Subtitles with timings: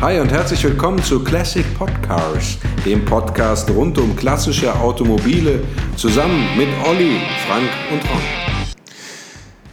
[0.00, 5.62] Hi und herzlich willkommen zu Classic Podcars, dem Podcast rund um klassische Automobile,
[5.96, 8.20] zusammen mit Olli, Frank und Ron.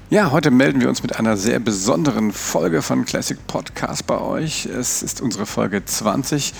[0.09, 4.67] Ja, heute melden wir uns mit einer sehr besonderen Folge von Classic Podcast bei euch.
[4.67, 6.53] Es ist unsere Folge 20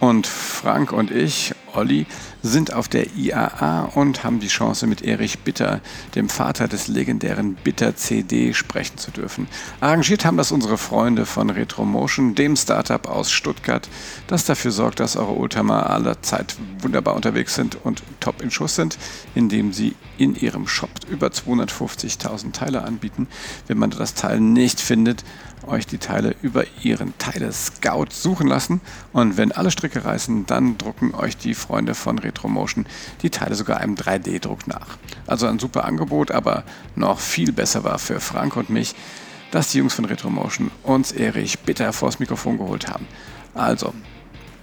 [0.00, 2.06] und Frank und ich, Olli,
[2.42, 5.80] sind auf der IAA und haben die Chance, mit Erich Bitter,
[6.14, 9.48] dem Vater des legendären Bitter CD, sprechen zu dürfen.
[9.80, 13.88] Arrangiert haben das unsere Freunde von Retromotion, dem Startup aus Stuttgart,
[14.26, 18.96] das dafür sorgt, dass eure Oldtimer allerzeit wunderbar unterwegs sind und top in Schuss sind,
[19.34, 23.28] indem sie in ihrem Shop über 250.000 Teile anbieten.
[23.66, 25.24] Wenn man das Teil nicht findet,
[25.66, 28.80] euch die Teile über ihren Teile Scout suchen lassen
[29.12, 32.86] und wenn alle Stricke reißen, dann drucken euch die Freunde von Retromotion
[33.22, 34.98] die Teile sogar einem 3D-Druck nach.
[35.26, 38.94] Also ein super Angebot, aber noch viel besser war für Frank und mich,
[39.50, 43.06] dass die Jungs von Retromotion uns Erich bitter vors Mikrofon geholt haben.
[43.54, 43.94] Also,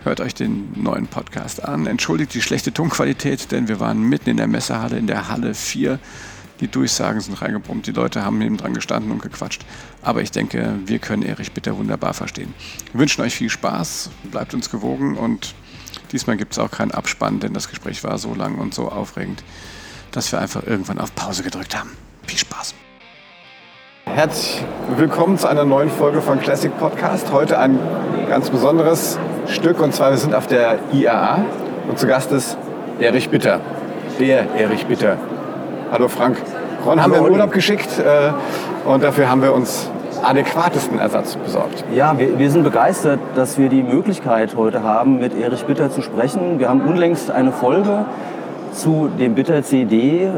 [0.03, 1.87] hört euch den neuen Podcast an.
[1.87, 5.99] Entschuldigt die schlechte Tonqualität, denn wir waren mitten in der Messehalle in der Halle 4
[6.59, 9.65] die Durchsagen sind reingebrummt, die Leute haben neben dran gestanden und gequatscht.
[10.01, 12.53] Aber ich denke, wir können Erich Bitter wunderbar verstehen.
[12.91, 15.55] Wir wünschen euch viel Spaß, bleibt uns gewogen und
[16.11, 19.43] diesmal gibt es auch keinen Abspann, denn das Gespräch war so lang und so aufregend,
[20.11, 21.91] dass wir einfach irgendwann auf Pause gedrückt haben.
[22.27, 22.75] Viel Spaß!
[24.05, 24.63] Herzlich
[24.95, 27.31] willkommen zu einer neuen Folge von Classic Podcast.
[27.31, 27.79] Heute ein
[28.27, 29.17] ganz besonderes
[29.47, 31.45] Stück und zwar wir sind auf der IAA
[31.87, 32.57] und zu Gast ist
[32.99, 33.61] Erich Bitter.
[34.19, 35.17] Der Erich Bitter.
[35.93, 36.37] Hallo Frank.
[36.87, 38.31] Ron haben wir in Urlaub geschickt äh,
[38.89, 39.91] und dafür haben wir uns
[40.23, 41.85] adäquatesten Ersatz besorgt.
[41.93, 46.01] Ja, wir, wir, sind begeistert, dass wir die Möglichkeit heute haben, mit Erich Bitter zu
[46.01, 46.57] sprechen.
[46.57, 48.05] Wir haben unlängst eine Folge
[48.71, 50.29] zu dem Bitter CD äh,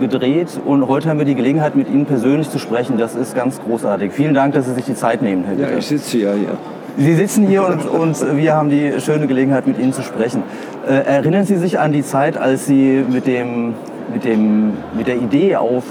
[0.00, 2.98] gedreht und heute haben wir die Gelegenheit, mit Ihnen persönlich zu sprechen.
[2.98, 4.10] Das ist ganz großartig.
[4.10, 5.70] Vielen Dank, dass Sie sich die Zeit nehmen, Herr Bitter.
[5.70, 6.56] Ja, ich sitze ja hier.
[6.96, 10.42] Sie sitzen hier und, und, wir haben die schöne Gelegenheit, mit Ihnen zu sprechen.
[10.84, 13.74] Äh, erinnern Sie sich an die Zeit, als Sie mit dem
[14.12, 15.84] mit, dem, mit der Idee auf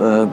[0.00, 0.26] äh,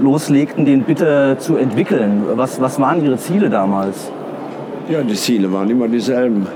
[0.00, 2.24] loslegten, den Bitter zu entwickeln.
[2.34, 4.10] Was, was waren Ihre Ziele damals?
[4.88, 6.46] Ja, die Ziele waren immer dieselben.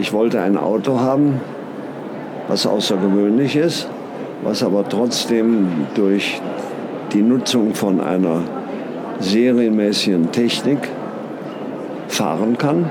[0.00, 1.40] Ich wollte ein Auto haben,
[2.48, 3.88] was außergewöhnlich ist,
[4.42, 6.40] was aber trotzdem durch
[7.12, 8.42] die Nutzung von einer
[9.20, 10.88] serienmäßigen Technik
[12.08, 12.86] fahren kann.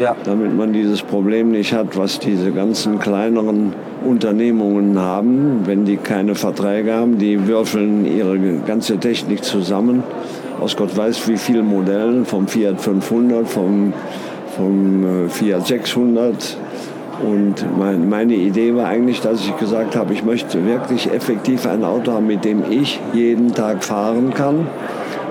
[0.00, 0.16] Ja.
[0.24, 3.74] Damit man dieses Problem nicht hat, was diese ganzen kleineren
[4.04, 10.02] Unternehmungen haben, wenn die keine Verträge haben, die würfeln ihre ganze Technik zusammen
[10.60, 13.92] aus Gott weiß wie vielen Modellen, vom Fiat 500, vom,
[14.56, 16.56] vom äh, Fiat 600.
[17.22, 21.84] Und mein, meine Idee war eigentlich, dass ich gesagt habe, ich möchte wirklich effektiv ein
[21.84, 24.66] Auto haben, mit dem ich jeden Tag fahren kann,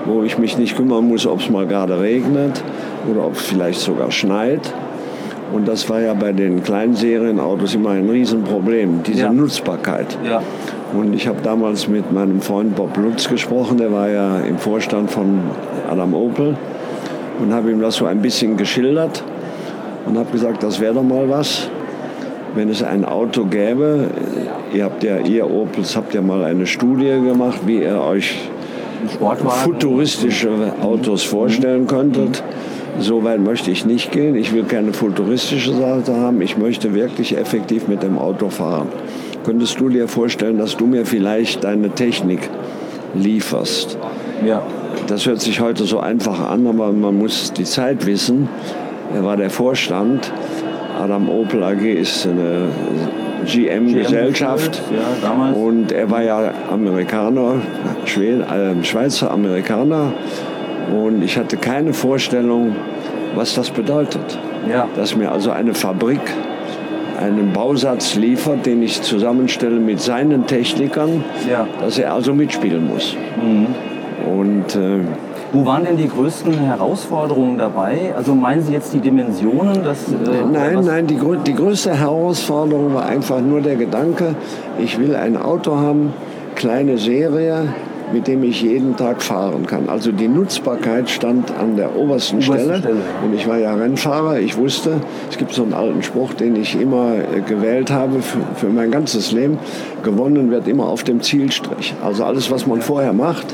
[0.06, 2.62] wo ich mich nicht kümmern muss, ob es mal gerade regnet
[3.10, 4.72] oder ob es vielleicht sogar schneit
[5.54, 9.32] und das war ja bei den kleinen Serienautos immer ein Riesenproblem, diese ja.
[9.32, 10.18] Nutzbarkeit.
[10.24, 10.42] Ja.
[10.92, 15.12] Und ich habe damals mit meinem Freund Bob Lutz gesprochen, der war ja im Vorstand
[15.12, 15.42] von
[15.88, 16.56] Adam Opel
[17.40, 19.22] und habe ihm das so ein bisschen geschildert
[20.06, 21.68] und habe gesagt, das wäre doch mal was,
[22.56, 24.08] wenn es ein Auto gäbe.
[24.72, 28.48] Ihr habt ja, ihr Opels habt ja mal eine Studie gemacht, wie ihr euch
[29.62, 30.50] futuristische
[30.82, 32.42] Autos vorstellen könntet.
[32.98, 34.36] So weit möchte ich nicht gehen.
[34.36, 36.40] Ich will keine futuristische Seite haben.
[36.40, 38.88] Ich möchte wirklich effektiv mit dem Auto fahren.
[39.44, 42.48] Könntest du dir vorstellen, dass du mir vielleicht deine Technik
[43.14, 43.98] lieferst?
[44.46, 44.62] Ja.
[45.06, 48.48] Das hört sich heute so einfach an, aber man muss die Zeit wissen.
[49.14, 50.32] Er war der Vorstand.
[50.98, 52.68] Adam Opel AG ist eine
[53.44, 54.82] GM-Gesellschaft.
[54.88, 57.56] GM ja, und er war ja Amerikaner,
[58.06, 60.12] äh, Schweizer Amerikaner
[60.92, 62.76] und ich hatte keine Vorstellung,
[63.34, 64.38] was das bedeutet.
[64.68, 64.88] Ja.
[64.96, 66.20] Dass mir also eine Fabrik
[67.20, 71.66] einen Bausatz liefert, den ich zusammenstelle mit seinen Technikern, ja.
[71.80, 73.16] dass er also mitspielen muss.
[73.40, 73.66] Mhm.
[74.30, 75.00] Und, äh,
[75.52, 78.12] Wo waren denn die größten Herausforderungen dabei?
[78.16, 79.84] Also meinen Sie jetzt die Dimensionen?
[79.84, 84.34] Dass, äh, nein, nein, die, die größte Herausforderung war einfach nur der Gedanke,
[84.78, 86.12] ich will ein Auto haben,
[86.54, 87.68] kleine Serie,
[88.14, 89.88] mit dem ich jeden Tag fahren kann.
[89.88, 92.78] Also die Nutzbarkeit stand an der obersten, Stelle.
[92.78, 93.00] Stelle.
[93.24, 94.38] Und ich war ja Rennfahrer.
[94.38, 98.38] Ich wusste, es gibt so einen alten Spruch, den ich immer äh, gewählt habe für,
[98.54, 99.58] für mein ganzes Leben.
[100.04, 101.94] Gewonnen wird immer auf dem Zielstrich.
[102.04, 103.46] Also alles, was man vorher macht,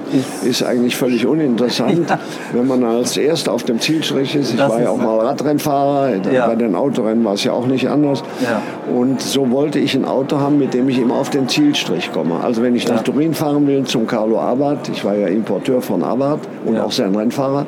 [0.45, 2.11] ist eigentlich völlig uninteressant.
[2.11, 2.19] Ja.
[2.53, 6.17] Wenn man als Erster auf dem Zielstrich ist, ich das war ja auch mal Radrennfahrer,
[6.31, 6.47] ja.
[6.47, 8.23] bei den Autorennen war es ja auch nicht anders.
[8.43, 8.61] Ja.
[8.95, 12.41] Und so wollte ich ein Auto haben, mit dem ich immer auf den Zielstrich komme.
[12.43, 16.03] Also wenn ich nach Turin fahren will zum Carlo Abarth, ich war ja Importeur von
[16.03, 17.67] Abarth und auch sein Rennfahrer,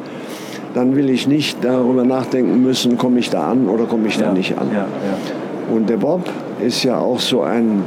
[0.75, 4.32] dann will ich nicht darüber nachdenken müssen, komme ich da an oder komme ich da
[4.32, 4.69] nicht an.
[5.73, 6.25] Und der Bob
[6.61, 7.82] ist ja auch so ein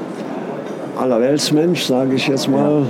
[0.98, 2.84] Allerweltsmensch, sage ich jetzt mal.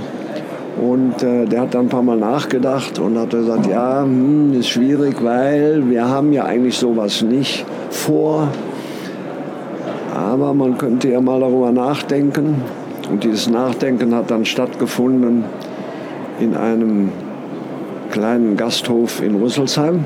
[0.80, 4.68] Und äh, der hat dann ein paar Mal nachgedacht und hat gesagt, ja, hm, ist
[4.68, 8.48] schwierig, weil wir haben ja eigentlich sowas nicht vor.
[10.14, 12.62] Aber man könnte ja mal darüber nachdenken.
[13.10, 15.44] Und dieses Nachdenken hat dann stattgefunden
[16.40, 17.10] in einem
[18.10, 20.04] kleinen Gasthof in Rüsselsheim.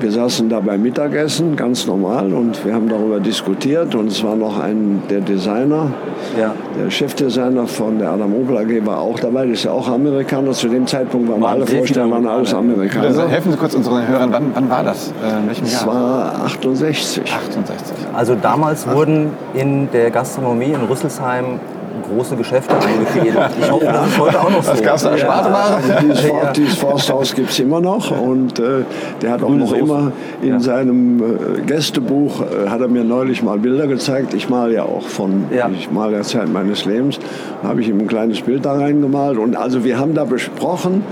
[0.00, 3.96] Wir saßen da beim Mittagessen, ganz normal, und wir haben darüber diskutiert.
[3.96, 5.90] Und es war noch ein der Designer,
[6.38, 6.54] Ja.
[6.78, 9.44] der Chefdesigner von der Adam Opel AG war auch dabei.
[9.46, 10.52] Das ist ja auch Amerikaner.
[10.52, 13.06] Zu dem Zeitpunkt waren, Waren alle Vorsteller waren alles Amerikaner.
[13.06, 15.08] Also helfen Sie kurz unseren Hörern, wann, wann war das?
[15.24, 17.22] Äh, in welchem Es war 68.
[17.32, 17.96] 68.
[18.14, 21.58] Also damals wurden in der Gastronomie in Rüsselsheim
[22.08, 23.50] große Geschäfte eingefädelt.
[23.60, 24.72] Ich hoffe, das ist heute auch noch so.
[24.72, 25.16] Was gab's da?
[25.16, 25.76] Schwarzware?
[25.76, 28.84] Also dieses, For dieses Forsthaus gibt es immer noch und äh,
[29.22, 29.80] der hat auch noch Soße.
[29.80, 30.12] immer
[30.42, 30.60] in Ja.
[30.60, 34.34] seinem äh, Gästebuch, äh, hat er mir neulich mal Bilder gezeigt.
[34.34, 35.68] Ich male ja auch von, Ja.
[35.72, 37.18] ich male ja Zeit meines Lebens.
[37.62, 41.02] Da habe ich ihm ein kleines Bild da reingemalt und also wir haben da besprochen,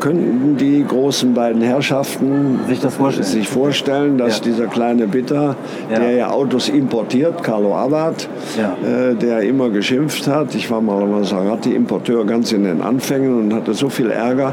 [0.00, 3.26] könnten die großen beiden Herrschaften Sich das vorstellen.
[3.26, 4.44] sich vorstellen, dass Ja.
[4.44, 5.56] dieser kleine Bitter,
[5.90, 5.98] Ja.
[5.98, 8.76] der ja Autos importiert, Carlo Abad, Ja.
[8.86, 10.54] äh, der immer geschimpft hat.
[10.54, 14.52] Ich war mal Maserati-Importeur ganz in den Anfängen und hatte so viel Ärger.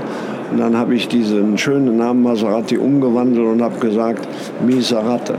[0.52, 4.28] Und dann habe ich diesen schönen Namen Maserati umgewandelt und habe gesagt,
[4.66, 5.36] Miserate.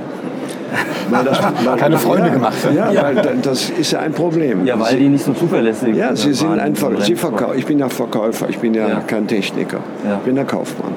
[1.10, 2.54] Weil das, weil, Keine Freunde gemacht.
[2.74, 4.64] Ja, weil da- das ist ja ein Problem.
[4.64, 7.88] Ja, weil die nicht so zuverlässig Ja, Sie sind einfach, Sie verkau ich bin ja
[7.90, 9.00] Verkäufer, ich bin ja, Ja.
[9.00, 10.14] kein Techniker, Ja.
[10.16, 10.92] ich bin der Kaufmann.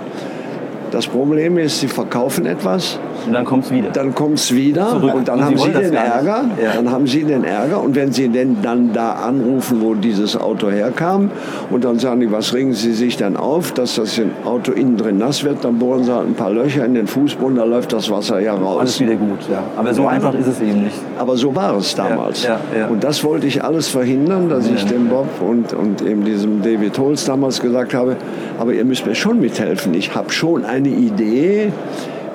[0.95, 2.97] Das Problem ist, Sie verkaufen etwas,
[3.27, 3.89] Und dann kommt es wieder.
[3.89, 5.13] dann kommt es wieder Zurück.
[5.13, 5.93] und dann Und Sie haben Sie das den.
[5.93, 6.45] Ärger.
[6.63, 6.71] Ja.
[6.75, 10.69] Dann haben Sie den Ärger und wenn Sie denn dann da anrufen, wo dieses Auto
[10.69, 11.31] herkam
[11.69, 15.17] und dann sagen die, was regen Sie sich dann auf, dass das Auto innen drin
[15.17, 18.09] nass wird, dann bohren Sie halt ein paar Löcher in den Fußboden, da läuft das
[18.09, 18.79] Wasser ja raus.
[18.79, 19.63] Alles wieder gut, ja.
[19.75, 20.09] Aber so Ja.
[20.09, 20.95] einfach ist es eben nicht.
[21.19, 22.43] Aber so war es damals.
[22.43, 22.57] ja.
[22.89, 26.97] Und das wollte ich alles verhindern, dass ich dem Bob und, und eben diesem David
[26.97, 28.15] Holz damals gesagt habe,
[28.57, 29.93] aber ihr müsst mir schon mithelfen.
[29.93, 31.71] Ich habe schon eine Idee,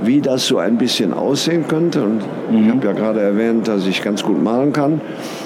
[0.03, 2.03] wie das so ein bisschen aussehen könnte.
[2.03, 2.65] Und Mhm.
[2.65, 5.01] ich habe ja gerade erwähnt, dass ich ganz gut malen kann.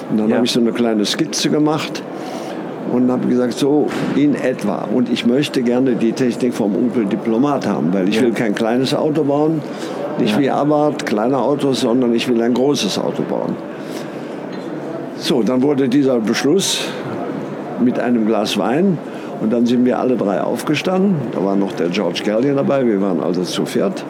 [0.09, 0.35] Und dann Ja.
[0.37, 2.01] habe ich so eine kleine Skizze gemacht
[2.91, 4.87] und habe gesagt, so in etwa.
[4.93, 8.93] Und ich möchte gerne die Technik vom Opel Diplomat haben, weil ich will kein kleines
[8.93, 9.61] Auto bauen,
[10.19, 13.55] nicht wie Abarth, kleine Autos, sondern ich will ein großes Auto bauen.
[15.17, 16.81] So, dann wurde dieser Beschluss
[17.83, 18.97] mit einem Glas Wein
[19.41, 21.15] und dann sind wir alle drei aufgestanden.
[21.33, 24.03] Da war noch der George Gallier dabei, wir waren also zu viert.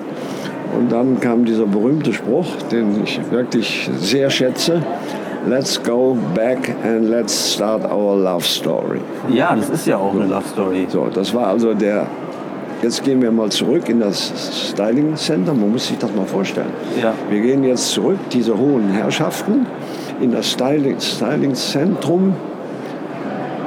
[0.77, 4.81] Und dann kam dieser berühmte Spruch, den ich wirklich sehr schätze.
[5.47, 8.99] Let's go back and let's start our love story.
[9.29, 10.87] Ja, das ist ja auch eine Love Story.
[10.89, 12.07] So, das war also der.
[12.81, 15.53] Jetzt gehen wir mal zurück in das Styling Center.
[15.53, 16.71] Man muss sich das mal vorstellen.
[17.01, 17.13] Ja.
[17.29, 19.65] Wir gehen jetzt zurück, diese hohen Herrschaften,
[20.19, 22.35] in das Styling, Styling Zentrum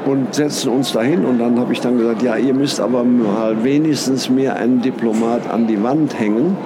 [0.08, 1.24] und setzen uns dahin.
[1.24, 5.48] Und dann habe ich dann gesagt, ja, ihr müsst aber mal wenigstens mir einen Diplomat
[5.50, 6.56] an die Wand hängen.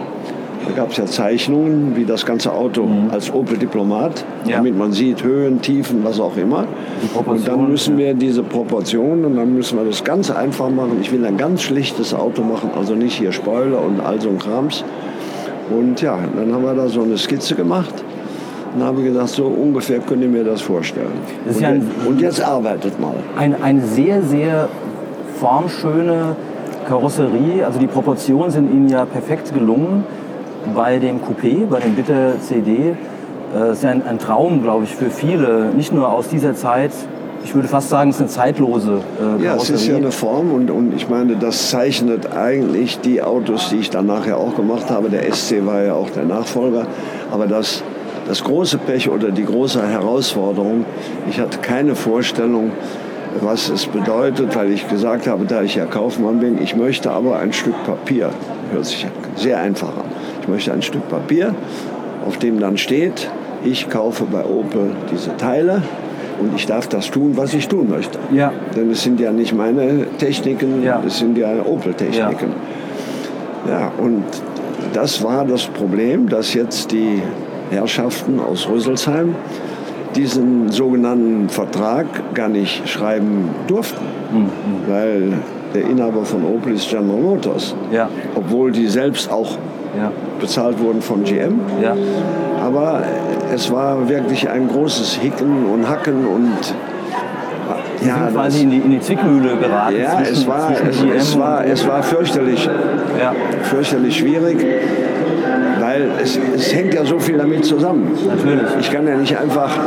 [0.66, 4.50] Da gab es ja Zeichnungen, wie das ganze Auto als Opel Diplomat, Mhm.
[4.50, 4.56] Ja.
[4.58, 6.66] damit man sieht, Höhen, Tiefen, was auch immer.
[7.26, 10.98] Und dann müssen wir diese Proportionen und dann müssen wir das ganz einfach machen.
[11.00, 14.38] Ich will ein ganz schlichtes Auto machen, also nicht hier Spoiler und all so ein
[14.38, 14.84] Krams.
[15.76, 17.94] Und ja, dann haben wir da so eine Skizze gemacht
[18.74, 21.12] und habe gesagt, so ungefähr könnt ihr mir das vorstellen.
[21.46, 23.14] Das und, ja ein- und jetzt arbeitet mal.
[23.36, 24.68] Ein, eine sehr, sehr
[25.38, 26.36] formschöne
[26.88, 27.64] Karosserie.
[27.66, 30.04] Also die Proportionen sind Ihnen ja perfekt gelungen
[30.74, 32.94] bei dem Coupé, bei dem Bitter CD.
[33.52, 35.66] Das ist ja ein, ein Traum, glaube ich, für viele.
[35.76, 36.92] Nicht nur aus dieser Zeit.
[37.44, 39.00] Ich würde fast sagen, es ist eine zeitlose
[39.40, 43.20] äh, Ja, es ist ja eine Form und, und ich meine, das zeichnet eigentlich die
[43.20, 45.10] Autos, die ich dann nachher auch gemacht habe.
[45.10, 46.86] Der SC war ja auch der Nachfolger.
[47.32, 47.82] Aber das,
[48.26, 50.84] das große Pech oder die große Herausforderung,
[51.28, 52.72] ich hatte keine Vorstellung,
[53.40, 57.38] was es bedeutet, weil ich gesagt habe, da ich ja Kaufmann bin, ich möchte aber
[57.38, 58.30] ein Stück Papier,
[58.72, 60.04] hört sich sehr einfach an,
[60.42, 61.54] ich möchte ein Stück Papier,
[62.26, 63.30] auf dem dann steht,
[63.64, 65.82] ich kaufe bei Opel diese Teile
[66.40, 68.18] und ich darf das tun, was ich tun möchte.
[68.32, 68.52] Ja.
[68.76, 71.02] Denn es sind ja nicht meine Techniken, Ja.
[71.06, 72.52] es sind ja Opel-Techniken.
[73.68, 73.92] Ja.
[73.98, 74.24] und
[74.92, 77.22] das war das Problem, dass jetzt die
[77.72, 79.34] Herrschaften aus Rüsselsheim
[80.14, 84.04] diesen sogenannten Vertrag gar nicht schreiben durften.
[84.86, 85.32] Weil
[85.74, 87.74] der Inhaber von Opel ist General Motors.
[87.90, 88.08] Ja.
[88.34, 89.56] Obwohl die selbst auch
[89.96, 90.10] Ja.
[90.40, 91.60] bezahlt wurden von GM.
[91.82, 91.94] Ja.
[92.62, 93.02] Aber
[93.54, 96.74] es war wirklich ein großes Hicken und Hacken und
[98.00, 99.94] Sie Ja, sind quasi in die, in die Zwickmühle geraten.
[100.00, 102.68] Ja, zwischen, es war, es, es, war, es war fürchterlich,
[103.20, 104.56] Ja, fürchterlich schwierig,
[105.92, 108.16] weil es, es hängt ja so viel damit zusammen.
[108.26, 108.62] Natürlich.
[108.80, 109.78] Ich kann ja nicht einfach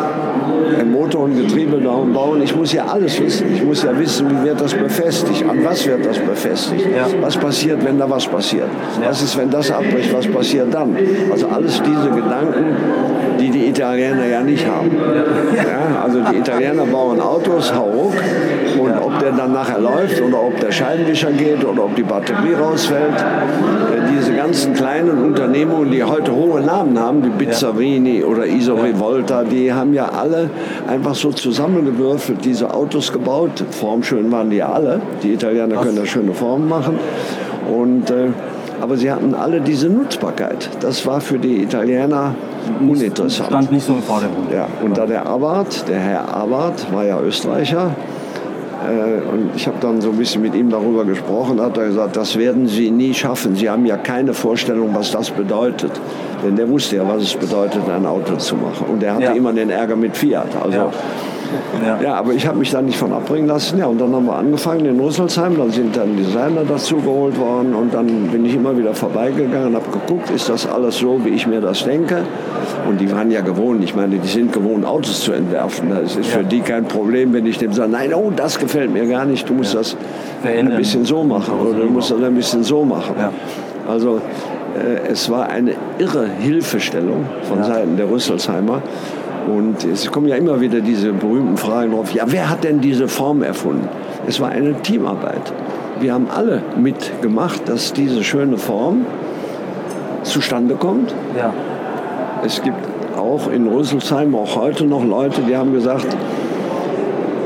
[0.79, 2.41] ein Motor und Getriebe bauen.
[2.41, 3.47] Ich muss ja alles wissen.
[3.53, 7.07] Ich muss ja wissen, wie wird das befestigt, an was wird das befestigt, Ja.
[7.21, 8.67] was passiert, wenn da was passiert,
[9.03, 10.95] was ist, wenn das abbricht, was passiert dann.
[11.31, 12.75] Also alles diese Gedanken,
[13.39, 14.91] die die Italiener ja nicht haben.
[15.55, 18.13] Ja, also die Italiener bauen Autos, hau ruck,
[18.79, 22.53] und ob der dann nachher läuft oder ob der Scheibenwischer geht oder ob die Batterie
[22.53, 28.75] rausfällt, äh, diese ganzen kleinen Unternehmungen, die heute hohe Namen haben, wie Bizzarini oder Iso
[28.75, 30.49] Rivolta, die haben ja alle
[30.87, 33.63] einfach so zusammengewürfelt diese Autos gebaut.
[33.71, 35.01] Formschön waren die ja alle.
[35.23, 36.99] Die Italiener können da schöne Formen machen.
[37.71, 38.27] Und, äh,
[38.85, 40.69] aber sie hatten alle diese Nutzbarkeit.
[40.79, 42.35] Das war für die Italiener
[42.79, 43.47] uninteressant.
[43.49, 44.51] stand nicht so im Vordergrund.
[44.53, 47.95] Ja, und da der Abarth, der Herr Abarth, war ja Österreicher,
[48.87, 52.15] äh, und ich habe dann so ein bisschen mit ihm darüber gesprochen, hat er gesagt,
[52.15, 53.55] das werden Sie nie schaffen.
[53.55, 55.91] Sie haben ja keine Vorstellung, was das bedeutet.
[56.45, 58.85] Denn der wusste ja, was es bedeutet, ein Auto zu machen.
[58.91, 59.31] Und er hatte Ja.
[59.31, 60.49] immer den Ärger mit Fiat.
[60.63, 60.91] Also, Ja.
[61.85, 62.01] Ja.
[62.01, 63.77] ja, aber ich habe mich da nicht von abbringen lassen.
[63.77, 65.57] Ja, und dann haben wir angefangen in Rüsselsheim.
[65.57, 67.73] Dann sind dann Designer dazu geholt worden.
[67.75, 71.29] Und dann bin ich immer wieder vorbeigegangen und habe geguckt, ist das alles so, wie
[71.29, 72.23] ich mir das denke?
[72.87, 73.83] Und die waren ja gewohnt.
[73.83, 75.89] Ich meine, die sind gewohnt, Autos zu entwerfen.
[75.89, 79.05] Das ist für die kein Problem, wenn ich dem sage, nein, oh, das gefällt mir
[79.07, 79.47] gar nicht.
[79.49, 79.95] Du musst das
[80.41, 80.73] Verändern.
[80.73, 81.53] ein bisschen so machen.
[81.59, 83.15] Oder du musst das ein bisschen so machen.
[83.17, 83.31] Ja.
[83.87, 84.21] Also
[84.75, 88.81] äh, es war eine irre Hilfestellung von Seiten der Rüsselsheimer.
[89.47, 93.07] Und es kommen ja immer wieder diese berühmten Fragen drauf, ja, wer hat denn diese
[93.07, 93.87] Form erfunden?
[94.27, 95.53] Es war eine Teamarbeit.
[95.99, 99.05] Wir haben alle mitgemacht, dass diese schöne Form
[100.23, 101.13] zustande kommt.
[101.37, 101.53] Ja.
[102.43, 102.77] Es gibt
[103.17, 106.07] auch in Rüsselsheim, auch heute noch Leute, die haben gesagt,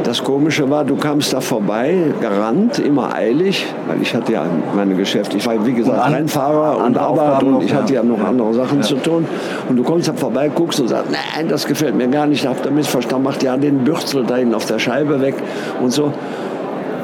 [0.10, 4.44] das Komische war, du kamst da vorbei, gerannt, immer eilig, weil ich hatte ja
[4.75, 5.38] meine Geschäfte.
[5.38, 7.78] Ich war, wie gesagt, Und Rennfahrer und Arbeit und ich ja.
[7.78, 8.25] hatte ja noch Ja.
[8.25, 9.28] andere Sachen zu tun.
[9.70, 12.66] Und du kommst da vorbei, guckst und sagst, nein, das gefällt mir gar nicht, habt
[12.66, 15.36] ihr missverstanden, macht ja den Bürzel da hinten auf der Scheibe weg
[15.80, 16.12] und so.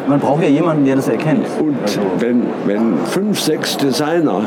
[0.07, 1.45] Man braucht ja jemanden, der das erkennt.
[1.59, 4.41] Und Also, wenn, wenn fünf, sechs Designer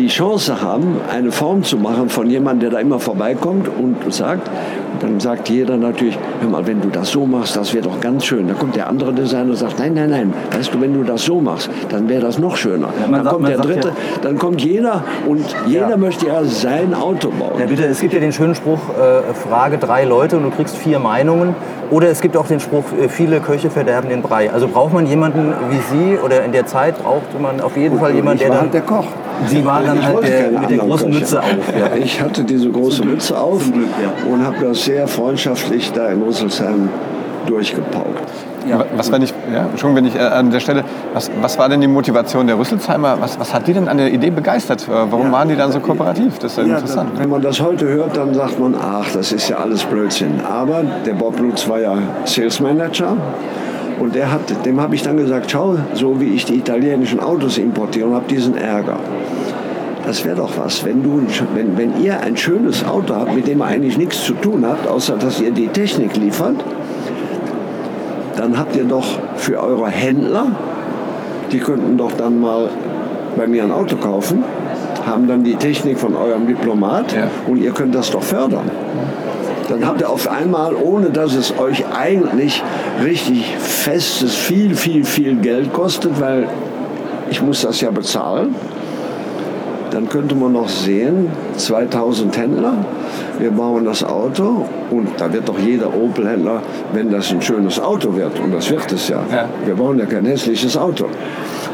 [0.00, 4.50] die Chance haben, eine Form zu machen von jemandem, der da immer vorbeikommt und sagt,
[5.00, 8.24] dann sagt jeder natürlich, hör mal, wenn du das so machst, das wäre doch ganz
[8.24, 8.48] schön.
[8.48, 11.24] Dann kommt der andere Designer und sagt, nein, nein, nein, weißt du, wenn du das
[11.24, 12.88] so machst, dann wäre das noch schöner.
[13.02, 15.96] man dann sagt- kommt der dritte, ja- dann kommt jeder und jeder Ja.
[15.98, 17.58] möchte ja sein Auto bauen.
[17.60, 20.76] ja, bitte, es gibt ja den schönen Spruch, äh, frage drei Leute und du kriegst
[20.76, 21.54] vier Meinungen.
[21.90, 24.50] Oder es gibt auch den Spruch, äh, viele Köche verderben den Brei.
[24.50, 28.14] Also braucht man jemanden wie Sie oder in der Zeit braucht man auf jeden Fall
[28.14, 28.60] jemanden, der dann...
[28.60, 29.04] halt der Koch.
[29.46, 31.10] Sie waren dann halt der, mit der großen.
[31.10, 31.46] Mütze auf.
[31.78, 31.96] Ja.
[31.96, 34.30] Ich hatte diese große Mütze auf Glück, ja.
[34.32, 36.88] und habe das sehr freundschaftlich da in Rüsselsheim
[37.46, 38.20] durchgepaukt.
[38.94, 41.80] Was wenn ich, ja, schon wenn ich äh, an der Stelle, was, was war denn
[41.80, 43.16] die Motivation der Rüsselsheimer?
[43.18, 44.86] Was, was hat die denn an der Idee begeistert?
[44.86, 45.32] Äh, Warum Ja.
[45.32, 46.38] waren die dann so kooperativ?
[46.38, 47.10] Das ist ja, Ja, interessant.
[47.14, 50.40] dann, wenn man das heute hört, dann sagt man, ach, das ist ja alles Blödsinn.
[50.48, 53.16] Aber der Bob Lutz war ja Sales Manager
[54.00, 57.58] und der hat, dem habe ich dann gesagt, schau, so wie ich die italienischen Autos
[57.58, 58.96] importiere und habe diesen Ärger.
[60.06, 61.22] Das wäre doch was, wenn, du,
[61.54, 64.88] wenn, wenn ihr ein schönes Auto habt, mit dem ihr eigentlich nichts zu tun habt,
[64.88, 66.56] außer dass ihr die Technik liefert,
[68.36, 69.04] dann habt ihr doch
[69.36, 70.46] für eure Händler,
[71.52, 72.70] die könnten doch dann mal
[73.36, 74.42] bei mir ein Auto kaufen,
[75.06, 77.28] haben dann die Technik von eurem Diplomat Ja.
[77.46, 78.70] und ihr könnt das doch fördern.
[79.70, 82.60] Dann habt ihr auf einmal, ohne dass es euch eigentlich
[83.04, 86.48] richtig festes, viel, viel, viel Geld kostet, weil
[87.30, 88.56] ich muss das ja bezahlen,
[89.90, 92.74] dann könnte man noch sehen, 2000 Händler,
[93.38, 98.14] wir bauen das Auto und da wird doch jeder Opel-Händler, wenn das ein schönes Auto
[98.14, 99.48] wird, und das wird es ja, Ja.
[99.64, 101.06] wir bauen ja kein hässliches Auto.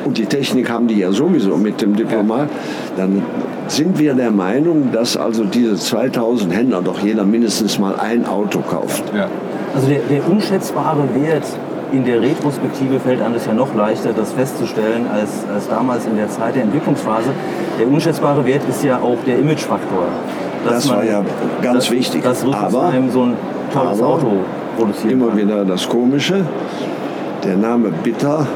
[0.05, 2.49] Und die Technik haben die ja sowieso mit dem Diplomat.
[2.97, 3.23] Dann
[3.67, 8.61] sind wir der Meinung, dass also diese 2000 Händler doch jeder mindestens mal ein Auto
[8.61, 9.03] kauft.
[9.17, 9.29] Ja.
[9.75, 11.45] Also der, der unschätzbare Wert
[11.93, 16.17] in der Retrospektive fällt einem das ja noch leichter, das festzustellen, als, als damals in
[16.17, 17.31] der Zeit der Entwicklungsphase.
[17.79, 20.09] Der unschätzbare Wert ist ja auch der Imagefaktor.
[20.65, 21.23] Das war ja
[21.63, 22.23] ganz dass, wichtig.
[22.23, 23.35] Dass Aber- Rüsselsheim so ein
[23.73, 24.33] tolles aber Auto
[24.77, 25.13] produziert.
[25.13, 26.45] Immer wieder das Komische.
[27.45, 28.47] Der Name Bitter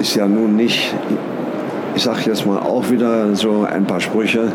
[0.00, 0.94] ist ja nun nicht,
[1.94, 4.52] ich sage jetzt mal auch wieder so ein paar Sprüche.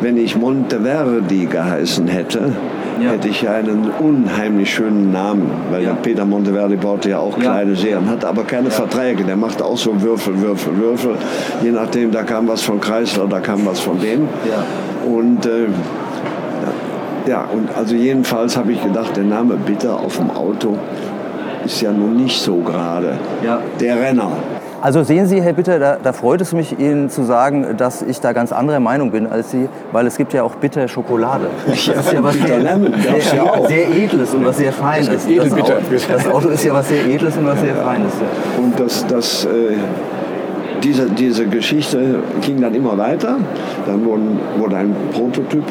[0.00, 2.52] Wenn ich Monteverdi geheißen hätte,
[3.00, 3.10] Ja.
[3.10, 5.50] hätte ich einen unheimlich schönen Namen.
[5.70, 5.90] Weil Ja.
[5.90, 9.24] der Peter Monteverdi baute ja auch kleine Serien, hat aber keine Verträge.
[9.24, 11.16] Der macht auch so Würfel, Würfel, Würfel.
[11.62, 14.28] Je nachdem, da kam was von Chrysler, da kam was von denen.
[14.48, 14.64] Ja.
[15.08, 15.66] Und äh,
[17.26, 20.76] Ja, und also jedenfalls habe ich gedacht, der Name Bitter auf dem Auto
[21.64, 23.14] ist ja nun nicht so gerade
[23.80, 24.30] der Renner.
[24.84, 28.20] Also sehen Sie, Herr Bitter, da, da freut es mich, Ihnen zu sagen, dass ich
[28.20, 31.46] da ganz anderer Meinung bin als Sie, weil es gibt ja auch Bitter Schokolade.
[31.66, 35.26] Das ist ja was sehr, gab's sehr, Edles und was sehr Feines.
[35.26, 35.52] Das.
[35.54, 35.72] Auto,
[36.06, 38.12] das Auto ist ja was sehr Edles und was sehr Feines.
[38.58, 39.48] Und das, das, äh,
[40.82, 43.38] diese, diese Geschichte ging dann immer weiter.
[43.86, 45.64] Dann wurden, wurde ein Prototyp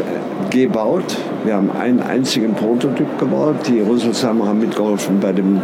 [0.49, 1.19] gebaut.
[1.43, 3.57] Wir haben einen einzigen Prototyp gebaut.
[3.67, 5.61] Die Rüsselsheimer haben mitgeholfen bei dem,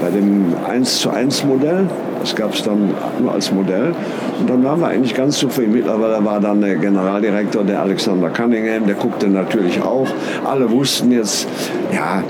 [0.00, 1.88] bei dem 1 zu 1 Modell.
[2.22, 3.94] Das gab es dann nur als Modell.
[4.38, 5.72] Und dann waren wir eigentlich ganz zufrieden.
[5.72, 10.06] Mittlerweile war dann der Generaldirektor, der Alexander Cunningham, der guckte natürlich auch.
[10.44, 11.48] Alle wussten jetzt,
[11.92, 12.22] ja,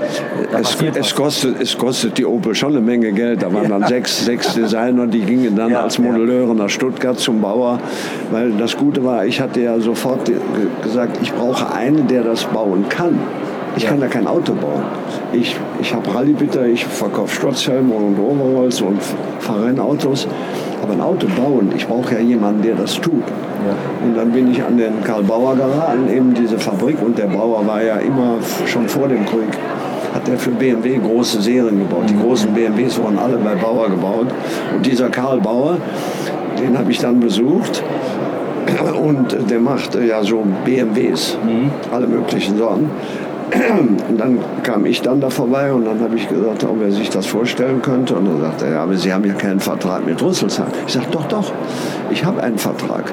[0.59, 3.43] es, es, kostet, es kostet die Opel schon eine Menge Geld.
[3.43, 5.99] Da waren dann sechs, sechs Designer, die gingen dann Ja, als.
[5.99, 7.77] Modelleure nach Stuttgart zum Bauer.
[8.31, 10.35] Weil das Gute war, ich hatte ja sofort ge-
[10.81, 13.19] gesagt, ich brauche einen, der das bauen kann.
[13.75, 14.83] Ich kann ja kein Auto bauen.
[15.31, 19.01] Ich, ich habe Rallybitter, ich verkaufe Strotzhelme und Overalls und
[19.39, 20.27] fahre Rennautos.
[20.83, 23.23] Aber ein Auto bauen, ich brauche ja jemanden, der das tut.
[24.03, 27.01] Und dann bin ich an den Karl Bauer geraten, eben diese Fabrik.
[27.01, 29.49] Und der Bauer war ja immer schon vor dem Krieg,
[30.13, 32.03] hat er für BMW große Serien gebaut.
[32.09, 34.27] Die großen BMWs wurden alle bei Bauer gebaut.
[34.75, 35.77] Und dieser Karl Bauer,
[36.59, 37.81] den habe ich dann besucht.
[39.01, 41.37] Und der macht äh, ja so BMWs,
[41.91, 42.89] alle möglichen Sorten.
[44.09, 47.09] Und dann kam ich dann da vorbei und dann habe ich gesagt, ob er sich
[47.09, 48.15] das vorstellen könnte.
[48.15, 50.67] Und dann sagte er, ja, aber Sie haben ja keinen Vertrag mit Rüsselsheim.
[50.87, 51.51] Ich sage, doch, doch,
[52.09, 53.11] ich habe einen Vertrag.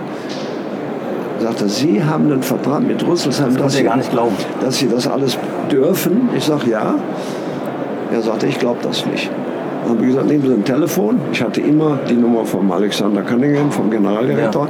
[1.41, 4.37] Sagte, Sie haben einen Vertrag mit Rüsselsheim, Das konnte er gar nicht glauben.
[4.61, 5.39] dass Sie das alles
[5.71, 6.29] dürfen.
[6.37, 6.95] Ich sage, ja.
[8.13, 9.31] Er sagte, ich glaube das nicht.
[9.83, 11.19] Dann habe ich gesagt, nehmen Sie ein Telefon.
[11.33, 14.69] Ich hatte immer die Nummer vom Alexander Cunningham, vom Generaldirektor.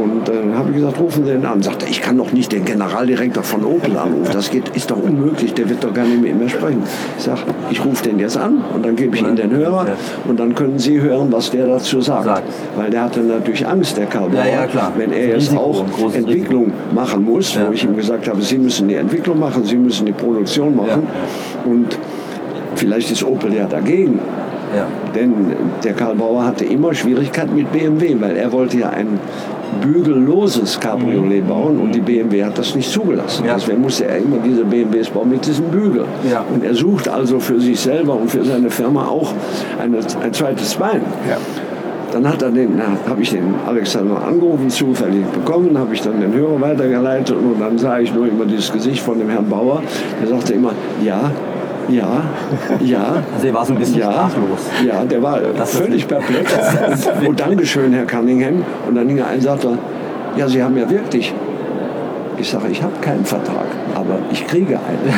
[0.00, 1.62] Und dann habe ich gesagt, rufen Sie ihn an.
[1.62, 4.30] Sagte, ich kann doch nicht den Generaldirektor von Opel anrufen.
[4.32, 6.82] Das geht, ist doch unmöglich, der wird doch gar nicht mit mir sprechen.
[7.18, 9.94] Ich sage, ich rufe den jetzt an und dann gebe ich Ihnen den Hörer Ja.
[10.28, 12.24] und dann können Sie hören, was der dazu sagt.
[12.24, 12.42] Sagt.
[12.76, 14.92] Weil der hatte natürlich Angst, der Karl Ja, Bauer, ja, klar.
[14.96, 17.68] wenn er jetzt Risiko, auch Entwicklung machen muss, Ja.
[17.68, 21.06] wo ich ihm gesagt habe, Sie müssen die Entwicklung machen, Sie müssen die Produktion machen.
[21.64, 21.98] Und
[22.76, 24.20] vielleicht ist Opel ja dagegen.
[24.74, 24.86] Ja.
[25.14, 25.34] Denn
[25.84, 29.18] der Karl Bauer hatte immer Schwierigkeiten mit BMW, weil er wollte ja ein
[29.80, 33.42] bügelloses Cabriolet bauen und die BMW hat das nicht zugelassen.
[33.42, 33.48] Mhm.
[33.48, 33.54] Ja.
[33.54, 36.04] Deswegen musste er immer diese BMWs bauen mit diesem Bügel.
[36.30, 36.44] Ja.
[36.52, 39.32] Und er sucht also für sich selber und für seine Firma auch
[39.80, 41.02] eine, ein zweites Bein.
[41.28, 41.36] Ja.
[42.12, 46.34] Dann hat er den, habe ich den Alexander angerufen, zufällig bekommen, habe ich dann den
[46.34, 49.82] Hörer weitergeleitet und dann sah ich nur immer dieses Gesicht von dem Herrn Bauer.
[50.20, 51.30] Der sagte immer, ja,
[51.88, 52.22] ja,
[52.80, 53.22] ja.
[53.34, 54.60] Also er war so ein bisschen ja, sprachlos.
[54.86, 56.52] Ja, der war Das völlig perplex.
[57.20, 58.64] Und, und Dankeschön, Herr Cunningham.
[58.88, 59.78] Und dann ging er ein und sagte,
[60.36, 61.34] ja, Sie haben ja wirklich.
[62.38, 63.66] Ich sage, ich habe keinen Vertrag,
[64.12, 65.12] aber ich kriege einen.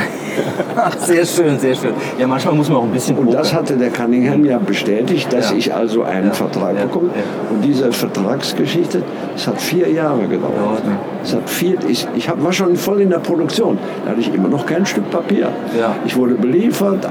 [0.98, 1.92] Sehr schön, sehr schön.
[2.18, 5.50] Ja, manchmal muss man auch ein bisschen Und das hatte der Cunningham ja bestätigt, dass
[5.50, 5.56] Ja.
[5.56, 6.32] ich also einen Ja.
[6.32, 6.86] Vertrag Ja.
[6.86, 7.10] bekomme.
[7.50, 9.02] Und diese Vertragsgeschichte,
[9.32, 10.82] das hat vier Jahre gedauert.
[11.22, 13.78] Es hat vier, ich ich hab, war schon voll in der Produktion.
[14.04, 15.50] Da hatte ich immer noch kein Stück Papier.
[15.78, 15.94] Ja.
[16.04, 17.06] Ich wurde beliefert,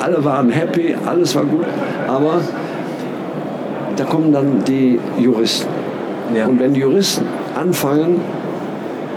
[0.00, 1.64] alle waren happy, alles war gut.
[2.06, 2.40] Aber
[3.96, 5.68] da kommen dann die Juristen.
[6.34, 6.46] Ja.
[6.46, 7.26] Und wenn die Juristen
[7.58, 8.20] anfangen,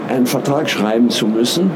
[0.08, 1.70] einen Vertrag schreiben zu müssen,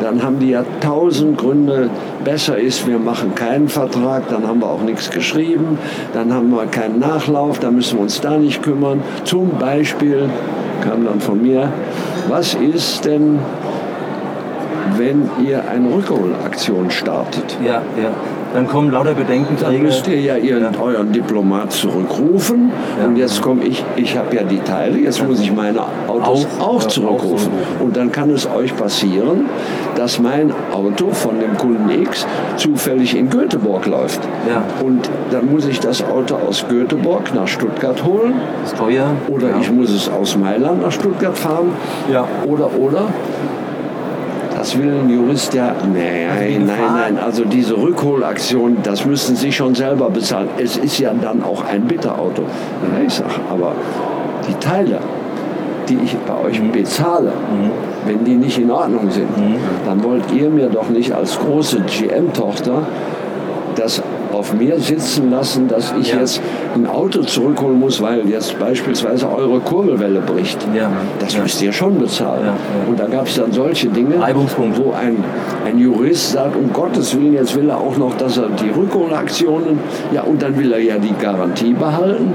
[0.00, 1.90] dann haben die ja tausend Gründe.
[2.24, 5.78] Besser ist, wir machen keinen Vertrag, dann haben wir auch nichts geschrieben,
[6.12, 9.02] dann haben wir keinen Nachlauf, dann müssen wir uns da nicht kümmern.
[9.24, 10.28] Zum Beispiel
[10.82, 11.72] kam dann von mir,
[12.28, 13.38] was ist denn,
[14.96, 17.56] wenn ihr eine Rückholaktion startet?
[17.64, 18.10] Ja, ja.
[18.54, 19.82] Dann kommen lauter Dann Bedenkenträger.
[19.82, 22.70] müsst ihr ja ihren, euren Diplomat zurückrufen.
[22.98, 23.06] Ja.
[23.06, 26.66] Und jetzt komme ich, ich habe ja die Teile, jetzt muss ich meine Autos Auch-
[26.68, 27.08] auch, ja, zurückrufen.
[27.08, 27.52] auch zurückrufen.
[27.80, 29.46] Und dann kann es euch passieren,
[29.96, 34.20] dass mein Auto von dem Kunden X zufällig in Göteborg läuft.
[34.48, 34.62] Ja.
[34.84, 38.34] Und dann muss ich das Auto aus Göteborg nach Stuttgart holen.
[38.64, 39.10] ist teuer.
[39.28, 39.54] Oder ja.
[39.60, 41.72] ich muss es aus Mailand nach Stuttgart fahren.
[42.12, 42.26] Ja.
[42.46, 43.08] Oder, oder.
[44.58, 45.72] Das will ein Jurist ja.
[45.84, 47.18] Nein, nein, nein.
[47.18, 50.48] Also diese Rückholaktion, das müssen Sie schon selber bezahlen.
[50.58, 52.42] Es ist ja dann auch ein Bitterauto.
[52.42, 53.72] Ja, ich sage, aber
[54.48, 54.98] die Teile,
[55.88, 57.32] die ich bei euch bezahle,
[58.04, 59.28] wenn die nicht in Ordnung sind,
[59.86, 62.82] dann wollt ihr mir doch nicht als große GM-Tochter
[63.76, 66.20] das auf mir sitzen lassen, dass ich Ja.
[66.20, 66.40] jetzt
[66.74, 70.58] ein Auto zurückholen muss, weil jetzt beispielsweise eure Kurbelwelle bricht.
[70.74, 70.90] Ja.
[71.18, 71.42] Das Ja.
[71.42, 72.50] müsst ihr schon bezahlen.
[72.88, 75.16] Und da gab es dann solche Dinge, wo ein,
[75.66, 79.78] ein Jurist sagt, um Gottes Willen, jetzt will er auch noch, dass er die Rückholaktionen,
[80.12, 82.32] ja, und dann will er ja die Garantie behalten.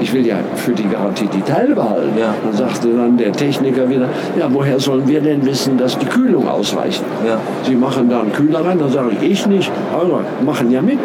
[0.00, 2.18] Ich will ja für die Garantie die Teile behalten.
[2.18, 2.34] Ja.
[2.44, 6.48] Dann sagte dann der Techniker wieder, ja, woher sollen wir denn wissen, dass die Kühlung
[6.48, 7.02] ausreicht?
[7.26, 7.38] Ja.
[7.62, 10.98] Sie machen da einen Kühler rein, dann sage ich, ich nicht, aber machen ja mit.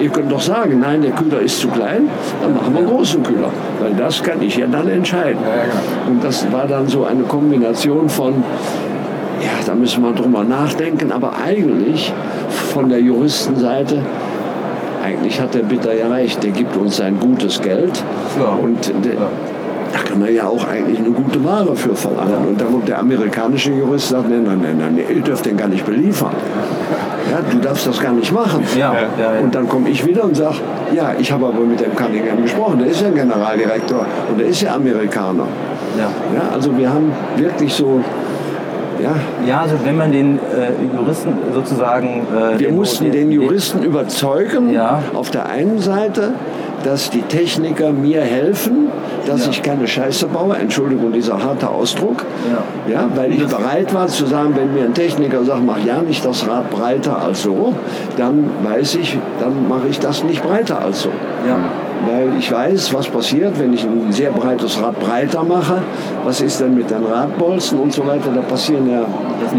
[0.00, 2.08] Ihr könnt doch sagen, nein, der Kühler ist zu klein,
[2.42, 3.50] dann machen wir einen großen Kühler.
[3.80, 5.38] Weil das kann ich ja dann entscheiden.
[6.08, 8.34] Und das war dann so eine Kombination von,
[9.40, 12.12] ja, da müssen wir drüber nachdenken, aber eigentlich
[12.72, 14.02] von der Juristenseite,
[15.08, 18.02] eigentlich hat der Bitter ja recht, der gibt uns sein gutes Geld
[18.38, 18.46] Ja.
[18.62, 19.14] und der,
[19.92, 22.48] da kann man ja auch eigentlich eine gute Ware für verlangen.
[22.48, 25.68] Und dann kommt der amerikanische Jurist sagt, nein, nein, nein, nein, ihr dürft den gar
[25.68, 26.32] nicht beliefern.
[27.30, 28.62] Ja, du darfst das gar nicht machen.
[28.76, 29.00] Ja, ja,
[29.34, 29.40] ja.
[29.40, 30.56] Und dann komme ich wieder und sage,
[30.94, 34.60] ja, ich habe aber mit dem Cunningham gesprochen, der ist ja Generaldirektor und der ist
[34.62, 35.46] ja Amerikaner.
[35.98, 36.10] Ja.
[36.34, 38.00] Ja, also wir haben wirklich so,
[39.02, 39.14] ja,
[39.46, 42.26] Ja, also wenn man den äh, Juristen sozusagen...
[42.54, 45.02] Äh, wir mussten den Juristen überzeugen, Ja.
[45.14, 46.32] auf der einen Seite,
[46.84, 48.88] dass die Techniker mir helfen,
[49.26, 49.50] dass Ja.
[49.50, 52.24] ich keine Scheiße baue, Entschuldigung, dieser harte Ausdruck,
[52.88, 52.92] Ja.
[52.92, 56.24] ja, weil ich bereit war zu sagen, wenn mir ein Techniker sagt, mach ja nicht
[56.24, 57.74] das Rad breiter als so,
[58.16, 61.10] dann weiß ich, dann mache ich das nicht breiter als so.
[61.46, 61.56] Ja.
[62.06, 65.82] Weil ich weiß, was passiert, wenn ich ein sehr breites Rad breiter mache.
[66.24, 68.30] Was ist denn mit den Radbolzen und so weiter?
[68.34, 69.04] Da passieren ja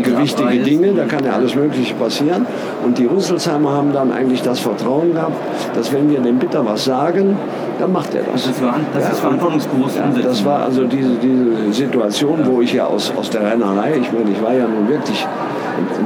[0.01, 0.59] gewichtige.
[0.59, 2.45] Dinge, da kann ja alles Mögliche passieren.
[2.83, 5.35] Und die Rüsselsheimer haben dann eigentlich das Vertrauen gehabt,
[5.75, 7.37] dass wenn wir dem Bitter was sagen,
[7.79, 8.45] dann macht er das.
[8.45, 13.11] Das Ja, ist verantwortungsbewusst Ja, das war also diese, diese Situation, wo ich ja aus,
[13.15, 15.25] aus der Rennerei, ich meine, ich war ja nun wirklich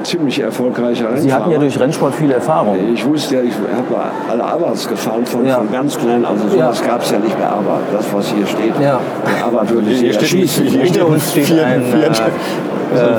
[0.03, 1.21] ziemlich erfolgreicher Rennfahrer.
[1.21, 2.77] Sie hatten ja durch Rennsport viel Erfahrung.
[2.93, 5.55] Ich wusste ja, ich habe alle Abarths gefahren, von, Ja.
[5.55, 6.87] von ganz klein, also sowas Ja.
[6.87, 8.73] gab es ja nicht bei Abarth, das was hier steht.
[8.81, 8.99] Ja.
[9.39, 10.65] Der Abarth würde sie Hier steht, erschießen.
[10.65, 12.15] hier steht Hinter uns steht ein, äh, ein Fiat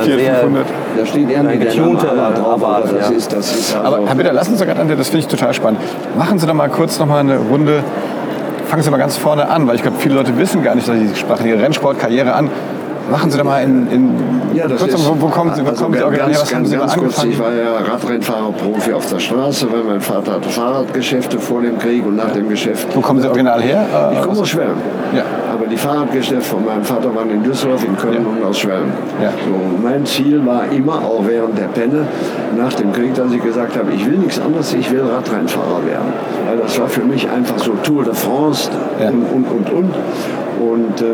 [0.04, 0.66] sehr- 500.
[0.96, 3.16] Da steht irgendwie der getunter Name Abarth das ja.
[3.16, 5.26] ist, das ist also, Aber Herr Bitter, lassen Sie doch gerade an, das finde ich
[5.26, 5.80] total spannend.
[6.16, 7.82] Machen Sie doch mal kurz noch mal eine Runde,
[8.68, 10.96] fangen Sie mal ganz vorne an, weil ich glaube, viele Leute wissen gar nicht, dass
[10.96, 12.50] Sie sprachen Ihre Rennsportkarriere an.
[13.10, 14.10] Machen Sie doch mal in, in
[14.54, 16.64] Ja, das kurz, ist, wo, wo kommen Sie, wo also kommen Sie ganz, was haben
[16.66, 17.32] Sie ganz kurz, angefangen?
[17.32, 22.06] ich war ja Radrennfahrer-Profi auf der Straße, weil mein Vater hatte Fahrradgeschäfte vor dem Krieg
[22.06, 22.88] und nach dem Geschäft.
[22.94, 23.84] Wo kommen Sie original her?
[24.12, 24.76] Äh, Ich komme aus Schwelm.
[25.14, 25.22] Ja.
[25.52, 28.20] Aber die Fahrradgeschäfte von meinem Vater waren in Düsseldorf, in Köln Ja.
[28.20, 28.90] und aus Schwelm.
[29.22, 29.30] Ja.
[29.30, 32.06] So, mein Ziel war immer, auch während der Penne,
[32.56, 36.12] nach dem Krieg, dass ich gesagt habe, ich will nichts anderes, ich will Radrennfahrer werden.
[36.48, 39.08] Weil das war für mich einfach so Tour de France Ja.
[39.10, 39.94] und, und, und, und.
[40.60, 41.04] Und äh,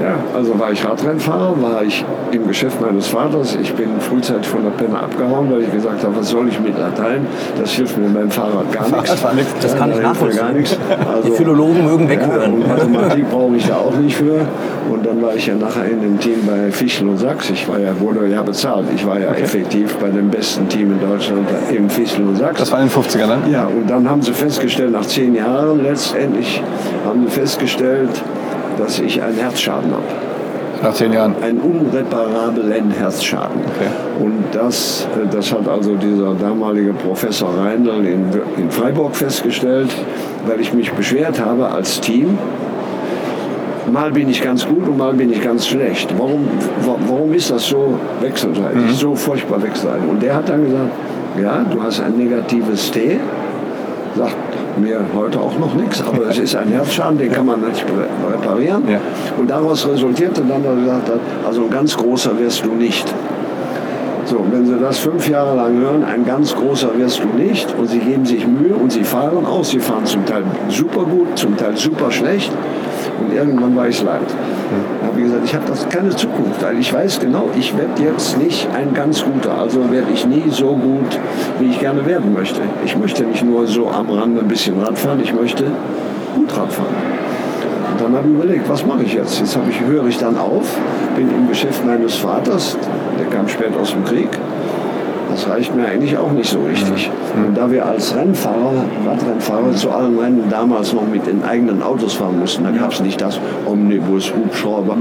[0.00, 3.56] ja, also war ich Radrennfahrer, war ich im Geschäft meines Vaters.
[3.60, 6.78] Ich bin frühzeitig von der Penne abgehauen, weil ich gesagt habe, was soll ich mit
[6.78, 7.26] Latein?
[7.58, 9.14] Das hilft mir beim Fahrrad gar nichts.
[9.60, 10.40] Das kann ich nachvollziehen.
[10.40, 10.78] Gar nichts.
[11.06, 12.60] Also, Die Philologen mögen weghören.
[12.60, 14.40] ja, Mathematik brauche ich da auch nicht für.
[14.90, 17.50] Und dann war ich ja nachher in dem Team bei Fischl und Sachs.
[17.50, 18.86] Ich war ja, wurde ja bezahlt.
[18.94, 22.58] Ich war ja effektiv bei dem besten Team in Deutschland, eben Fischl und Sachs.
[22.58, 23.38] Das war in den 50ern, ne?
[23.52, 26.62] Ja, und dann haben sie festgestellt, nach zehn Jahren letztendlich,
[27.06, 28.10] haben sie festgestellt,
[28.78, 30.02] dass ich einen Herzschaden habe.
[30.82, 31.34] Nach zehn Jahren.
[31.42, 33.60] Einen unreparablen Herzschaden.
[33.76, 33.90] Okay.
[34.24, 38.24] Und das, äh, das hat also dieser damalige Professor Reindl in,
[38.56, 39.90] in Freiburg festgestellt,
[40.46, 42.38] weil ich mich beschwert habe als Team.
[43.92, 46.08] Mal bin ich ganz gut und mal bin ich ganz schlecht.
[46.16, 46.46] Warum,
[46.86, 50.08] wa- warum ist das so wechselseitig, so furchtbar wechselseitig?
[50.08, 50.90] Und der hat dann gesagt,
[51.42, 53.18] ja, du hast ein negatives T,
[54.16, 54.34] sagt
[54.78, 58.34] mir heute auch noch nichts, aber es ist ein Herzschaden, den kann man nicht re-
[58.34, 58.82] reparieren.
[58.88, 58.98] Ja.
[59.38, 63.12] Und daraus resultierte dann, dass er gesagt hat, also ein ganz großer wirst du nicht.
[64.26, 67.88] So, wenn Sie das fünf Jahre lang hören, ein ganz großer wirst du nicht und
[67.88, 69.70] Sie geben sich Mühe und Sie fahren aus.
[69.70, 72.52] Sie fahren zum Teil super gut, zum Teil super schlecht
[73.20, 74.20] und irgendwann war ich es leid.
[74.99, 78.38] Da ich gesagt, ich habe das keine Zukunft, weil ich weiß genau, ich werde jetzt
[78.38, 81.18] nicht ein ganz guter, also werde ich nie so gut,
[81.58, 82.60] wie ich gerne werden möchte.
[82.84, 85.64] Ich möchte nicht nur so am Rande ein bisschen Radfahren, ich möchte
[86.34, 86.94] gut Radfahren.
[87.98, 89.38] Dann habe ich überlegt, was mache ich jetzt?
[89.40, 90.78] Jetzt habe ich, höre ich dann auf,
[91.16, 92.76] bin im Geschäft meines Vaters,
[93.18, 94.28] der kam spät aus dem Krieg.
[95.30, 97.10] Das reicht mir eigentlich auch nicht so richtig.
[97.36, 98.72] Und da wir als Rennfahrer,
[99.06, 103.00] Radrennfahrer zu allen Rennen damals noch mit den eigenen Autos fahren mussten, da gab es
[103.00, 104.96] nicht das Omnibus, Hubschrauber.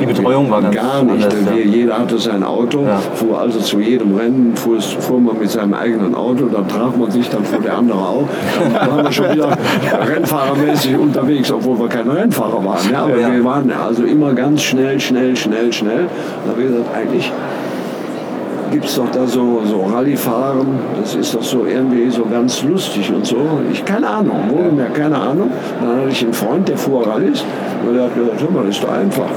[0.00, 1.24] Die Betreuung war ganz Gar nicht.
[1.24, 1.64] anders, ja.
[1.64, 2.98] Jeder hatte sein Auto, Ja.
[3.14, 7.10] fuhr also zu jedem Rennen, fuhr, fuhr man mit seinem eigenen Auto, dann traf man
[7.10, 8.28] sich, dann fuhr der andere auch.
[8.74, 9.48] Dann waren wir schon wieder
[10.14, 12.90] rennfahrermäßig unterwegs, obwohl wir keine Rennfahrer waren.
[12.92, 16.06] Ja, aber wir waren also immer ganz schnell, schnell, schnell, schnell.
[16.44, 17.32] Da habe ich gesagt, eigentlich
[18.70, 20.66] gibt es doch da so, so Rallye-Fahren,
[21.00, 23.36] das ist doch so irgendwie so ganz lustig und so.
[23.72, 25.50] Ich keine Ahnung, wohl mehr keine Ahnung.
[25.80, 27.44] Dann hatte ich einen Freund, der fuhr Rallyes
[27.86, 29.28] und der hat gesagt, hör mal, das ist doch einfach.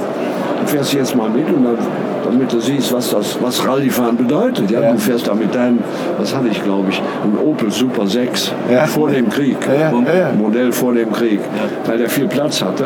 [0.61, 1.77] du fährst jetzt mal mit und dann,
[2.23, 4.69] damit du siehst, was das, was Rallyefahren bedeutet.
[4.71, 4.81] Ja?
[4.81, 4.91] Ja.
[4.91, 5.79] Du fährst da mit deinem,
[6.17, 8.85] was hatte ich glaube ich, ein Opel Super 6 Ja.
[8.85, 9.57] vor dem Krieg.
[10.37, 11.39] Modell vor dem Krieg,
[11.85, 12.85] weil der viel Platz hatte.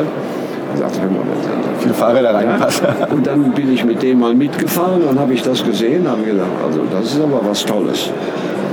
[0.76, 2.82] Ich sagte, hör mal, das- Viele Fahrräder reingepasst.
[2.82, 3.06] ja.
[3.10, 6.46] Und dann bin ich mit dem mal mitgefahren, dann habe ich das gesehen, habe gedacht,
[6.64, 8.10] also das ist aber was Tolles.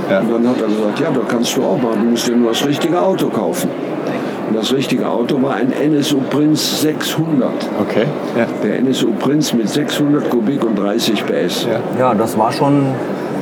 [0.10, 0.20] Ja.
[0.20, 2.50] Und dann hat er gesagt, ja, das kannst du auch machen, du musst dir nur
[2.50, 3.70] das richtige Auto kaufen.
[4.50, 7.50] Und das richtige Auto war ein NSU Prinz 600.
[7.82, 8.04] Okay.
[8.38, 8.46] Ja.
[8.62, 11.66] Der NSU Prinz mit 600 Kubik und 30 PS.
[11.66, 11.80] Ja.
[11.98, 12.84] Ja, das war schon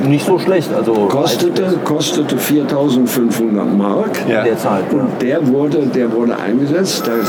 [0.06, 0.70] nicht so schlecht.
[0.74, 4.20] Also Kostete, kostete 4.500 Mark.
[4.28, 4.38] Ja.
[4.40, 4.84] in der Zeit.
[4.92, 4.98] Ja.
[5.00, 7.02] Und der wurde, der wurde eingesetzt.
[7.06, 7.28] Das,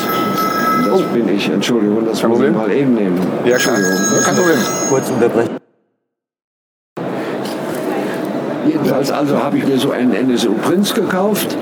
[0.85, 3.19] das bin ich, Entschuldigung, das muss ich mal eben nehmen.
[3.45, 3.75] Ja, klar.
[3.75, 4.23] Entschuldigung.
[4.23, 4.57] Kein Problem.
[4.89, 5.57] Kurz unterbrechen.
[8.65, 11.57] Jedenfalls also habe ich mir so einen NSU Prinz gekauft.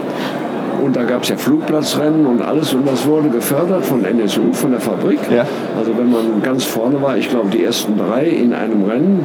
[0.83, 4.71] Und da gab es ja Flugplatzrennen und alles und das wurde gefördert von NSU, von
[4.71, 5.19] der Fabrik.
[5.29, 5.45] Ja.
[5.77, 9.23] Also wenn man ganz vorne war, ich glaube die ersten drei in einem Rennen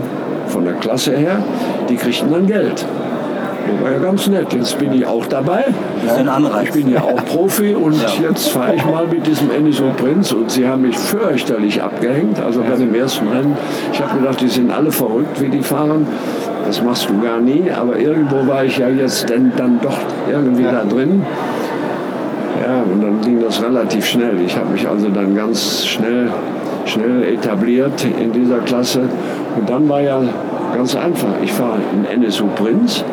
[0.48, 1.42] von der Klasse her,
[1.88, 2.85] die kriegten dann Geld.
[3.66, 4.52] Das war ja ganz nett.
[4.52, 5.64] Jetzt bin ich auch dabei.
[6.05, 6.68] Das ist ein Anreiz.
[6.68, 10.50] Ich bin ja auch Profi und jetzt fahre ich mal mit diesem NSU Prinz und
[10.50, 12.40] sie haben mich fürchterlich abgehängt.
[12.40, 13.57] Also bei dem ersten Rennen,
[13.92, 16.07] ich habe gedacht, die sind alle verrückt, wie die fahren.
[16.66, 19.98] Das machst du gar nie, aber irgendwo war ich ja jetzt dann, dann doch
[20.29, 21.22] irgendwie da drin.
[22.61, 24.40] Ja, und dann ging das relativ schnell.
[24.44, 26.31] Ich habe mich also dann ganz schnell,
[26.85, 29.02] schnell etabliert in dieser Klasse.
[29.57, 30.20] Und dann war ja
[30.74, 31.29] ganz einfach.
[31.42, 33.05] Ich fahre einen NSU Prinz.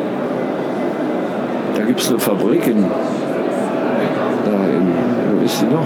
[1.84, 5.84] Da gibt es eine Fabrik in, da in, wo ist die noch?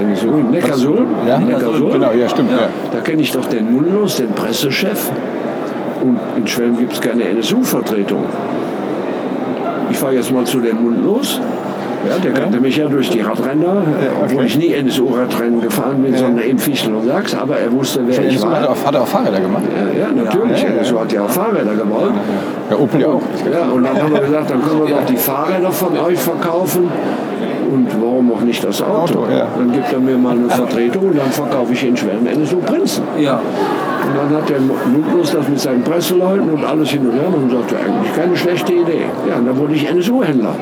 [0.00, 1.08] In, in Neckarsulm.
[1.26, 1.40] Ja?
[1.40, 1.92] Neckarsulm.
[1.94, 2.52] Genau, ja, stimmt.
[2.52, 2.68] Ja.
[2.92, 5.10] Da kenne ich doch den Mundlos, den Pressechef.
[6.00, 8.22] Und in Schwelm gibt es keine NSU-Vertretung.
[9.90, 11.40] Ich fahre jetzt mal zu dem Mundlos.
[12.08, 13.82] Ja, der kannte mich ja durch die Radrenner,
[14.22, 14.46] obwohl okay.
[14.46, 18.34] ich nie NSU-Radrennen gefahren bin, sondern eben Fichtel und Sachs, aber er wusste, wer ich
[18.34, 18.70] NSU hat war.
[18.70, 19.64] auch, hat auch Fahrräder gemacht.
[19.94, 20.62] Ja, ja, natürlich.
[20.62, 20.80] Ja, ja, ja.
[20.80, 22.12] NSU hat ja auch Fahrräder gebaut.
[22.70, 23.22] Ja, Opel ja auch.
[23.52, 26.90] Ja, und dann haben wir gesagt, dann können wir doch die Fahrräder von euch verkaufen.
[27.72, 29.20] Und warum auch nicht das Auto?
[29.20, 29.46] Auto, ja.
[29.56, 33.02] Dann gibt er mir mal eine Vertretung und dann verkaufe ich in Schwelm NSU Prinzen.
[33.18, 33.40] Ja.
[34.06, 37.50] Und dann hat der Lukas das mit seinen Presseleuten und alles hin und her und
[37.50, 39.06] sagte, eigentlich keine schlechte Idee.
[39.26, 40.54] Ja, und dann wurde ich NSU-Händler.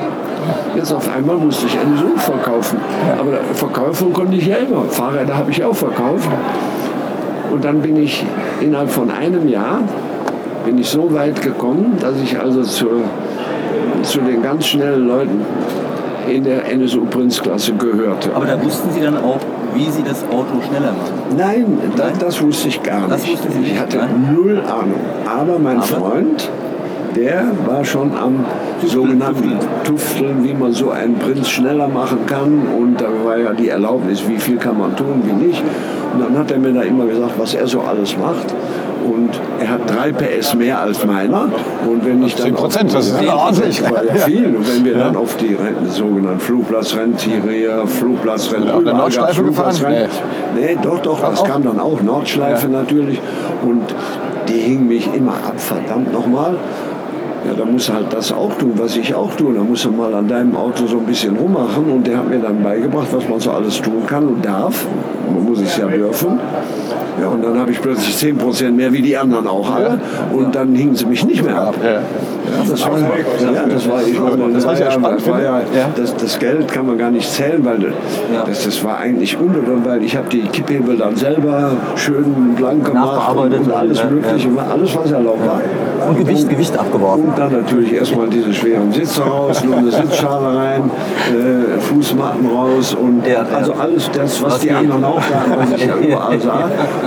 [0.75, 2.79] Jetzt auf einmal musste ich NSU verkaufen.
[3.19, 4.83] Aber verkaufen konnte ich ja immer.
[4.85, 6.29] Fahrräder habe ich auch verkauft.
[7.51, 8.25] Und dann bin ich
[8.61, 9.81] innerhalb von einem Jahr
[10.65, 12.87] bin ich so weit gekommen, dass ich also zu,
[14.03, 15.41] zu den ganz schnellen Leuten
[16.29, 18.29] in der NSU Prinzklasse gehörte.
[18.33, 19.39] Aber da wussten Sie dann auch,
[19.73, 21.35] wie Sie das Auto schneller machen.
[21.37, 23.19] Nein, da, das wusste ich gar nicht.
[23.19, 24.33] Sie ich nicht, hatte nein?
[24.33, 24.99] null Ahnung.
[25.25, 25.85] Aber mein Aber?
[25.85, 26.49] Freund,
[27.15, 28.45] der war schon am
[28.85, 32.67] sogenannten Tufteln, wie man so einen Prinz schneller machen kann.
[32.77, 35.61] Und da war ja die Erlaubnis, wie viel kann man tun, wie nicht.
[36.13, 38.53] Und dann hat er mir da immer gesagt, was er so alles macht.
[39.03, 41.49] Und er hat drei PS mehr als meiner.
[41.89, 43.81] Und wenn ich dann 10 Prozent, das ist ja ordentlich.
[43.81, 44.55] das war ja viel.
[44.55, 45.57] Und wenn wir dann auf die
[45.89, 46.39] sogenannten
[48.63, 49.73] der überall gab's Nordschleife gefahren?
[49.73, 50.09] Flugplatzrennen.
[50.55, 52.01] Nee, doch, doch, das kam dann auch.
[52.01, 53.19] Nordschleife natürlich.
[53.63, 53.83] Und
[54.47, 56.57] die hing mich immer ab, verdammt nochmal.
[57.45, 59.53] Ja, da musst du halt das auch tun, was ich auch tue.
[59.53, 61.85] Da musst du mal an deinem Auto so ein bisschen rummachen.
[61.85, 64.85] Und der hat mir dann beigebracht, was man so alles tun kann und darf.
[65.39, 66.39] Muss es ja dürfen.
[67.21, 69.99] Ja, und dann habe ich plötzlich 10% mehr wie die anderen auch alle.
[70.33, 71.75] Und dann hingen sie mich nicht mehr ab.
[71.83, 72.01] Ja.
[72.67, 75.35] Das war, ja, das war, ich meine, Das, was ich ja ja, spannend das, war
[75.35, 75.43] finde.
[75.43, 75.89] ja, Ja.
[75.95, 77.93] das, das Geld kann man gar nicht zählen, weil
[78.47, 83.35] das, das war eigentlich unbedeutend, weil ich habe die Kipphebel dann selber schön blank gemacht
[83.35, 84.05] und, und alles ja.
[84.09, 85.61] Mögliche, alles was erlaubt war.
[86.09, 87.25] Und Gewicht, Gewicht abgeworfen.
[87.25, 90.89] Und dann natürlich erstmal diese schweren Sitze raus, nur eine Sitzschale rein,
[91.29, 95.20] äh, Fußmatten raus und Ja, also alles das, was, Was die anderen auch
[95.57, 96.63] was ich ja überall sah.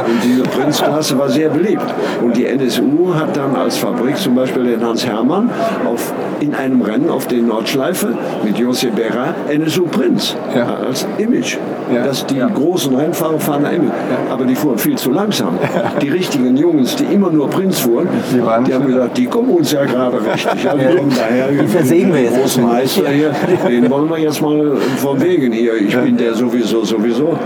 [0.06, 1.84] Und diese Prinzklasse war sehr beliebt.
[2.22, 5.50] Und die NSU hat dann als Fabrik zum Beispiel den Hans Hermann
[5.86, 8.08] auf, in einem Rennen auf den Nordschleife
[8.44, 10.76] mit José Berra NSU Prinz Ja.
[10.86, 11.56] als Image.
[11.94, 12.04] Ja.
[12.04, 13.92] Dass die großen Rennfahrer fahren Image.
[14.30, 15.58] Aber die fuhren viel zu langsam.
[16.00, 19.72] Die richtigen Jungs, die immer nur Prinz fuhren, Die die, haben gesagt, die kommen uns
[19.72, 20.64] ja gerade richtig.
[20.64, 21.48] Ja, die kommen daher.
[21.48, 22.64] Die versägen wir jetzt Großen.
[22.64, 23.30] Meister hier,
[23.68, 25.74] den wollen wir jetzt mal vom Wegen hier.
[25.76, 27.38] Ich bin der sowieso, sowieso.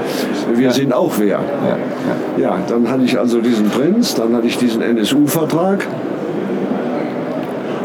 [0.59, 1.41] Wir sind auch wer.
[2.37, 5.87] Ja, dann hatte ich also diesen Prinz, dann hatte ich diesen NSU-Vertrag.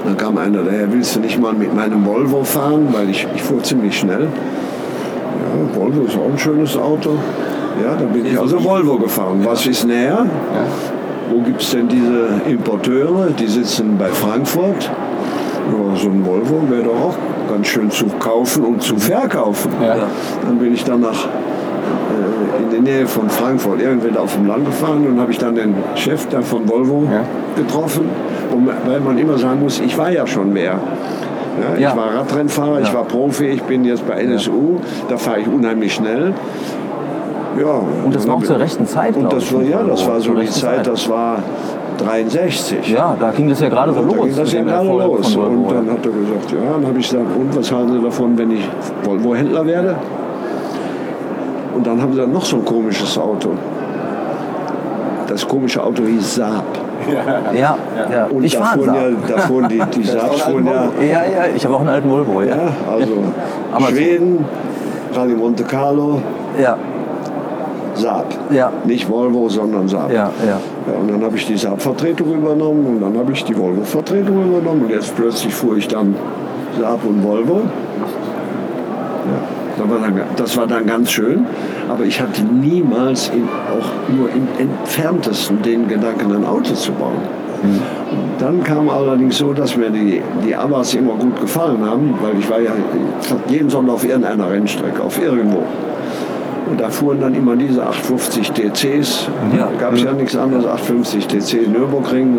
[0.05, 2.89] Dann kam einer daher, willst du nicht mal mit meinem Volvo fahren?
[2.91, 4.23] Weil ich, ich fuhr ziemlich schnell.
[4.23, 7.11] Ja, Volvo ist auch ein schönes Auto.
[7.81, 9.39] Ja, dann bin ich also Volvo gefahren.
[9.43, 10.25] Was ist näher?
[11.31, 13.29] Wo gibt es denn diese Importeure?
[13.39, 14.91] Die sitzen bei Frankfurt.
[15.71, 17.15] Ja, so ein Volvo wäre doch auch
[17.49, 19.71] ganz schön zu kaufen und zu verkaufen.
[19.81, 19.95] Ja.
[20.45, 21.27] Dann bin ich dann nach,
[22.61, 25.75] in der Nähe von Frankfurt, irgendwann auf dem Land gefahren und habe ich dann den
[25.95, 27.21] Chef da von Volvo Ja.
[27.55, 28.09] getroffen.
[28.53, 30.73] Und weil man immer sagen muss, ich war ja schon mehr.
[31.75, 31.89] Ja, Ja.
[31.91, 34.77] Ich war Radrennfahrer, ich war Profi, ich bin jetzt bei LSU,
[35.09, 36.33] da fahre ich unheimlich schnell.
[37.59, 40.33] Ja, Und das war auch zur rechten Zeit, Und das war, ja, das war so
[40.33, 40.87] die Zeit, Zeit.
[40.87, 41.37] das war
[41.99, 42.89] 63.
[42.91, 44.17] Ja, da ging das ja gerade so Und los.
[44.17, 45.35] da ging das ja gerade los.
[45.35, 48.37] Und dann hat er gesagt, ja, dann habe ich gesagt, und was halten Sie davon,
[48.37, 48.67] wenn ich
[49.03, 49.95] Volvo-Händler werde?
[51.75, 53.49] Und dann haben sie dann noch so ein komisches Auto.
[55.27, 56.63] Das komische Auto hieß Saab.
[57.53, 57.75] Ja,
[58.11, 58.25] ja.
[58.27, 59.27] Und ich da fahre fuhren, ja, Saab.
[59.27, 62.41] da fuhren die, die Saabs fuhren ja, Ja, ja, ich habe auch einen alten Volvo,
[62.41, 62.55] ja.
[62.55, 63.11] ja, also
[63.73, 63.91] Aber so.
[63.95, 64.45] Schweden,
[65.13, 66.21] Rallye Monte Carlo,
[66.61, 66.77] Ja,
[67.95, 68.25] Saab.
[68.51, 70.11] ja, Nicht Volvo, sondern Saab.
[70.11, 70.59] ja, ja.
[70.87, 74.83] Ja, und dann habe ich die Saab-Vertretung übernommen und dann habe ich die Volvo-Vertretung übernommen
[74.83, 76.15] und jetzt plötzlich fuhr ich dann
[76.79, 77.61] Saab und Volvo.
[79.25, 79.62] Ja,
[80.37, 81.45] das war dann, ganz schön,
[81.89, 87.17] aber ich hatte niemals in, auch nur im entferntesten den Gedanken, ein Auto zu bauen.
[87.63, 87.81] Und
[88.39, 92.49] dann kam allerdings so, dass mir die, die Abbas immer gut gefallen haben, weil ich
[92.49, 92.71] war ja
[93.47, 95.63] jeden Sonntag auf irgendeiner Rennstrecke, auf irgendwo.
[96.69, 99.29] Und da fuhren dann immer diese 850 TCs.
[99.57, 99.69] Ja.
[99.71, 102.37] Da gab es ja nichts anderes, 850 TC Nürburgring.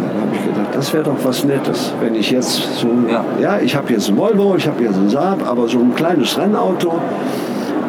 [0.00, 3.24] Dann habe ich gedacht, das wäre doch was Nettes, wenn ich jetzt so, Ja.
[3.40, 6.38] ja, ich habe jetzt ein Volvo, ich habe jetzt ein Saab, aber so ein kleines
[6.38, 6.94] Rennauto,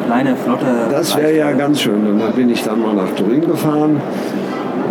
[0.06, 0.64] Kleine, flotte.
[0.90, 2.04] das wäre ja ganz schön.
[2.04, 4.00] Und dann bin ich dann mal nach Turin gefahren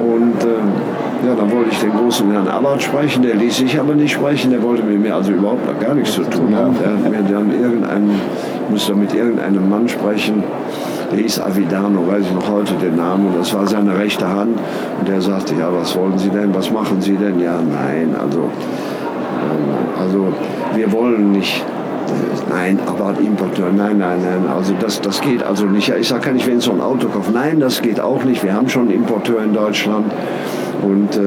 [0.02, 3.94] und äh, ja, dann wollte ich den großen Herrn Abbott sprechen, der ließ sich aber
[3.96, 6.78] nicht sprechen, der wollte mit mir also überhaupt noch gar nichts zu tun haben.
[6.82, 8.12] Der hat mir dann irgendeinen,
[8.66, 10.42] ich musste mit irgendeinem Mann sprechen,
[11.16, 14.60] hieß Avidano, weiß ich noch heute den Namen, das war seine rechte Hand.
[15.00, 17.40] Und der sagte, ja, was wollen Sie denn, was machen Sie denn?
[17.40, 20.34] Ja, nein, also, ähm, also
[20.76, 21.66] wir wollen nicht
[22.50, 25.90] Nein, aber Importeur, nein, nein, nein, also das, das geht also nicht.
[25.90, 27.34] Ich sage, kann ich wenn so ein Auto kaufen?
[27.34, 28.44] Nein, das geht auch nicht.
[28.44, 30.12] Wir haben schon einen Importeur in Deutschland
[30.82, 31.20] und äh,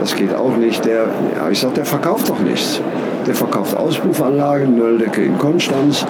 [0.00, 0.84] das geht auch nicht.
[0.84, 1.04] Der,
[1.36, 2.80] ja, ich sage, der verkauft doch nichts.
[3.26, 6.02] Der verkauft Auspuffanlagen, Nöldecke in Konstanz.
[6.02, 6.06] Äh,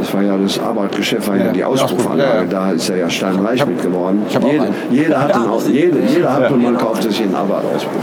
[0.00, 2.30] Das war ja das Arbeitgeschäft, war ja, Ja, die die Auspuff- Auspuffanlage.
[2.30, 2.44] ja, ja.
[2.48, 4.22] Da ist er ja steinreich mit geworden.
[4.28, 4.74] ich hab auch Jede, einen.
[4.90, 8.02] jeder hat einen, Au- jede, jeder hat und man kauft sich einen Arbeitsauspuff.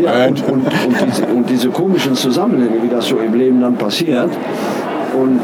[0.00, 3.76] Ja, und, und, und, diese, und diese komischen Zusammenhänge, wie das so im Leben dann
[3.76, 4.30] passiert.
[5.14, 5.40] Und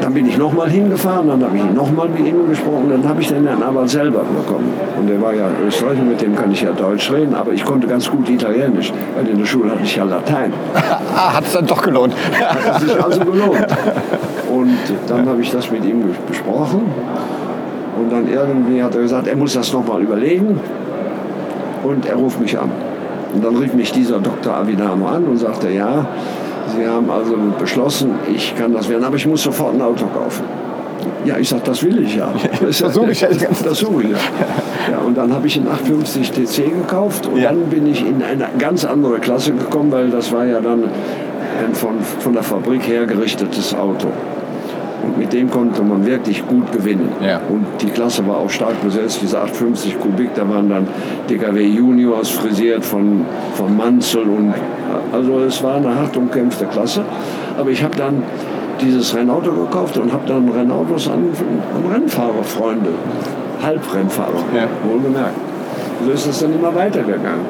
[0.00, 3.28] dann bin ich nochmal hingefahren, dann habe ich nochmal mit ihm gesprochen, dann habe ich
[3.28, 4.72] den Herrn aber selber bekommen.
[4.98, 7.86] Und der war ja Österreicher, mit dem kann ich ja Deutsch reden, aber ich konnte
[7.86, 10.52] ganz gut Italienisch, weil in der Schule hatte ich ja Latein.
[11.12, 12.14] Ah, hat es dann doch gelohnt.
[12.64, 13.66] Das ist also gelohnt.
[14.50, 16.82] Und dann habe ich das mit ihm besprochen.
[17.98, 20.58] Und dann irgendwie hat er gesagt, er muss das nochmal überlegen.
[21.82, 22.70] Und er ruft mich an.
[23.34, 24.54] Und dann rief mich dieser Dr.
[24.54, 26.06] Avidano an und sagte, ja,
[26.76, 30.44] Sie haben also beschlossen, ich kann das werden, aber ich muss sofort ein Auto kaufen.
[31.24, 32.32] Ja, ich sage, das will ich ja.
[32.60, 33.28] Das versuche ich ja
[33.64, 34.16] Das suche ich ja.
[34.92, 34.98] ja.
[34.98, 37.50] Und dann habe ich einen 850 TC gekauft und Ja.
[37.50, 41.74] dann bin ich in eine ganz andere Klasse gekommen, weil das war ja dann ein
[41.74, 44.08] von, von der Fabrik hergerichtetes Auto.
[45.20, 47.10] Mit dem konnte man wirklich gut gewinnen.
[47.22, 47.42] Ja.
[47.50, 50.88] Und die Klasse war auch stark besetzt, diese 850 Kubik, da waren dann
[51.28, 54.54] DKW Juniors frisiert von, von Manzel und
[55.12, 57.02] also es war eine hart umkämpfte Klasse.
[57.58, 58.22] Aber ich habe dann
[58.80, 61.26] dieses Rennauto gekauft und habe dann Rennautos an,
[61.76, 62.88] an Rennfahrerfreunde,
[63.62, 64.68] Halbrennfahrer, Ja.
[64.90, 65.34] wohlgemerkt.
[66.02, 67.44] So ist es dann immer weitergegangen.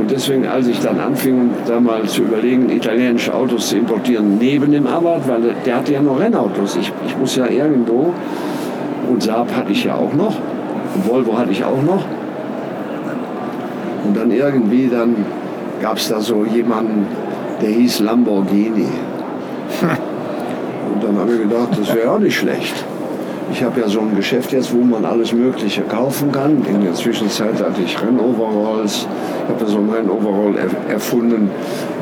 [0.00, 4.72] Und deswegen, als ich dann anfing, da mal zu überlegen, italienische Autos zu importieren, neben
[4.72, 6.76] dem Abarth, weil der hatte ja noch Rennautos.
[6.76, 8.14] Ich, ich muss ja irgendwo,
[9.10, 10.34] und Saab hatte ich ja auch noch,
[10.94, 12.02] und Volvo hatte ich auch noch.
[14.06, 15.14] Und dann irgendwie, dann
[15.82, 17.06] gab es da so jemanden,
[17.60, 18.88] der hieß Lamborghini.
[19.82, 22.86] Und dann habe ich gedacht, das wäre auch nicht schlecht.
[23.52, 26.62] Ich habe ja so ein Geschäft jetzt, wo man alles Mögliche kaufen kann.
[26.68, 29.06] In der Zwischenzeit hatte ich Rennoveralls.
[29.44, 31.50] Ich habe ja so ein Rennoverall er erfunden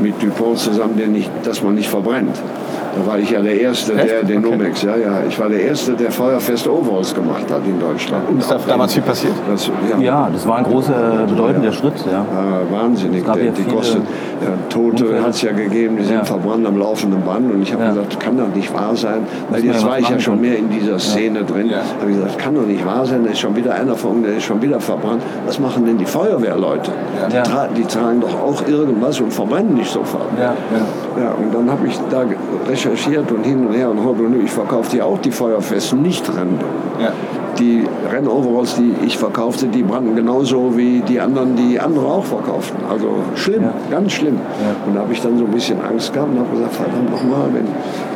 [0.01, 2.37] mit Dupont zusammen, den nicht, dass man nicht verbrennt.
[2.97, 4.51] Da war ich ja der Erste, der den Okay.
[4.57, 5.23] Nomex, ja, ja.
[5.29, 8.29] Ich war der Erste, der feuerfeste Overalls gemacht hat in Deutschland.
[8.29, 9.35] Und ist da damals viel passiert?
[9.49, 11.93] Das, Ja, das war ein großer, bedeutender Schritt.
[12.11, 12.23] Ja.
[12.23, 13.21] äh, wahnsinnig.
[13.21, 14.03] Es gab Der, ja die viele kostet,
[14.43, 16.25] ja, Tote hat es ja gegeben, die sind Ja.
[16.25, 17.53] verbrannt am laufenden Band.
[17.53, 17.91] Und ich habe Ja.
[17.91, 19.27] gesagt, kann doch nicht wahr sein.
[19.51, 21.69] Weil jetzt ja war was ich ja schon mehr in dieser Szene drin.
[21.69, 21.79] Ja.
[22.01, 24.37] habe ich gesagt, kann doch nicht wahr sein, da ist schon wieder einer von, der
[24.37, 25.23] ist schon wieder verbrannt.
[25.47, 26.91] Was machen denn die Feuerwehrleute?
[27.33, 27.43] Ja.
[27.43, 30.27] Die, tra die tragen doch auch irgendwas und verbrennen nicht sofort.
[30.39, 30.55] Ja.
[31.21, 32.25] Ja, und dann habe ich da
[32.69, 36.59] recherchiert und hin und her und heute und ich verkaufe die auch, die feuerfesten Nicht-Rennen.
[37.01, 37.13] Ja.
[37.59, 42.79] Die Rennoveralls, die ich verkaufte, die brannten genauso wie die anderen, die andere auch verkauften.
[42.89, 43.73] Also schlimm, Ja.
[43.91, 44.39] ganz schlimm.
[44.87, 47.49] Und da habe ich dann so ein bisschen Angst gehabt und habe gesagt, verdammt nochmal,
[47.53, 47.67] wenn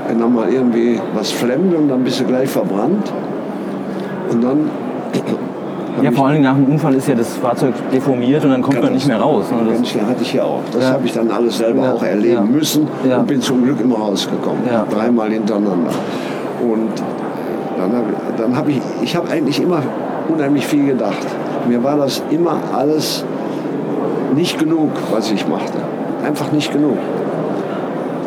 [0.09, 3.02] wenn dann mal irgendwie was flemmt und dann bist du gleich verbrannt.
[4.31, 4.71] Und dann
[6.01, 8.83] Ja, vor allen Dingen nach dem Unfall ist ja das Fahrzeug deformiert und dann kommt
[8.83, 9.45] man nicht mehr raus.
[9.51, 9.59] Ne?
[9.69, 10.61] Das, Mensch, ja, hatte ich ja auch.
[10.73, 10.93] Das Ja.
[10.93, 12.41] habe ich dann alles selber Ja, auch erleben ja.
[12.41, 14.63] müssen und bin zum Glück immer rausgekommen.
[14.91, 15.91] Dreimal hintereinander.
[16.63, 16.89] Und
[17.79, 18.07] dann habe
[18.39, 19.83] dann hab ich, ich habe eigentlich immer
[20.29, 21.27] unheimlich viel gedacht.
[21.69, 23.23] Mir war das immer alles
[24.35, 25.79] nicht genug, was ich machte.
[26.27, 26.97] Einfach nicht genug.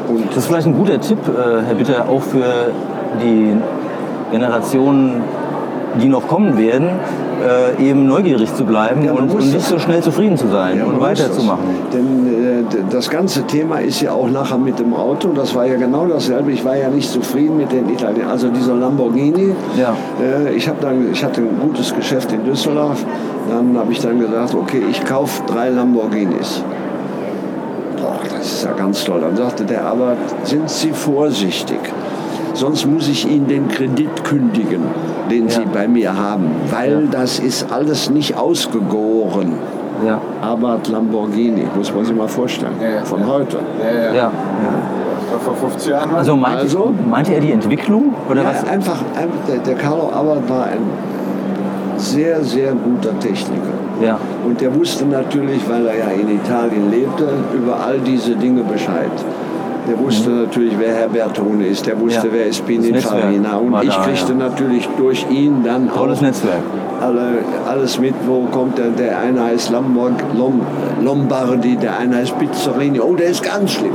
[0.07, 2.43] Und das ist vielleicht ein guter Tipp, äh, Herr Bitter, auch für
[3.23, 3.53] die
[4.31, 5.21] Generationen,
[6.01, 6.89] die noch kommen werden,
[7.45, 10.85] äh, eben neugierig zu bleiben Ja, und, und nicht so schnell zufrieden zu sein Ja,
[10.85, 11.65] und weiterzumachen.
[11.85, 11.99] Das.
[11.99, 15.29] Denn äh, das ganze Thema ist ja auch nachher mit dem Auto.
[15.29, 16.51] Das war ja genau dasselbe.
[16.51, 18.29] Ich war ja nicht zufrieden mit den Italienern.
[18.31, 19.53] Also dieser Lamborghini.
[19.77, 19.95] Ja.
[20.21, 23.05] Äh, ich, dann, ich hatte ein gutes Geschäft in Düsseldorf.
[23.49, 26.63] Dann habe ich dann gesagt, okay, ich kaufe drei Lamborghinis.
[28.01, 29.21] Boah, das ist ja ganz toll.
[29.21, 31.79] Dann sagte der, aber sind Sie vorsichtig.
[32.55, 34.81] Sonst muss ich Ihnen den Kredit kündigen,
[35.29, 35.67] den Sie Ja.
[35.73, 37.11] bei mir haben, weil Ja.
[37.11, 39.53] das ist alles nicht ausgegoren.
[40.05, 43.27] Ja, Abarth Lamborghini, muss man sich mal vorstellen, Ja, ja, von ja.
[43.27, 43.57] heute.
[43.83, 44.13] Ja, ja.
[44.13, 44.31] ja.
[45.43, 46.93] Vor 50 Jahren war Also, meinte, Also?
[47.09, 48.13] meinte er die Entwicklung?
[48.29, 48.67] Oder Ja, was?
[48.69, 50.79] einfach, ein- der, der Carlo Abarth war ein
[51.97, 53.61] sehr, sehr guter Techniker.
[54.01, 54.17] Ja.
[54.45, 59.11] Und der wusste natürlich, weil er ja in Italien lebte, über all diese Dinge Bescheid.
[59.87, 62.33] Der wusste natürlich, wer Herr Bertone ist, der wusste, Mhm.
[62.33, 62.39] Ja.
[62.39, 63.57] wer ist Pininfarina.
[63.57, 64.37] Und ich da, kriegte ja.
[64.39, 66.61] natürlich durch ihn dann Tolles auch Netzwerk.
[67.01, 70.61] alle, alles mit, wo kommt der, der eine heißt Lombard, Lom,
[71.03, 72.99] Lombardi, der eine heißt Pizzarini.
[72.99, 73.91] Oh, der ist ganz schlimm.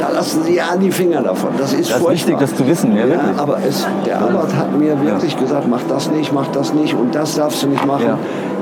[0.00, 1.50] Da lassen Sie ja die Finger davon.
[1.58, 4.76] Das ist Das ist wichtig, das zu wissen, ja, Ja, aber es, der Albert hat
[4.78, 8.14] mir wirklich gesagt, mach das nicht, mach das nicht und das darfst du nicht machen.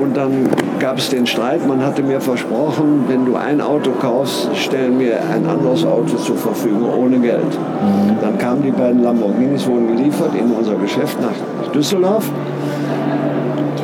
[0.00, 0.48] Und dann
[0.78, 1.66] gab es den Streit.
[1.66, 6.36] Man hatte mir versprochen, wenn du ein Auto kaufst, stellen wir ein anderes Auto zur
[6.36, 7.44] Verfügung ohne Geld.
[7.44, 8.16] Mhm.
[8.20, 12.30] Dann kamen die beiden Lamborghinis, wurden geliefert in unser Geschäft nach Düsseldorf.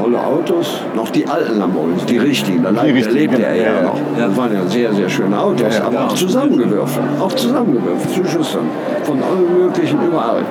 [0.01, 2.63] Tolle Autos, noch die alten Lamborghinis, die richtigen.
[2.63, 3.65] Da, richtigen, lebte er genau.
[3.65, 3.83] ja, Ja, ja.
[3.83, 4.01] noch.
[4.19, 7.07] Das waren ja sehr, sehr schöne Autos, Ja, ja, aber auch zusammengewürfelt.
[7.21, 8.67] Auch zusammengewürfelt, zu Schüssern.
[9.03, 10.43] Von allen möglichen, überall.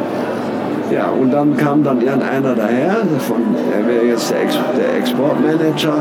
[0.91, 3.37] Ja, und dann kam dann irgendeiner daher, von,
[3.75, 5.95] er wäre jetzt der, Ex, der Exportmanager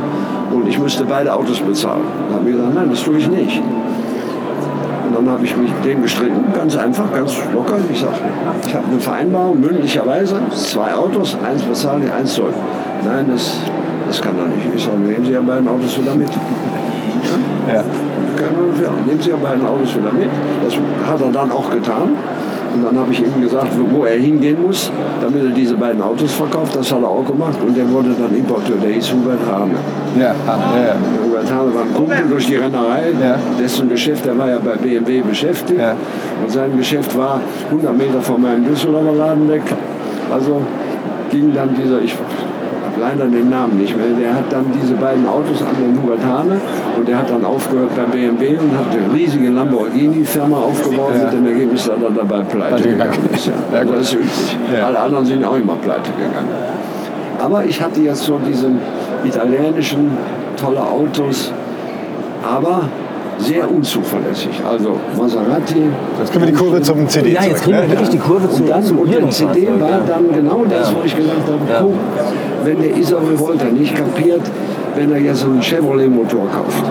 [0.52, 2.02] und ich müsste beide Autos bezahlen.
[2.28, 3.62] Dann habe ich gesagt, nein, das tue ich nicht.
[5.06, 7.76] Und dann habe ich mich mit dem gestritten, ganz einfach, ganz locker.
[7.90, 8.12] Ich sage,
[8.66, 12.52] ich habe eine Vereinbarung, mündlicherweise, zwei Autos, eins bezahle ich, eins soll.
[13.04, 13.56] Nein, das,
[14.06, 14.66] das kann er nicht.
[14.74, 16.28] Ich sage, nehmen Sie ja beiden Autos wieder mit.
[17.68, 17.74] Ja.
[17.74, 20.28] Ja, nehmen Sie ja beiden Autos wieder mit.
[20.62, 20.74] Das
[21.08, 22.16] hat er dann auch getan.
[22.74, 26.32] Und dann habe ich ihm gesagt, wo er hingehen muss, damit er diese beiden Autos
[26.32, 26.74] verkauft.
[26.74, 27.58] Das hat er auch gemacht.
[27.64, 28.76] Und der wurde dann Importeur.
[28.82, 29.74] Der hieß Hubert Hane.
[30.18, 30.96] Ja, ja, ja.
[31.24, 33.12] Hubert Hane war ein Kumpel durch die Rennerei.
[33.22, 33.38] Ja.
[33.60, 35.80] Dessen Geschäft, der war ja bei BMW beschäftigt.
[35.80, 35.94] Ja.
[36.42, 39.62] Und sein Geschäft war 100 Meter von meinem Düsseldorfer Laden weg.
[40.32, 40.62] Also
[41.30, 45.26] ging dann dieser, ich habe leider den Namen nicht mehr, der hat dann diese beiden
[45.26, 46.60] Autos an den Hubert Hane
[46.96, 51.24] und der hat dann aufgehört bei BMW und hat eine riesige Lamborghini-Firma aufgebaut Ja.
[51.24, 53.46] mit dem Ergebnis, dass er dabei pleite gegangen ist.
[53.46, 53.52] Ja.
[53.78, 54.56] Ja, das ist üblich.
[54.76, 54.86] Ja.
[54.86, 56.48] Alle anderen sind auch immer pleite gegangen.
[57.42, 58.78] Aber ich hatte jetzt so diesen
[59.24, 60.10] italienischen,
[60.56, 61.52] tolle Autos,
[62.42, 62.82] aber
[63.38, 64.62] sehr unzuverlässig.
[64.68, 65.82] Also Maserati.
[66.20, 67.90] Jetzt können wir die Kurve zum CD Ja, jetzt kriegen wir ne?
[67.90, 70.98] wirklich die Kurve zu, Und, dann, zu und der CD war dann genau das, wo
[71.04, 71.80] ich gedacht habe, Ja.
[71.80, 71.94] guck,
[72.64, 74.42] wenn der Isabel Volta nicht kapiert,
[74.96, 76.84] wenn er jetzt einen Chevrolet-Motor kauft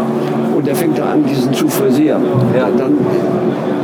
[0.55, 2.21] und der fängt da an, diesen zu frisieren,
[2.57, 2.67] Ja.
[2.77, 2.97] dann,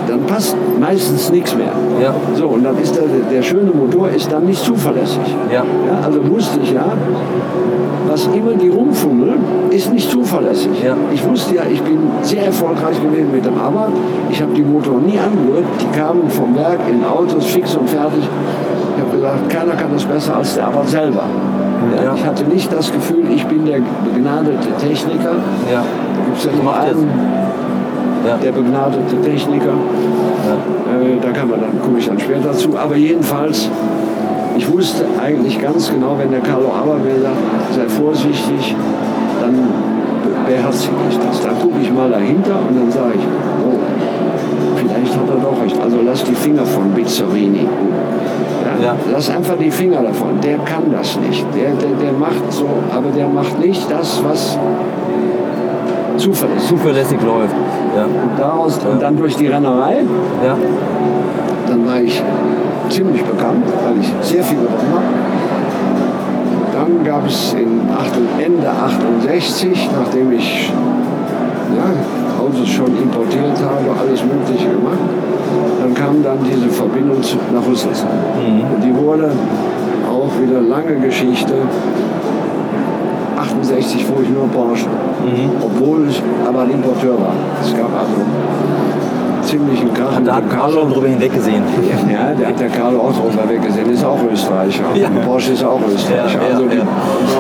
[0.08, 1.72] dann passt meistens nichts mehr.
[2.02, 2.14] Ja.
[2.36, 5.36] So, und dann ist der, der schöne Motor ist dann nicht zuverlässig.
[5.52, 5.64] Ja.
[5.64, 6.86] Ja, also wusste ich ja,
[8.08, 9.38] was immer die rumfummeln,
[9.70, 10.72] ist nicht zuverlässig.
[10.84, 10.96] Ja.
[11.14, 13.90] Ich wusste ja, ich bin sehr erfolgreich gewesen mit dem Aber.
[14.32, 15.66] Ich habe die Motoren nie angerührt.
[15.80, 18.24] Die kamen vom Werk in Autos fix und fertig.
[18.24, 21.24] Ich habe gesagt, keiner kann das besser als der Aber selber.
[22.04, 22.14] Ja.
[22.16, 25.32] Ich hatte nicht das Gefühl, ich bin der begnadete Techniker.
[25.72, 25.84] Ja.
[26.26, 26.98] Gibt es ja jetzt.
[26.98, 27.10] einen,
[28.28, 28.38] Ja.
[28.38, 29.70] der begnadete Techniker.
[29.72, 32.78] Äh, da kann man dann, komme ich dann später zu.
[32.78, 33.70] Aber jedenfalls,
[34.58, 37.38] ich wusste eigentlich ganz genau, wenn der Carlo Aber mir sagt,
[37.74, 38.76] sei vorsichtig,
[39.40, 39.56] dann
[40.46, 41.42] beherzige ich das.
[41.42, 43.24] Dann gucke ich mal dahinter und dann sage ich,
[43.66, 43.79] oh,
[45.56, 45.95] vielleicht hat er doch recht.
[45.95, 47.68] Also lass die Finger von Bizzarini.
[48.82, 48.95] Ja, Ja.
[49.12, 50.39] Lass einfach die Finger davon.
[50.43, 51.45] Der kann das nicht.
[51.56, 54.58] Der, der, der macht so, aber der macht nicht das, was
[56.18, 56.70] zuverlässig.
[56.70, 57.56] Zuverlässig läuft.
[57.95, 58.04] Ja.
[58.04, 59.97] Und daraus und dann durch die Rennerei,
[60.45, 60.56] Ja.
[61.68, 62.22] dann war ich
[62.89, 65.04] ziemlich bekannt, weil ich sehr viel gewonnen habe.
[66.74, 70.72] Dann gab es in acht- Ende 68, nachdem ich
[71.76, 71.84] ja,
[72.40, 75.04] Autos schon importiert habe, alles Mögliche gemacht.
[75.82, 77.20] Dann kam dann diese Verbindung
[77.54, 77.98] nach Russland.
[78.74, 79.32] Und die wurde
[80.08, 81.54] auch wieder lange Geschichte.
[83.38, 84.88] 68 fuhr ich nur Porsche,
[85.62, 87.34] obwohl ich aber ein Importeur war.
[87.62, 88.20] Es gab also
[89.50, 91.64] ziemlichen Krach mit Da hat Carlo drüber hinweggesehen.
[92.12, 94.84] Ja, der hat der Carlo auch drüber weggesehen, ist auch Österreicher.
[94.93, 95.08] Ja.
[95.08, 96.39] Und Porsche ist auch Österreicher.
[96.39, 96.84] Ja, also die ja.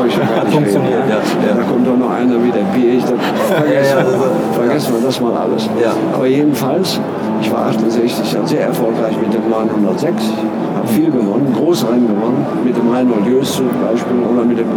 [0.07, 1.55] ich ja gar Hat nicht funktioniert, ja.
[1.55, 3.11] Da kommt doch noch einer wie der Piech, das
[3.57, 5.69] vergessen, ist- vergessen wir das mal alles.
[6.13, 6.99] Aber jedenfalls,
[7.41, 10.33] ich war 68 dann sehr erfolgreich mit dem 906,
[10.77, 14.67] habe viel gewonnen, Großrennen gewonnen, mit dem Reinhold Jöst zum Beispiel oder mit dem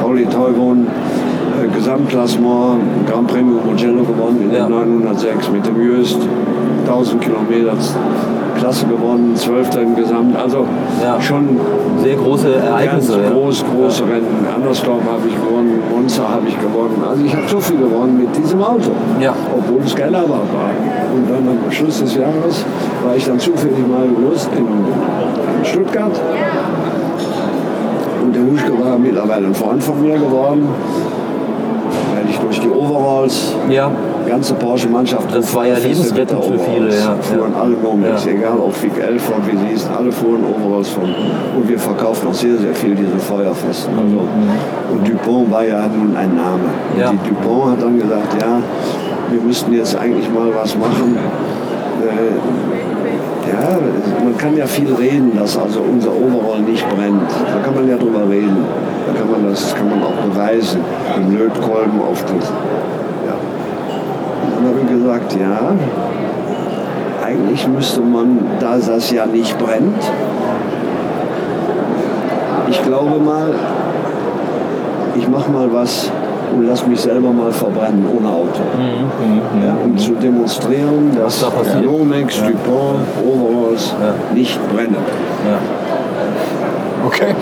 [0.00, 0.86] Pauli Teuron.
[1.58, 2.80] äh, Gesamtklassement,
[3.10, 4.66] Grand Premio Mugello gewonnen in Ja.
[4.66, 6.18] dem 906 mit dem Jöst,
[6.88, 7.72] 1000 Kilometer
[8.58, 9.76] Klasse gewonnen, 12.
[9.82, 10.64] im Gesamt, also
[11.02, 11.20] Ja.
[11.20, 11.60] schon
[12.02, 13.20] Sehr große ganz Ereignisse.
[13.22, 13.30] ja.
[13.30, 14.46] groß, große Rennen.
[14.54, 17.02] Andersdorf habe ich gewonnen, Monza habe ich gewonnen.
[17.08, 19.32] Also ich habe so viel gewonnen mit diesem Auto, Ja.
[19.56, 20.70] obwohl es Laber war.
[21.14, 22.64] Und dann am Schluss des Jahres
[23.04, 24.04] war ich dann zufällig mal
[24.56, 26.12] in Stuttgart.
[28.22, 30.66] Und der Huschke war mittlerweile ein Freund von mir geworden,
[32.14, 33.90] weil ich durch die Overalls Ja.
[34.28, 35.34] Ganze Porsche-Mannschaft.
[35.34, 38.32] Das war ja lebensrettend für viele, ja, Fuhren alle Nomex, Ja.
[38.32, 41.04] egal ob Vic 11 und wie sie hießen, alle fuhren Overalls von.
[41.04, 43.94] Und wir verkauften auch sehr, sehr viel diese Feuerfesten.
[43.98, 44.20] Also,
[44.92, 46.68] und Dupont war ja nun ein Name.
[46.94, 47.10] Und Ja.
[47.12, 48.60] Die Dupont hat dann gesagt, ja,
[49.30, 51.16] wir müssten jetzt eigentlich mal was machen.
[52.02, 53.78] Äh, ja,
[54.24, 57.22] man kann ja viel reden, dass also unser Overall nicht brennt.
[57.52, 58.56] Da kann man ja drüber reden.
[59.06, 60.80] Da kann man das kann man auch beweisen.
[61.16, 62.50] Im Lötkolben auf das.
[63.26, 63.34] Ja.
[64.44, 65.72] Und dann habe ich gesagt, ja,
[67.24, 70.02] eigentlich müsste man, da das ja nicht brennt,
[72.68, 73.54] ich glaube mal,
[75.16, 76.10] ich mache mal was
[76.54, 78.60] und lass mich selber mal verbrennen ohne Auto.
[79.64, 81.80] Ja, um zu demonstrieren, dass Mhm, da.
[81.80, 83.94] Nomex, Dupont, Overalls
[84.34, 84.96] nicht brennen.
[85.46, 85.87] Ja.
[87.08, 87.34] Okay.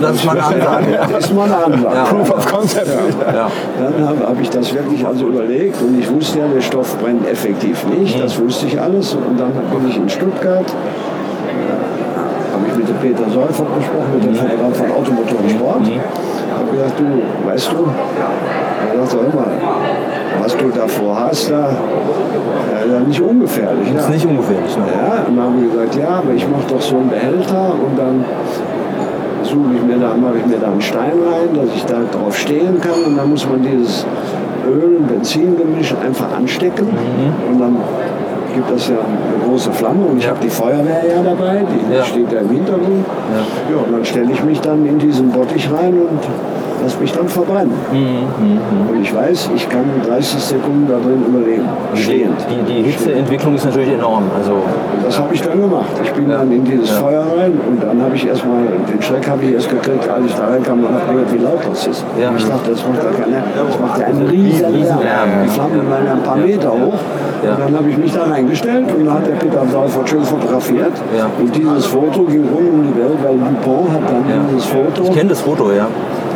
[0.00, 0.98] Das ist mal eine Ansage.
[1.12, 1.94] Das ist mal eine Ansage.
[1.96, 2.04] Ja.
[2.04, 2.88] Proof of Concept.
[2.88, 3.50] Ja.
[3.78, 7.28] Dann habe hab ich das wirklich also überlegt und ich wusste ja, der Stoff brennt
[7.28, 9.14] effektiv nicht, das wusste ich alles.
[9.14, 10.64] Und dann bin ich in Stuttgart,
[12.52, 15.82] habe ich mit dem Peter Seufert gesprochen, mit dem Fotograf von Automotor Sport.
[16.58, 19.52] Habe gesagt, du, weißt du, er sagt, hör mal,
[20.42, 23.88] was du davor hast, da, ja, ja, nicht ungefährlich.
[23.94, 24.14] Das ist Ja.
[24.14, 24.76] nicht ungefährlich.
[24.76, 24.84] Ne?
[24.94, 27.98] Ja, und dann haben wir gesagt, ja, aber ich mache doch so einen Behälter und
[27.98, 28.24] dann
[29.50, 32.36] suche ich mir da, mache ich mir da einen Stein rein, dass ich da drauf
[32.36, 34.06] stehen kann und dann muss man dieses
[34.66, 36.86] Öl- und Benzingemisch einfach anstecken
[37.50, 37.76] und dann
[38.54, 42.04] gibt das ja eine große Flamme und ich habe die Feuerwehr ja dabei, die Ja.
[42.04, 43.04] steht ja im Hintergrund.
[43.70, 43.76] Ja.
[43.86, 46.20] und dann stelle ich mich dann in diesen Bottich rein und
[46.82, 47.72] lass mich dann verbrennen.
[47.90, 52.36] Und ich weiß, ich kann 30 Sekunden da drin überleben, stehend.
[52.50, 54.24] Die, die Hitzeentwicklung ist natürlich enorm.
[54.36, 54.62] Also,
[55.04, 55.90] Das habe ich dann gemacht.
[56.02, 59.44] Ich bin dann in dieses Feuer rein und dann habe ich erstmal, den Schreck habe
[59.44, 62.04] ich erst gekriegt, als ich da reinkam und habe gehört, wie laut das ist.
[62.20, 62.32] Ja.
[62.36, 65.30] Ich dachte, das macht ja keiner, das macht ja einen riesen Lärm.
[65.44, 66.94] Die Flammen waren ja ein paar Meter hoch.
[67.44, 67.54] Ja.
[67.54, 70.92] Und dann habe ich mich da reingestellt und dann hat der Peter Seifert schön fotografiert.
[71.16, 71.26] Ja.
[71.38, 75.12] Und dieses Foto ging rund um die Welt, weil Dupont hat dann dieses Foto ich
[75.12, 75.86] kenne das Foto, ja.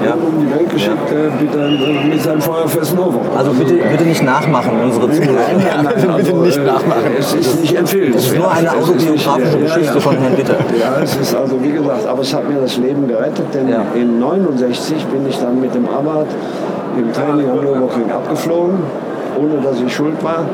[0.04, 0.14] Ja.
[0.14, 3.36] um die Welt geschickt äh, mit, äh, mit seinem feuerfesten Overall.
[3.36, 5.32] Also bitte, bitte nicht nachmachen, unsere Zuhörer.
[5.56, 7.10] Nein, nein, bitte nicht äh, nachmachen.
[7.18, 8.16] Es ist nicht empfehlenswert.
[8.16, 10.56] Das ist nur eine Es autobiografische Geschichte von Herrn Bitter.
[10.78, 13.82] Ja, es ist also wie gesagt, aber es hat mir das Leben gerettet, denn Ja.
[13.94, 16.28] in 69 bin ich dann mit dem Abarth
[16.96, 18.78] im Training am Nürburgring abgeflogen,
[19.38, 20.44] ohne dass ich schuld war,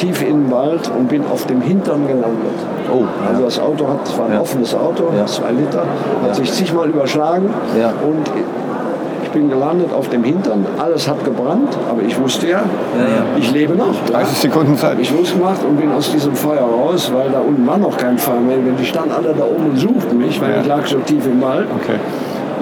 [0.00, 2.58] tief in den Wald und bin auf dem Hintern gelandet.
[2.92, 4.40] Oh, Also das Auto hat, es war ein Ja.
[4.40, 5.26] offenes Auto, Ja.
[5.26, 5.84] zwei Liter,
[6.24, 7.88] hat sich zigmal überschlagen Ja.
[7.88, 8.24] und
[9.22, 10.66] ich bin gelandet auf dem Hintern.
[10.78, 13.22] Alles hat gebrannt, aber ich wusste ja, Ja, ja.
[13.38, 13.94] ich lebe noch.
[14.10, 14.96] 30 Sekunden Zeit.
[14.98, 18.40] Ich losgemacht und bin aus diesem Feuer raus, weil da unten war noch kein Feuer
[18.40, 18.56] mehr.
[18.78, 20.60] Die standen alle da oben und suchten mich, weil Ja.
[20.62, 21.66] ich lag so tief im Wald.
[21.80, 21.98] Okay.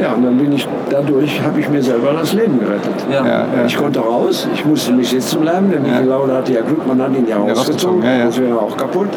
[0.00, 2.94] Ja, und dann bin ich dadurch, habe ich mir selber das Leben gerettet.
[3.10, 3.26] Ja.
[3.26, 3.46] Ja, ja.
[3.66, 6.00] Ich konnte raus, ich musste nicht sitzen bleiben, denn Ja.
[6.00, 8.24] die Lauda hatte ja Glück, man hat ihn ja rausgezogen, rausgezogen, ja, ja.
[8.26, 9.08] das wäre auch kaputt.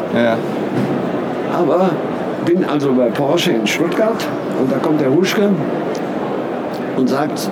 [1.52, 1.90] Aber
[2.44, 4.26] bin also bei Porsche in Stuttgart
[4.60, 5.48] und da kommt der Huschke
[6.96, 7.48] und sagt,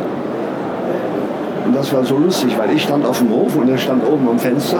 [1.66, 4.28] und das war so lustig, weil ich stand auf dem Hof und er stand oben
[4.28, 4.78] am Fenster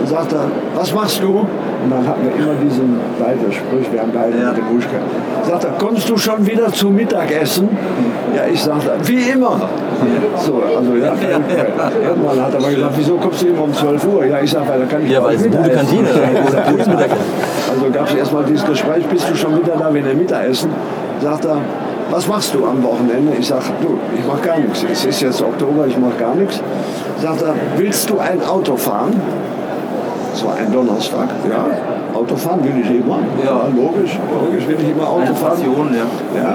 [0.00, 0.36] und sagte,
[0.74, 1.38] was machst du?
[1.38, 4.48] Und dann hatten wir immer diesen beide Sprüche, wir haben beide Ja.
[4.48, 4.96] mit dem Huschke.
[5.46, 7.68] Sagt er, kommst du schon wieder zum Mittagessen?
[8.34, 9.60] Ja, ich sagte, wie immer.
[10.38, 14.24] So, also ja, irgendwann hat er aber gesagt, wieso kommst du immer um 12 Uhr?
[14.26, 15.70] Ja, ich sag, weil da kann ich Ja, weil es eine gute.
[15.70, 16.56] Kantine ist.
[16.56, 20.70] Also gab es erstmal dieses Gespräch, bist du schon wieder da, wenn wir Mittagessen?
[21.22, 21.58] Sagt er,
[22.10, 23.32] was machst du am Wochenende?
[23.38, 24.84] Ich sage, du, ich mache gar nichts.
[24.90, 26.60] Es ist jetzt Oktober, ich mache gar nichts.
[27.20, 29.20] Sagt er, willst du ein Auto fahren?
[30.36, 31.64] Es war ein Donnerstag, ja.
[32.14, 33.20] Autofahren will ich immer.
[33.42, 35.52] Ja, logisch, logisch will ich immer Auto Eine fahren.
[35.52, 36.38] Passion, ja.
[36.38, 36.50] Ja.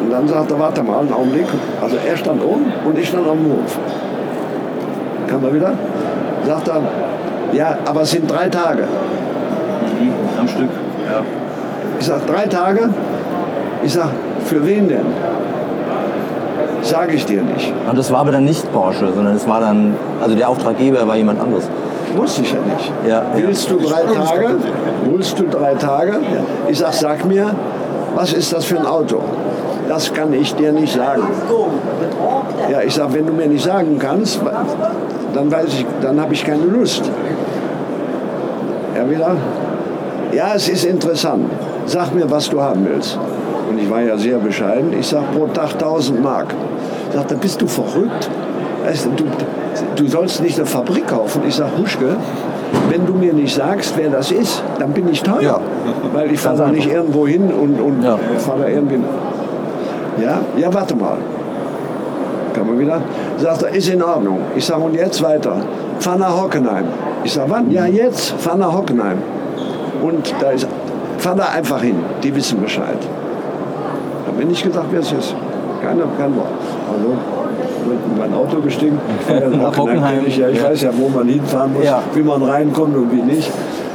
[0.00, 1.46] Und dann sagt er, warte mal einen Augenblick.
[1.82, 3.78] Also er stand oben und ich stand am Hof.
[5.26, 5.72] Kann man wieder?
[6.46, 6.82] Sagt er,
[7.52, 8.82] ja, aber es sind drei Tage.
[8.82, 10.70] Mhm, Am Stück.
[11.10, 11.20] Ja.
[11.98, 12.90] Ich sag, drei Tage?
[13.82, 14.10] Ich sag,
[14.44, 15.06] für wen denn?
[16.82, 17.72] Sage ich dir nicht.
[17.90, 21.16] Und das war aber dann nicht Porsche, sondern es war dann, also der Auftraggeber war
[21.16, 21.68] jemand anderes.
[22.16, 22.92] Wusste ich ja nicht.
[23.08, 24.56] Ja, Willst du drei Tage?
[25.10, 26.14] Willst du drei Tage?
[26.68, 27.54] Ich sag, sag mir,
[28.14, 29.20] was ist das für ein Auto?
[29.88, 31.22] Das kann ich dir nicht sagen.
[32.70, 34.40] Ja, ich sag, wenn du mir nicht sagen kannst,
[35.34, 37.02] dann weiß ich, dann habe ich keine Lust.
[38.94, 39.36] Er wieder,
[40.32, 41.50] ja, es ist interessant.
[41.86, 43.18] Sag mir, was du haben willst.
[43.68, 44.92] Und ich war ja sehr bescheiden.
[44.98, 46.54] Ich sag pro Tag 1000 Mark.
[47.12, 48.30] Sagt er, bist du verrückt?
[48.84, 49.24] Weißt du,
[49.96, 51.42] du, sollst nicht eine Fabrik kaufen.
[51.48, 52.16] Ich sag, Huschke,
[52.90, 55.60] wenn du mir nicht sagst, wer das ist, dann bin ich teuer.
[56.12, 58.18] Weil ich fahre da nicht irgendwo hin und, und Ja.
[58.38, 59.00] fahre da irgendwie.
[60.22, 61.16] Ja, ja, warte mal.
[62.52, 63.00] Kann man wieder?
[63.38, 64.38] Sagt er, ist in Ordnung.
[64.54, 65.56] Ich sage, und jetzt weiter.
[65.98, 66.84] Fahr nach Hockenheim.
[67.24, 67.70] Ich sage, wann?
[67.70, 68.32] Ja, jetzt.
[68.38, 69.18] Fahr nach Hockenheim.
[70.02, 70.68] Und da ist,
[71.18, 71.96] fahr da einfach hin.
[72.22, 72.98] Die wissen Bescheid.
[74.26, 75.34] Da bin ich gesagt, wer es ist.
[75.82, 76.48] Keiner, kein Wort.
[76.96, 77.33] In
[78.18, 78.58] mein Auto
[79.28, 80.20] ja nach Hockenheim.
[80.26, 80.68] Ich, ja, ich Ja.
[80.70, 82.00] weiß ja, wo man hinfahren muss, Ja.
[82.14, 83.50] wie man reinkommt und wie nicht.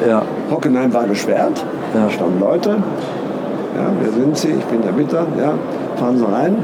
[0.07, 0.22] Ja.
[0.51, 1.64] Hockenheim war gesperrt.
[1.93, 2.05] Ja.
[2.05, 2.70] Da standen Leute.
[2.70, 4.49] Ja, wer sind Sie?
[4.49, 5.26] Ich bin der Bitter.
[5.38, 5.53] Ja,
[5.95, 6.55] fahren Sie rein.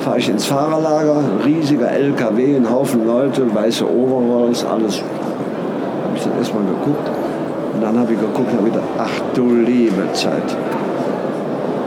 [0.00, 1.16] Fahre ich ins Fahrerlager.
[1.18, 5.02] Ein riesiger LKW, ein Haufen Leute, weiße Overalls, alles.
[5.02, 7.10] Habe ich dann erstmal geguckt.
[7.74, 10.56] Und dann habe ich geguckt und habe gedacht, ach du liebe Zeit.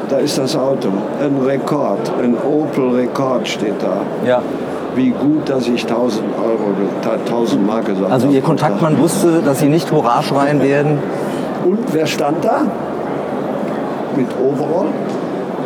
[0.09, 0.89] Da ist das Auto.
[1.21, 1.99] Ein Rekord.
[2.21, 3.97] Ein Opel Rekord steht da.
[4.27, 4.41] ja.
[4.95, 8.35] Wie gut, dass ich 1000 Euro, ge- 1000 Mark gesagt Also habe.
[8.35, 10.97] Ihr Kontaktmann wusste, dass Sie nicht Hurra schreien werden.
[11.63, 12.61] Und wer stand da?
[14.15, 14.87] Mit Overall?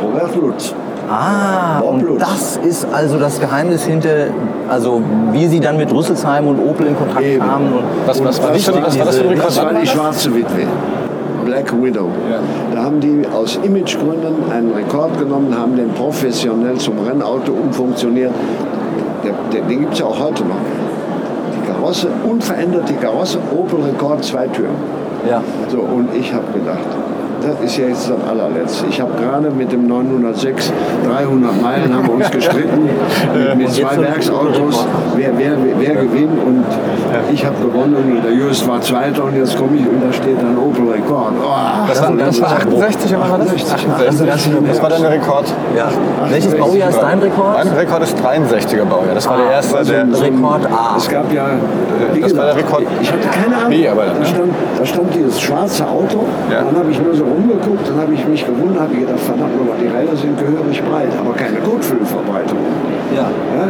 [0.03, 0.75] Robert Lutz.
[1.09, 2.19] Ah, Bob und Lutz.
[2.19, 4.27] das ist also das Geheimnis hinter,
[4.69, 7.39] also wie Sie dann mit Rüsselsheim und Opel in Kontakt Eben.
[7.45, 7.73] kamen.
[7.73, 9.47] Und, Was, was, war das für, was war das für ein Rekord?
[9.47, 10.67] Das war die schwarze Witwe.
[11.45, 12.07] Black Widow.
[12.73, 18.31] Da haben die aus Imagegründen einen Rekord genommen, haben den professionell zum Rennauto umfunktioniert.
[19.23, 20.57] Der, der, den gibt es ja auch heute noch.
[21.55, 24.75] Die Karosse, unverändert die Karosse, Opel Rekord, zwei Türen.
[25.29, 25.41] ja.
[25.69, 26.79] So, und ich habe gedacht,
[27.43, 28.85] das ist ja jetzt das allerletzte.
[28.87, 30.71] Ich habe gerade mit dem 906
[31.07, 32.83] 300 Meilen haben wir uns gestritten
[33.33, 34.85] mit, mit zwei Werksautos,
[35.15, 36.63] wer, wer, wer gewinnt und
[37.31, 40.37] ich habe gewonnen und der Just war Zweiter und jetzt komme ich und da steht
[40.41, 41.33] dann Opel Rekord.
[41.41, 43.73] Oh, Das war, das war 68 oder was war das?
[43.73, 44.27] 68.
[44.67, 45.45] Das war dein Rekord.
[45.75, 45.89] ja.
[46.29, 47.53] Welches Baujahr ist dein Rekord?
[47.53, 49.13] Mein Rekord ist 63er Baujahr.
[49.15, 49.77] Das war der erste.
[49.77, 50.95] Also Der, Rekord A.
[50.97, 51.45] Es gab ja,
[52.13, 53.69] wie Das war der Rekord ich hatte keine Ahnung.
[53.69, 56.61] B, aber da, stand, da stand dieses schwarze Auto, Ja.
[56.63, 59.77] dann habe ich nur so rumgeguckt, dann habe ich mich gewundert, habe gedacht, verdammt nochmal,
[59.81, 62.57] die Räder sind gehörig breit, aber keine Kotfüllverbreitung.
[63.15, 63.21] Ja.
[63.23, 63.67] Ja,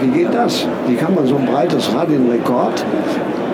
[0.00, 0.66] wie geht das?
[0.86, 2.84] Wie kann man so ein breites Rad in Rekord?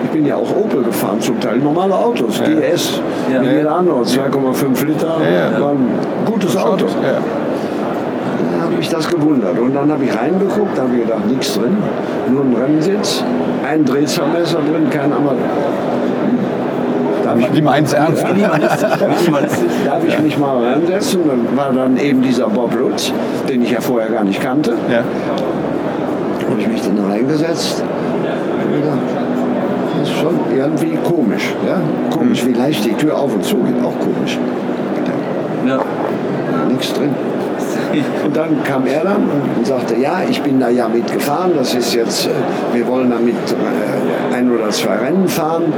[0.03, 3.41] Ich bin ja auch Opel gefahren, zum Teil normale Autos, GS, Ja.
[3.41, 5.61] wie jeder andere, 2,5 Liter, Ja.
[5.61, 5.89] war ein
[6.25, 6.85] gutes Auto.
[6.85, 7.19] Ja.
[8.51, 9.57] Dann habe ich das gewundert.
[9.59, 11.77] Und dann habe ich reingeguckt, da habe ich gedacht, nichts drin.
[12.31, 13.23] Nur ein Rennsitz,
[13.67, 15.37] ein Drehzahlmesser drin, kein Amateur.
[17.29, 18.23] Darf ich, Die meint's ernst.
[19.85, 21.21] darf ich mich mal reinsetzen?
[21.27, 23.13] Dann war dann eben dieser Bob Lutz,
[23.47, 24.73] den ich ja vorher gar nicht kannte.
[24.89, 25.03] Ja.
[26.49, 27.83] habe ich mich dann reingesetzt.
[29.99, 31.53] Das ist schon irgendwie komisch.
[31.67, 31.79] Ja?
[32.17, 34.39] Komisch, wie leicht die Tür auf und zu geht, auch komisch.
[35.67, 35.79] Ja.
[36.67, 37.13] nichts drin.
[38.25, 39.23] Und dann kam er dann
[39.57, 42.29] und sagte, ja, ich bin da ja mitgefahren, das ist jetzt, äh,
[42.73, 45.73] wir wollen damit äh, ein oder zwei Rennen fahren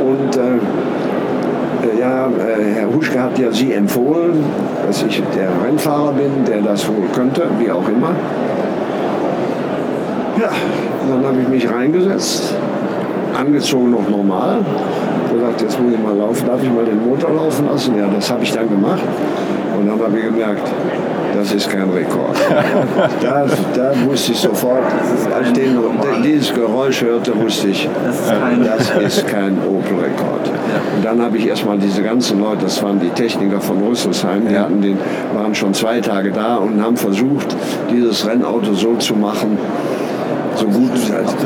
[0.00, 2.28] und äh, äh, ja,
[2.74, 4.44] Herr Huschke hat ja Sie empfohlen,
[4.86, 8.10] dass ich der Rennfahrer bin, der das wohl könnte, wie auch immer.
[10.40, 10.50] Ja,
[11.08, 12.54] dann habe ich mich reingesetzt,
[13.38, 14.60] angezogen noch normal,
[15.42, 17.96] gesagt, jetzt muss ich mal laufen, darf ich mal den Motor laufen lassen?
[17.98, 19.02] Ja, das habe ich dann gemacht
[19.78, 20.68] und dann habe ich gemerkt,
[21.34, 22.36] das ist kein Rekord.
[23.22, 24.82] da, da wusste ich sofort,
[25.34, 25.78] als ich den,
[26.24, 30.50] dieses Geräusch hörte, wusste ich, Das ist kein- das ist kein Opel-Rekord.
[30.96, 34.58] Und dann habe ich erstmal diese ganzen Leute, das waren die Techniker von Rüsselsheim, die
[34.58, 34.98] hatten den,
[35.34, 37.54] waren schon zwei Tage da und haben versucht,
[37.90, 39.58] dieses Rennauto so zu machen,
[40.56, 40.90] so gut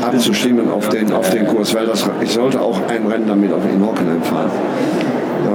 [0.05, 3.61] abzustimmen auf den, auf den Kurs, weil das, ich sollte auch ein Rennen damit auf
[3.71, 4.51] in Hockenheim fahren.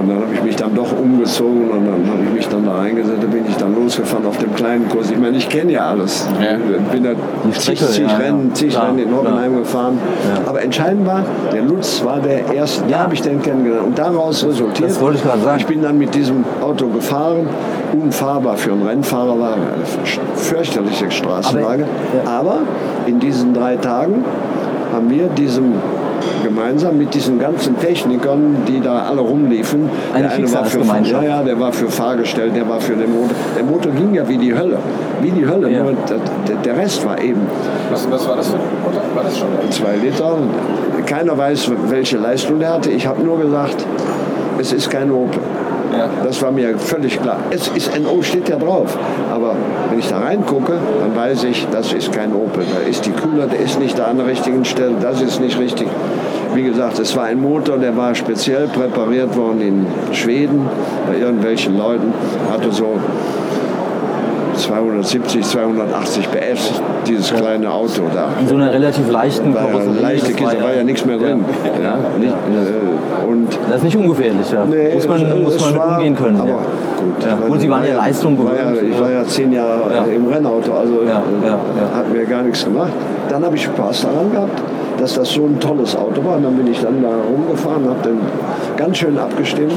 [0.03, 2.72] Und dann habe ich mich dann doch umgezogen und dann habe ich mich dann da
[2.78, 5.11] reingesetzt, da bin ich dann losgefahren auf dem kleinen Kurs.
[5.12, 6.26] Ich meine, ich kenne ja alles.
[6.40, 6.57] Ja.
[6.57, 7.11] Ich bin da
[7.57, 8.55] zig, zig ja, Rennen, ja.
[8.55, 9.98] zig Klar, Rennen in Hockenheim gefahren.
[10.44, 13.86] Aber entscheidend war, der Lutz war der erste, da habe ich den kennengelernt.
[13.86, 15.59] Und daraus resultiert, Das wollte ich gerade sagen.
[15.61, 17.46] ich bin dann mit diesem Auto gefahren,
[17.92, 19.62] unfahrbar für einen Rennfahrer war eine
[20.34, 21.84] fürchterliche Straßenlage.
[22.26, 22.59] Aber- Aber
[23.07, 24.24] in diesen drei Tagen
[24.92, 25.74] haben wir diesem
[26.44, 29.88] gemeinsam mit diesen ganzen Technikern, die da alle rumliefen.
[30.14, 31.22] Eine der eine war für, Schicksalsgemeinschaft.
[31.24, 33.36] ja, ja, der war für Fahrgestell, der war für den Motor.
[33.56, 34.78] Der Motor ging ja wie die Hölle.
[35.20, 35.70] Wie die Hölle.
[35.70, 35.82] Ja.
[35.82, 36.16] Nur der,
[36.48, 37.40] der- der Rest war eben
[37.90, 39.02] Was, was war das für ein Motor?
[39.14, 39.48] War das schon?
[39.70, 40.36] zwei Liter.
[41.06, 42.90] Keiner weiß, welche Leistung der hatte.
[42.90, 43.84] Ich habe nur gesagt,
[44.58, 45.40] es ist kein Opel.
[45.96, 46.08] Ja.
[46.24, 47.36] Das war mir völlig klar.
[47.50, 48.96] Es ist NO, steht ja drauf.
[49.30, 49.54] Aber
[49.90, 52.64] wenn ich da reingucke, dann weiß ich, das ist kein Opel.
[52.72, 54.92] Da ist die Kühler, der ist nicht da an der richtigen Stelle.
[55.02, 55.88] Das ist nicht richtig.
[56.55, 60.66] Wie gesagt, es war ein Motor, der war speziell präpariert worden in Schweden
[61.09, 62.12] bei irgendwelchen Leuten.
[62.53, 62.96] Hatte so
[64.57, 66.72] 270, 280 PS,
[67.07, 68.28] dieses kleine Auto da.
[68.40, 69.90] In so einer relativ leichten War ja Karosserie.
[69.92, 71.44] eine leichte Kiste, war ja nichts mehr drin.
[71.64, 71.82] Ja.
[71.82, 72.18] Ja, Ja.
[72.18, 74.64] nicht, äh, und Das ist nicht ungefährlich, ja.
[74.66, 76.36] Nee, muss man, muss man mit war- umgehen können.
[76.38, 76.55] Aber ja.
[76.57, 77.24] gut.
[77.26, 77.38] Ja.
[77.48, 78.90] Und Sie waren war ja Leistung ja, gewöhnt.
[78.92, 80.05] Ich war ja zehn Jahre Ja.
[80.05, 81.96] im Rennauto, also Ja, ja, ja.
[81.96, 82.92] hat mir gar nichts gemacht.
[83.30, 84.62] Dann habe ich Spaß daran gehabt,
[84.99, 86.36] dass das so ein tolles Auto war.
[86.36, 88.18] Und dann bin ich dann da rumgefahren, habe den
[88.76, 89.72] ganz schön abgestimmt.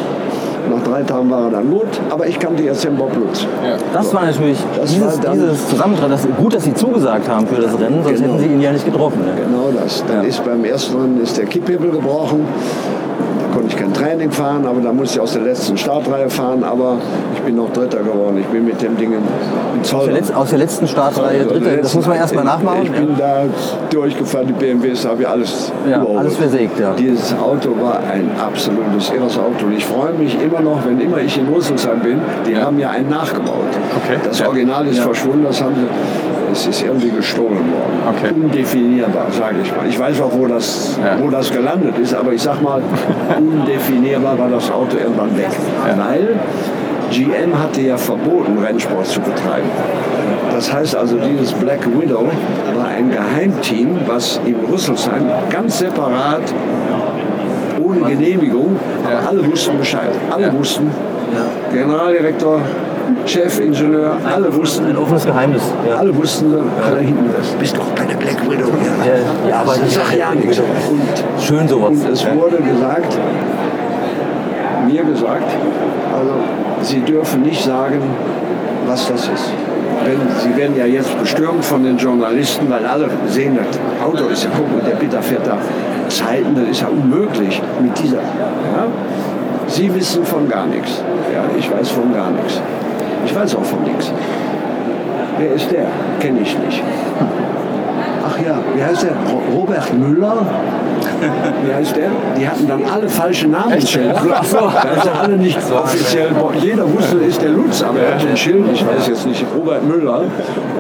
[0.68, 3.46] Nach drei Tagen war er dann gut, aber ich kannte jetzt den Bob Lutz.
[3.94, 6.12] Das war natürlich Das dieses, war dann- dieses Zusammentreffen.
[6.32, 8.34] Das, gut, dass Sie zugesagt haben für das Rennen, sonst Genau.
[8.34, 9.20] hätten Sie ihn ja nicht getroffen.
[9.20, 9.34] Ne?
[9.36, 10.04] Genau das.
[10.08, 10.28] Dann Ja.
[10.28, 12.46] ist beim ersten Rennen ist der Kipphebel gebrochen.
[13.76, 16.64] Ich kein Training fahren, aber da musste ich aus der letzten Startreihe fahren.
[16.64, 16.98] Aber
[17.36, 18.38] ich bin noch Dritter geworden.
[18.40, 19.20] Ich bin mit dem Ding in
[19.82, 20.18] Aus Zoll.
[20.34, 22.84] aus der letzten Startreihe, dritte, das muss man erstmal nachmachen.
[22.84, 23.44] Ich bin da
[23.90, 26.20] durchgefahren, die BMWs, habe ich alles Ja, überholt.
[26.20, 26.94] alles versägt, ja.
[26.98, 29.66] Dieses Auto war ein absolutes irres Auto.
[29.66, 32.92] Und ich freue mich immer noch, wenn immer ich in Rüsselsheim bin, die haben ja
[32.92, 33.56] einen nachgebaut.
[33.98, 34.18] Okay.
[34.24, 34.48] Das Ja.
[34.48, 35.88] Original ist verschwunden, das haben sie,
[36.52, 38.16] es ist irgendwie gestohlen worden.
[38.18, 38.34] Okay.
[38.34, 39.88] Undefinierbar, sage ich mal.
[39.88, 41.18] Ich weiß auch, wo das, Ja.
[41.22, 42.82] wo das gelandet ist, aber ich sag mal,
[43.38, 45.50] undefinierbar war das Auto irgendwann weg.
[45.98, 46.36] Weil
[47.12, 49.70] GM hatte ja verboten, Rennsport zu betreiben.
[50.52, 52.28] Das heißt also, dieses Black Widow
[52.76, 56.42] war ein Geheimteam, was in Rüsselsheim ganz separat,
[57.84, 60.10] ohne Genehmigung, aber alle wussten Bescheid.
[60.32, 60.90] Alle wussten,
[61.74, 62.62] Generaldirektor,
[63.26, 65.62] Chefingenieur, alle wussten, Ein offenes Geheimnis.
[65.88, 65.96] Ja.
[65.98, 67.48] alle wussten, da hinten das.
[67.60, 69.14] Bist doch bei der Black Widow hier.
[69.14, 70.60] Ja, die arbeiten Sag ja nichts.
[70.60, 71.90] Und Schön sowas.
[71.90, 73.18] und es wurde gesagt,
[74.88, 75.52] mir gesagt,
[76.16, 76.34] also
[76.82, 78.00] Sie dürfen nicht sagen,
[78.88, 79.52] was das ist.
[80.04, 84.44] Wenn, Sie werden ja jetzt bestürmt von den Journalisten, weil alle sehen, das Auto ist
[84.44, 85.58] ja, guck mal, der Peter fährt da
[86.10, 88.18] Zeiten, das ist ja unmöglich mit dieser.
[88.18, 88.86] Ja?
[89.68, 91.02] Sie wissen von gar nichts.
[91.34, 92.62] Ja, ich weiß von gar nichts.
[93.26, 94.12] Ich weiß auch von nichts.
[95.38, 95.86] Wer ist der?
[96.20, 96.82] Kenne ich nicht.
[98.28, 99.12] Ach ja, wie heißt der?
[99.32, 100.46] Ro- Robert Müller?
[101.66, 102.10] Wie heißt der?
[102.38, 104.16] Die hatten dann alle falsche Namensschilder.
[104.34, 104.58] Ach so.
[104.58, 106.28] Da ist er alle nicht offiziell.
[106.62, 109.84] Jeder wusste, ist der Lutz, aber er hatte ein Schild, ich weiß jetzt nicht, Robert
[109.84, 110.22] Müller.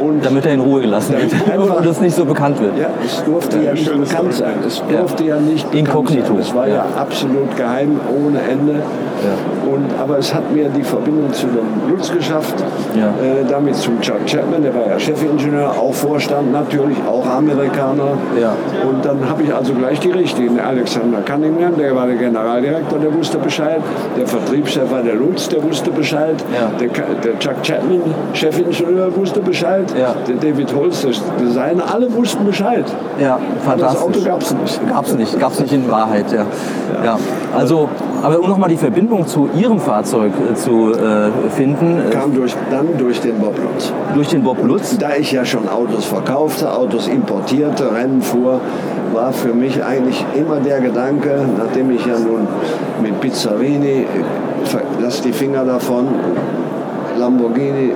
[0.01, 1.31] Und Damit er in Ruhe gelassen wird.
[1.31, 2.77] Damit einfach- Und das nicht so bekannt wird.
[2.77, 4.53] ja, es durfte ja nicht bekannt sein.
[4.65, 4.99] Es Ja.
[4.99, 6.27] durfte ja nicht bekannt Inkognito.
[6.33, 6.39] sein.
[6.39, 6.75] Es war ja.
[6.75, 6.85] Ja.
[6.97, 8.81] absolut geheim, ohne Ende.
[9.71, 12.53] Und, aber es hat mir die Verbindung zu dem Lutz geschafft.
[12.95, 13.07] Ja.
[13.07, 18.17] Äh, damit zum Chuck Chapman, der war ja Chefingenieur, auch Vorstand natürlich, auch Amerikaner.
[18.39, 18.53] Ja.
[18.87, 20.59] Und dann habe ich also gleich die richtigen.
[20.59, 23.81] Alexander Cunningham, der war der Generaldirektor, der wusste Bescheid.
[24.17, 26.35] Der Vertriebschef war der Lutz, der wusste Bescheid.
[26.53, 26.71] Ja.
[26.79, 28.01] Der, der Chuck Chapman,
[28.33, 29.93] Chefingenieur, wusste Bescheid.
[29.99, 30.15] Ja.
[30.27, 32.85] Der David Holz, der Designer, alle wussten Bescheid.
[33.19, 34.01] Ja, fantastisch.
[34.01, 34.89] Das Auto gab es nicht.
[34.89, 36.45] Gab's nicht, gab's nicht in Wahrheit, ja.
[37.55, 37.89] Also,
[38.25, 42.55] aber um nochmal die Verbindung zu Ihrem Fahrzeug äh, zu äh, finden, äh, Kam durch,
[42.71, 43.93] dann durch den Bob Lutz.
[44.15, 44.97] durch den Bob Lutz.
[44.97, 48.59] Da ich ja schon Autos verkaufte, Autos importierte, Rennen fuhr,
[49.13, 52.47] war für mich eigentlich immer der Gedanke, nachdem ich ja nun
[53.01, 54.07] mit Pizzarini,
[54.99, 56.07] lass die Finger davon,
[57.19, 57.91] Lamborghini,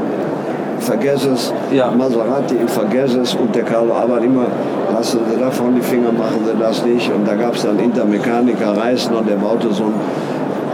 [0.80, 1.90] vergess es, Ja.
[1.92, 4.46] Maserati, vergess es und der Carlo Abarth immer,
[5.00, 7.10] lassen Sie davon die Finger, machen Sie das nicht.
[7.14, 9.94] Und da gab es dann Intermechaniker Reisner, der baute so ein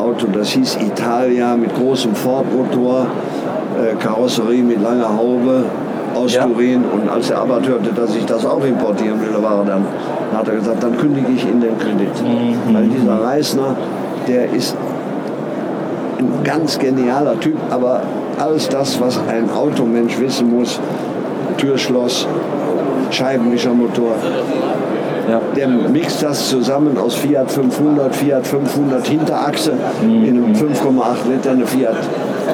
[0.01, 3.05] Auto, das hieß Italia mit großem Ford-Motor,
[3.80, 5.65] äh, Karosserie mit langer Haube
[6.15, 6.43] aus Ja.
[6.43, 6.84] Turin.
[6.91, 9.86] Und als der Abarth hörte, dass ich das auch importieren will, war er dann,
[10.36, 12.09] hat er gesagt, dann kündige ich Ihnen den Kredit.
[12.73, 13.76] Weil dieser Reisner,
[14.28, 14.76] der ist
[16.17, 18.01] ein ganz genialer Typ, aber
[18.39, 20.80] alles das, was ein Automensch wissen muss,
[21.57, 22.28] Türschloss,
[23.11, 24.15] Scheibenwischermotor,
[25.27, 25.41] Ja.
[25.55, 29.71] Der mixt das zusammen aus Fiat 500, Fiat 500 Hinterachse
[30.03, 30.23] Mhm.
[30.23, 31.95] in einem 5,8 Liter eine Fiat.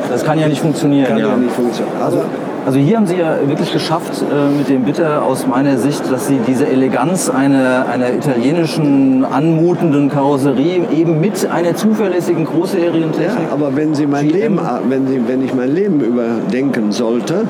[0.10, 1.06] Das kann ja nicht funktionieren.
[1.06, 1.36] Kann ja, ja.
[1.36, 1.98] nicht funktionieren.
[2.02, 2.20] Also,
[2.64, 6.28] Also hier haben Sie ja wirklich geschafft äh, mit dem Bitter aus meiner Sicht, dass
[6.28, 13.48] Sie diese Eleganz einer, einer italienischen anmutenden Karosserie eben mit einer zuverlässigen ja, Großserientechnik.
[13.52, 14.36] aber wenn, Sie mein GM.
[14.58, 17.48] Leben, wenn, Sie, wenn ich mein Leben überdenken sollte,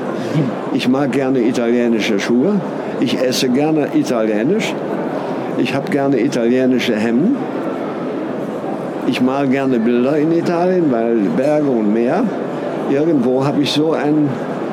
[0.72, 2.54] ich mag gerne italienische Schuhe,
[3.02, 4.74] ich esse gerne italienisch,
[5.58, 7.36] ich habe gerne italienische Hemden,
[9.06, 12.22] ich mal gerne Bilder in Italien, weil Berge und Meer.
[12.90, 14.28] Irgendwo habe ich so ein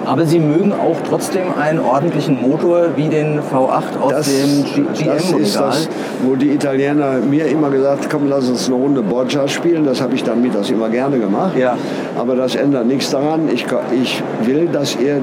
[0.06, 5.32] Aber Sie mögen auch trotzdem einen ordentlichen Motor wie den V8 aus dem G- das
[5.32, 5.90] ist das,
[6.24, 9.86] wo die Italiener mir immer gesagt komm, lass uns eine Runde Boccia spielen.
[9.86, 11.56] Das habe ich dann mit das immer gerne gemacht.
[11.58, 11.78] Ja.
[12.18, 13.42] Aber das ändert nichts daran.
[13.54, 13.66] Ich,
[14.02, 15.22] ich will, dass ihr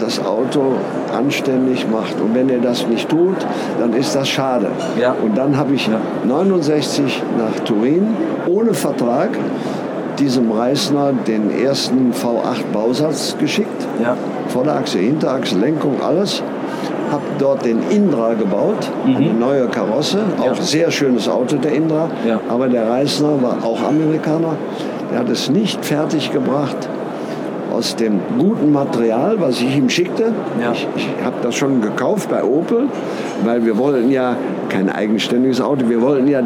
[0.00, 0.72] das Auto
[1.16, 2.20] anständig macht.
[2.20, 3.36] Und wenn ihr das nicht tut,
[3.78, 4.68] dann ist das schade.
[5.00, 5.14] Ja.
[5.22, 5.88] Und dann habe ich
[6.26, 8.08] 69 nach Turin
[8.46, 9.30] ohne Vertrag
[10.18, 13.86] diesem Reisner den ersten V8-Bausatz geschickt.
[14.02, 14.16] Ja.
[14.48, 16.42] Vorderachse, Hinterachse, Lenkung, alles.
[17.10, 20.18] Habe dort den Indra gebaut, eine neue Karosse.
[20.38, 20.54] Auch Mhm.
[20.56, 20.62] Ja.
[20.62, 22.08] sehr schönes Auto, der Indra.
[22.26, 22.38] Ja.
[22.48, 24.56] Aber der Reisner war auch Amerikaner.
[25.10, 26.88] Der hat es nicht fertig gebracht
[27.72, 30.32] aus dem guten Material, was ich ihm schickte.
[30.60, 30.72] Ja.
[30.72, 32.88] Ich, ich habe das schon gekauft bei Opel,
[33.44, 34.36] weil wir wollten ja
[34.68, 36.42] kein eigenständiges Auto, wir wollten ja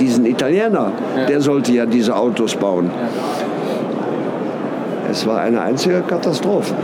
[0.00, 0.92] diesen Italiener,
[1.28, 2.90] der sollte ja diese Autos bauen.
[5.10, 6.74] Es war eine einzige Katastrophe.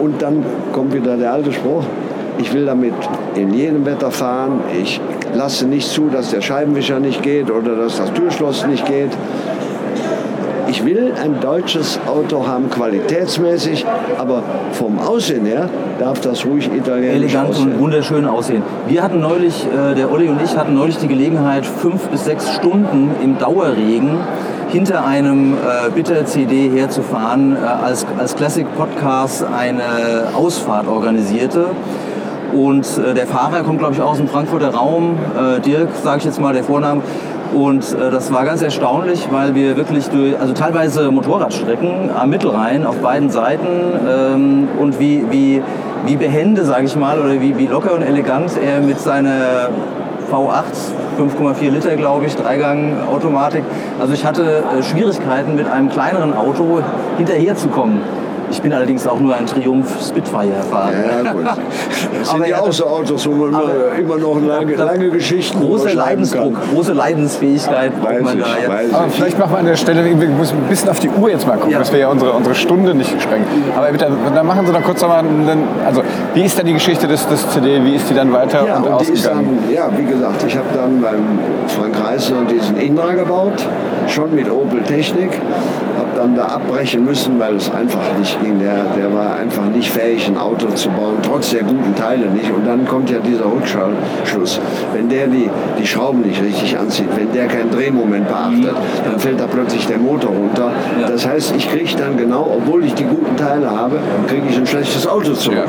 [0.00, 1.84] Und dann kommt wieder der alte Spruch,
[2.38, 2.94] ich will damit
[3.34, 5.00] in jedem Wetter fahren, ich
[5.34, 9.10] lasse nicht zu, dass der Scheibenwischer nicht geht oder dass das Türschloss nicht geht.
[10.68, 13.86] Ich will ein deutsches Auto haben, qualitätsmäßig,
[14.18, 14.42] aber
[14.72, 17.72] vom Aussehen her darf das ruhig italienisch elegant aussehen.
[17.72, 18.62] und wunderschön aussehen.
[18.88, 22.52] Wir hatten neulich, äh, der Olli und ich hatten neulich die Gelegenheit, fünf bis sechs
[22.52, 24.18] Stunden im Dauerregen
[24.70, 31.70] hinter einem äh, Bitter-CD herzufahren, äh, als, als Classic Podcast eine Ausfahrt organisierte.
[32.52, 35.18] Und äh, der Fahrer kommt, glaube ich, aus dem Frankfurter Raum.
[35.36, 37.02] Äh, Dirk, sage ich jetzt mal, der Vorname.
[37.54, 42.84] Und äh, das war ganz erstaunlich, weil wir wirklich durch, also teilweise Motorradstrecken am Mittelrhein
[42.84, 43.66] auf beiden Seiten
[44.08, 45.62] ähm, und wie, wie,
[46.04, 49.70] wie behende, sage ich mal, oder wie, wie locker und elegant er mit seiner
[50.30, 50.64] V8,
[51.18, 53.62] 5,4 Liter, glaube ich, Dreigang-Automatik.
[54.00, 56.80] Also ich hatte äh, Schwierigkeiten mit einem kleineren Auto
[57.16, 58.00] hinterherzukommen.
[58.50, 60.92] Ich bin allerdings auch nur ein Triumph Spitfire-Fahrer.
[61.24, 61.44] Ja, gut.
[62.18, 65.58] Das sind ja ja, auch so Autos, wo man aber- immer noch lange, lange Geschichten
[65.60, 66.70] Großer überschreiben Leidensdruck, kann.
[66.72, 68.48] große Leidensfähigkeit braucht Weiß man ich, da.
[68.62, 68.68] Ja.
[68.68, 69.12] weiß Aber ich.
[69.14, 71.54] vielleicht machen wir an der Stelle, wir müssen ein bisschen auf die Uhr jetzt mal
[71.56, 71.78] gucken, Ja.
[71.78, 73.44] dass wir ja unsere, unsere Stunde nicht sprengen.
[73.76, 76.02] Aber bitte, dann machen Sie doch kurz nochmal, einen- also
[76.34, 78.86] wie ist dann die Geschichte des, des CD, wie ist die dann weiter Ja, und,
[78.86, 79.58] und ausgegangen?
[79.66, 81.38] dann, ja, wie gesagt, ich habe dann beim
[81.68, 83.64] Frank Reisner diesen Indra gebaut,
[84.08, 85.30] schon mit Opel Technik.
[85.98, 88.58] Habe dann da abbrechen müssen, weil es einfach nicht ging.
[88.58, 92.50] Der, der war einfach nicht fähig, ein Auto zu bauen, trotz der guten Teile nicht.
[92.50, 94.60] Und dann kommt ja dieser Rückschluss.
[94.92, 98.74] Wenn der die, die Schrauben nicht richtig anzieht, wenn der keinen Drehmoment beachtet,
[99.04, 100.72] dann fällt da plötzlich der Motor runter.
[101.06, 104.66] Das heißt, ich kriege dann genau, obwohl ich die guten Teile habe, kriege ich ein
[104.66, 105.68] schlechtes Auto zurück.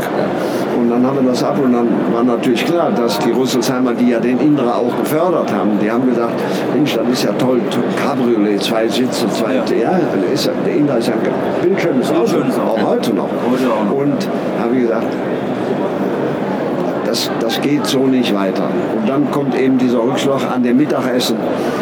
[0.78, 4.10] Und dann haben wir das ab und dann war natürlich klar, dass die Rüsselsheimer, die
[4.10, 6.34] ja den Indra auch gefördert haben, die haben gesagt,
[6.74, 7.60] Mensch, das ist ja toll,
[8.02, 10.00] Cabriolet, zwei Sitze, zwei, ja, Ja.
[10.66, 11.20] der Indra ist ja ein
[11.62, 13.30] bildschönes Auto, Bildschönes Auch heute noch.
[13.91, 14.30] Und
[14.60, 15.08] habe ich gesagt,
[17.05, 18.70] das, das geht so nicht weiter.
[18.97, 21.38] Und dann kommt eben dieser Rückschlag an dem Mittagessen.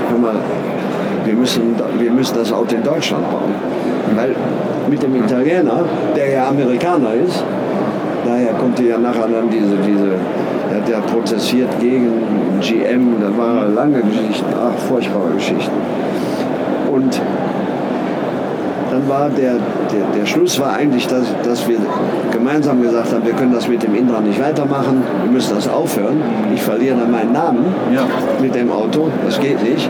[0.09, 0.36] Hör mal,
[1.26, 3.53] wir müssen, wir müssen das Auto in Deutschland bauen.
[4.15, 4.36] Weil
[4.89, 5.84] mit dem Italiener,
[6.15, 7.43] der ja Amerikaner ist,
[8.23, 10.11] daher kommt ja nachher dann diese, diese
[10.71, 12.11] er hat ja prozessiert gegen
[12.59, 15.71] GM, das waren lange Geschichten, ach, furchtbare Geschichten.
[16.91, 17.21] Und
[19.06, 21.78] dann war der, der, der Schluss war eigentlich, dass, dass wir
[22.32, 26.22] gemeinsam gesagt haben, wir können das mit dem Indra nicht weitermachen, wir müssen das aufhören.
[26.53, 28.01] Ich verliere dann meinen Namen Ja.
[28.41, 29.89] mit dem Auto, das geht nicht.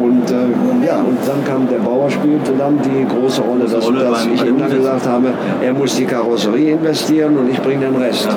[0.00, 4.04] Und äh, ja, und dann kam der Bauer spielte dann die große Rolle, dass, Rolle
[4.04, 5.28] dass ich ihm dann gesagt habe,
[5.62, 8.26] er muss die Karosserie investieren und ich bringe den Rest.
[8.26, 8.36] Ja,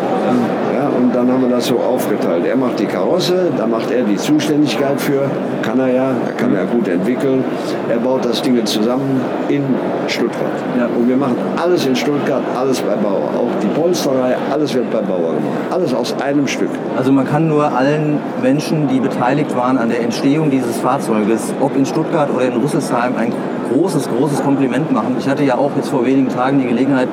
[0.98, 2.46] und dann haben wir das so aufgeteilt.
[2.46, 5.30] Er macht die Karosse, da macht er die Zuständigkeit für,
[5.62, 7.44] kann er ja, er kann er gut entwickeln.
[7.90, 9.64] Er baut das Ding zusammen in
[10.08, 10.52] Stuttgart.
[10.78, 10.86] Ja.
[10.86, 13.30] Und wir machen alles in Stuttgart, alles bei Bauer.
[13.36, 15.58] Auch die Polsterei, alles wird bei Bauer gemacht.
[15.70, 16.72] Alles aus einem Stück.
[16.98, 21.76] Also man kann nur allen Menschen, die beteiligt waren an der Entstehung dieses Fahrzeuges, ob
[21.76, 23.32] in Stuttgart oder in Rüsselsheim, ein
[23.72, 25.16] großes, großes Kompliment machen.
[25.20, 27.08] Ich hatte ja auch jetzt vor wenigen Tagen die Gelegenheit,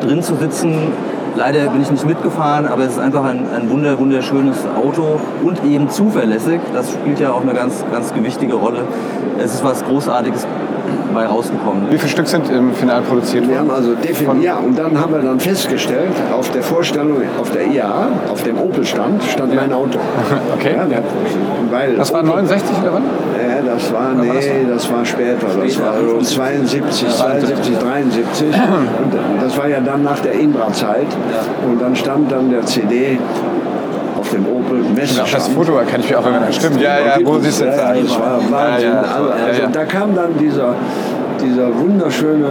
[0.00, 0.92] drin zu sitzen.
[1.38, 5.64] Leider bin ich nicht mitgefahren, aber es ist einfach ein, ein wunder, wunderschönes Auto und
[5.64, 6.60] eben zuverlässig.
[6.74, 8.80] Das spielt ja auch eine ganz, ganz gewichtige Rolle.
[9.38, 10.44] Es ist was Großartiges
[11.14, 11.84] bei rausgekommen.
[11.90, 13.70] Wie viele Stück sind im Final produziert Wir worden?
[13.70, 17.66] haben also definiert, ja, und dann haben wir dann festgestellt, auf der Vorstellung, auf der
[17.68, 19.98] IAA, auf dem Opel-Stand, stand mein Auto.
[20.54, 20.74] Okay.
[20.76, 21.02] Ja, der,
[21.70, 23.02] weil Das war 69 oder wann?
[23.64, 25.46] Das war, nee, das war später.
[25.46, 28.46] Das war so 72, 72, 73.
[28.46, 31.06] Und das war ja dann nach der Indra-Zeit.
[31.66, 33.18] Und dann stand dann der CD
[34.18, 35.34] auf dem Opel Messestand.
[35.34, 36.52] das Foto kann ich mir auch erinnern.
[36.52, 38.92] Stimmt, ja, ja, wo sie es jetzt ja, das war Wahnsinn.
[38.92, 40.74] Also, da kam dann dieser,
[41.40, 42.48] dieser wunderschöne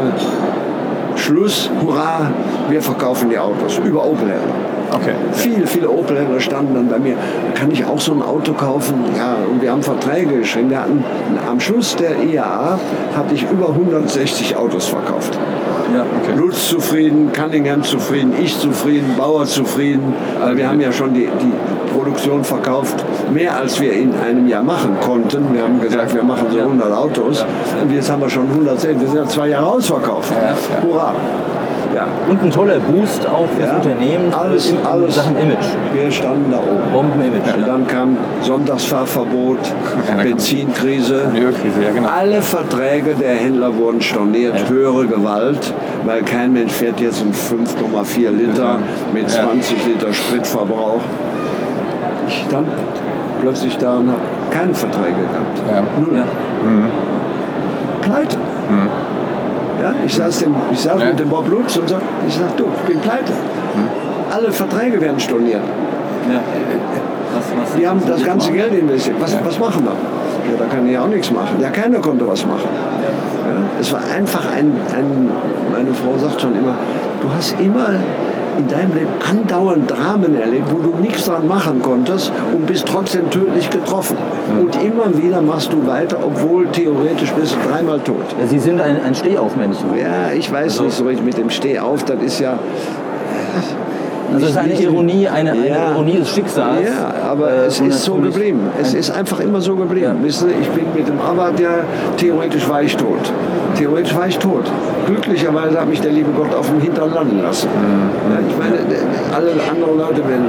[1.18, 2.32] Schluss, hurra,
[2.70, 4.56] wir verkaufen die Autos über Opel-Händler.
[4.92, 5.16] Okay.
[5.34, 7.16] Viele, viele Opel-Händler standen dann bei mir.
[7.56, 8.96] Kann ich auch so ein Auto kaufen?
[9.18, 10.70] Ja, und wir haben Verträge geschrieben.
[10.70, 11.04] Wir hatten,
[11.50, 12.80] am Schluss der IAA
[13.16, 15.38] hatte ich über 160 Autos verkauft.
[15.94, 16.06] Ja.
[16.36, 20.14] Lutz zufrieden, Cunningham zufrieden, ich zufrieden, Bauer zufrieden.
[20.40, 21.54] Weil wir haben ja schon die, die
[21.98, 25.52] Produktion verkauft, mehr als wir in einem Jahr machen konnten.
[25.52, 27.44] Wir haben gesagt, wir machen so 100 Autos.
[27.82, 29.00] Und jetzt haben wir schon 110.
[29.00, 30.32] Wir sind ja zwei Jahre ausverkauft.
[30.84, 31.14] Hurra!
[31.96, 32.06] Ja.
[32.30, 33.76] Und ein toller Boost auch fürs Ja.
[33.78, 35.16] Unternehmen Alles, in alles.
[35.16, 35.66] Sachen Image.
[35.94, 36.92] Wir standen da oben.
[36.94, 37.54] Bombenimage.
[37.56, 37.66] Und Ja.
[37.66, 39.58] dann kam Sonntagsfahrverbot,
[40.22, 41.32] Benzinkrise.
[41.34, 42.10] Ja genau.
[42.10, 45.74] Alle Verträge der Händler wurden storniert, höhere Gewalt,
[46.06, 48.78] weil kein Mensch fährt jetzt einen 5,4 Liter
[49.12, 51.02] mit 20 Liter Spritverbrauch.
[52.28, 52.68] Ich stand
[53.42, 54.20] plötzlich da und habe
[54.52, 55.62] keine Verträge gehabt.
[55.72, 55.84] Ja.
[56.00, 56.18] Null.
[56.18, 56.24] Ja.
[58.02, 58.38] Pleite.
[59.82, 61.08] Ja, ich saß, dem, ich saß Ja.
[61.10, 63.32] mit dem Bob Lutz und sagte, ich sag, du, ich bin pleite.
[64.32, 65.62] Alle Verträge werden storniert.
[66.32, 66.40] Ja.
[67.36, 68.58] Was, was, Die haben was das ganze machen?
[68.58, 69.16] Geld investiert.
[69.20, 69.92] Was, was machen wir?
[69.92, 71.58] Ja, da kann ich auch nichts machen.
[71.62, 72.68] Ja, keiner konnte was machen.
[72.68, 75.30] Ja, es war einfach ein, ein,
[75.72, 76.76] meine Frau sagt schon immer,
[77.22, 77.88] du hast immer
[78.58, 83.30] in deinem Leben andauernd Dramen erlebt, wo du nichts dran machen konntest und bist trotzdem
[83.30, 84.18] tödlich getroffen.
[84.60, 88.26] Und immer wieder machst du weiter, obwohl theoretisch bist du dreimal tot.
[88.50, 89.98] Sie sind ein, ein Stehaufmännchen.
[89.98, 92.58] Ja, ich weiß nicht so richtig mit dem Steh auf, das ist ja.
[94.34, 95.92] Also es ist eine Ironie, eine, eine Ja.
[95.92, 96.82] Ironie des Schicksals.
[96.86, 98.60] Ja, aber Äh, es ist so geblieben.
[98.82, 100.18] Es ist einfach immer so geblieben.
[100.20, 100.24] Ja.
[100.26, 101.70] Wissen Sie, ich bin mit dem Arbeit ja
[102.18, 103.32] theoretisch war ich tot.
[103.78, 104.66] Theoretisch war ich tot.
[105.06, 107.68] Glücklicherweise hat mich der liebe Gott auf dem Hintern landen lassen.
[108.30, 108.78] Ja, ich meine,
[109.36, 110.46] alle anderen Leute werden,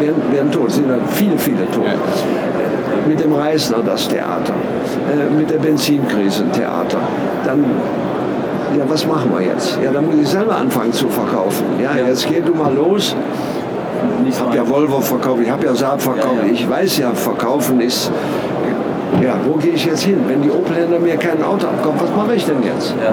[0.00, 1.84] werden, werden tot, sind dann viele, viele tot.
[3.08, 4.52] Mit dem Reisner das Theater,
[5.12, 6.98] äh, mit der Benzinkrise ein Theater.
[7.44, 7.64] Dann
[8.76, 9.78] ja, was machen wir jetzt?
[9.82, 11.64] Ja, dann muss ich selber anfangen zu verkaufen.
[11.80, 13.14] Ja, jetzt geh du mal los.
[14.26, 14.68] Ich habe ja.
[14.68, 16.36] Volvo verkauft, ich habe ja Saab verkauft.
[16.42, 16.52] Ja, ja.
[16.52, 18.10] Ich weiß ja, verkaufen ist.
[19.22, 20.20] Ja, wo gehe ich jetzt hin?
[20.26, 22.94] Wenn die Opel-Händler mir kein Auto abkaufen, was mache ich denn jetzt?
[23.02, 23.12] Ja.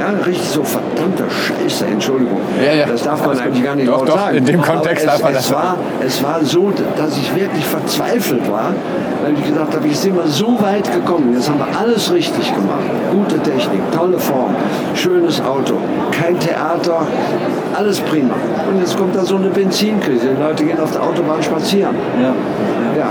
[0.00, 2.40] Ja, richtig so verdammte Scheiße, Entschuldigung.
[2.64, 2.86] Ja, ja.
[2.86, 3.46] Das darf man Alles gut.
[3.48, 4.36] eigentlich gar nicht Doch, laut doch, sagen.
[4.38, 5.76] in dem Kontext es, darf man es das war,
[6.06, 8.72] es war so, dass ich wirklich verzweifelt war,
[9.22, 12.54] weil ich gesagt habe, jetzt sind wir so weit gekommen, jetzt haben wir alles richtig
[12.54, 12.80] gemacht.
[13.12, 14.54] Gute Technik, tolle Form,
[14.94, 15.74] schönes Auto,
[16.12, 17.02] kein Theater,
[17.76, 18.32] alles prima.
[18.72, 20.28] Und jetzt kommt da so eine Benzinkrise.
[20.34, 21.94] Die Leute gehen auf der Autobahn spazieren.
[22.22, 22.32] Ja.
[22.98, 23.08] Ja,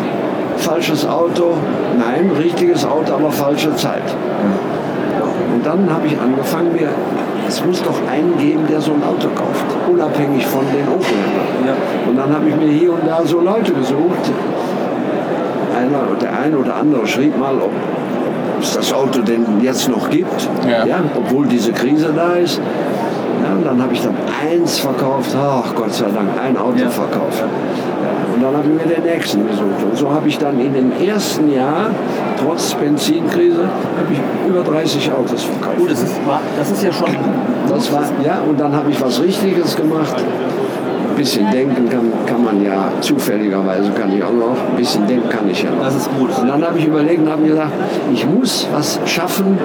[0.57, 1.53] falsches Auto,
[1.99, 4.01] nein, richtiges Auto, aber falsche Zeit.
[4.07, 4.68] Ja,
[5.59, 6.87] und dann habe ich angefangen, mir,
[7.45, 11.17] es muss doch einen geben, der so ein Auto kauft, unabhängig von den Opel.
[11.67, 11.73] Ja.
[12.09, 14.31] Und dann habe ich mir hier und da so Leute gesucht.
[15.77, 17.71] Einer, der eine oder andere schrieb mal, ob
[18.61, 20.85] es das Auto denn jetzt noch gibt, Ja.
[21.13, 22.61] obwohl diese Krise da ist.
[23.59, 26.89] Und dann habe ich dann eins verkauft, ach Gott sei Dank, ein Auto Ja.
[26.89, 27.43] verkauft.
[27.43, 29.83] Ja, und dann habe ich mir den nächsten gesucht.
[29.83, 31.89] Und so habe ich dann in dem ersten Jahr,
[32.41, 35.77] trotz Benzinkrise, habe ich über 30 Autos verkauft.
[35.77, 36.15] Gut, das ist,
[36.57, 37.09] das ist ja schon.
[37.67, 40.15] Das war, ja, und dann habe ich was Richtiges gemacht.
[41.19, 44.55] Ein bisschen denken kann, kann man ja zufälligerweise, kann ich auch noch.
[44.69, 45.83] Ein bisschen denken kann ich ja noch.
[45.83, 46.29] Das ist gut.
[46.39, 47.73] Und dann habe ich überlegt und habe mir gesagt,
[48.13, 49.57] ich muss was schaffen,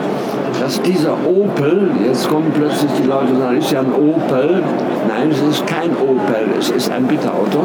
[0.61, 4.64] dass dieser Opel, jetzt kommen plötzlich die Leute und sagen, ist ja ein Opel.
[5.07, 7.62] Nein, es ist kein Opel, es ist ein Bitterauto.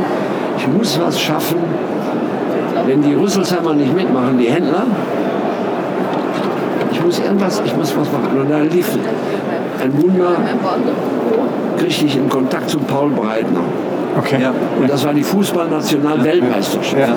[0.60, 1.58] Ich muss was schaffen,
[2.86, 4.86] wenn die Rüsselsheimer nicht mitmachen, die Händler,
[6.92, 8.40] ich muss irgendwas, ich muss was machen.
[8.40, 8.96] Und da lief
[9.82, 10.36] ein Wunder,
[11.80, 13.62] kriegte ich in Kontakt zu Paul Breitner.
[14.18, 14.42] Okay.
[14.42, 14.54] Ja.
[14.80, 16.98] Und das war die Fußballnational-Weltmeisterschaft.
[17.00, 17.08] Ja.
[17.08, 17.16] Ja.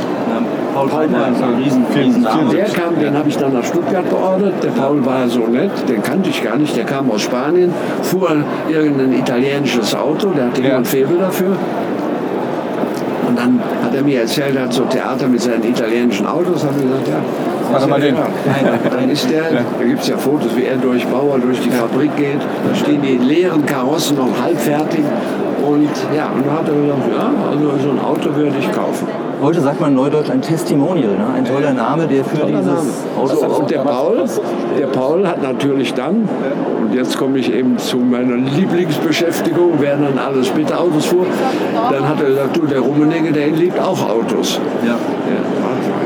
[0.75, 2.27] Paul Breitner ist ein riesen, riesen.
[2.51, 4.55] Der kam, den habe ich dann nach Stuttgart beordert.
[4.63, 6.75] Der Paul war so nett, den kannte ich gar nicht.
[6.77, 8.37] Der kam aus Spanien, fuhr
[8.71, 10.69] irgendein italienisches Auto, der hatte Ja.
[10.69, 11.57] jemand Faible dafür.
[13.93, 16.65] Hat er mir erzählt, er hat so Theater mit seinen italienischen Autos.
[16.65, 17.21] Habe ich gesagt, ja.
[17.71, 18.17] Warte mal den.
[18.91, 22.17] Dann ist der, da gibt es ja Fotos, wie er durch Bauer, durch die Fabrik
[22.17, 22.41] geht.
[22.41, 25.05] Da stehen die leeren Karossen noch halb fertig.
[25.63, 29.07] Und ja, und dann hat er gesagt, ja, also so ein Auto würde ich kaufen.
[29.43, 31.27] Heute sagt man neudeutsch ein Testimonial, ne?
[31.35, 32.91] ein toller Name, der für Toller dieses Name.
[33.19, 34.25] Auto und der Paul,
[34.79, 36.29] der Paul hat natürlich dann,
[36.81, 41.27] und jetzt komme ich eben zu meiner Lieblingsbeschäftigung, wer dann alles später Autos fuhr,
[41.91, 44.61] dann hat er gesagt, du, der Rummenigge, der liebt auch Autos.
[44.85, 44.91] Ja.
[44.91, 46.02] Ja.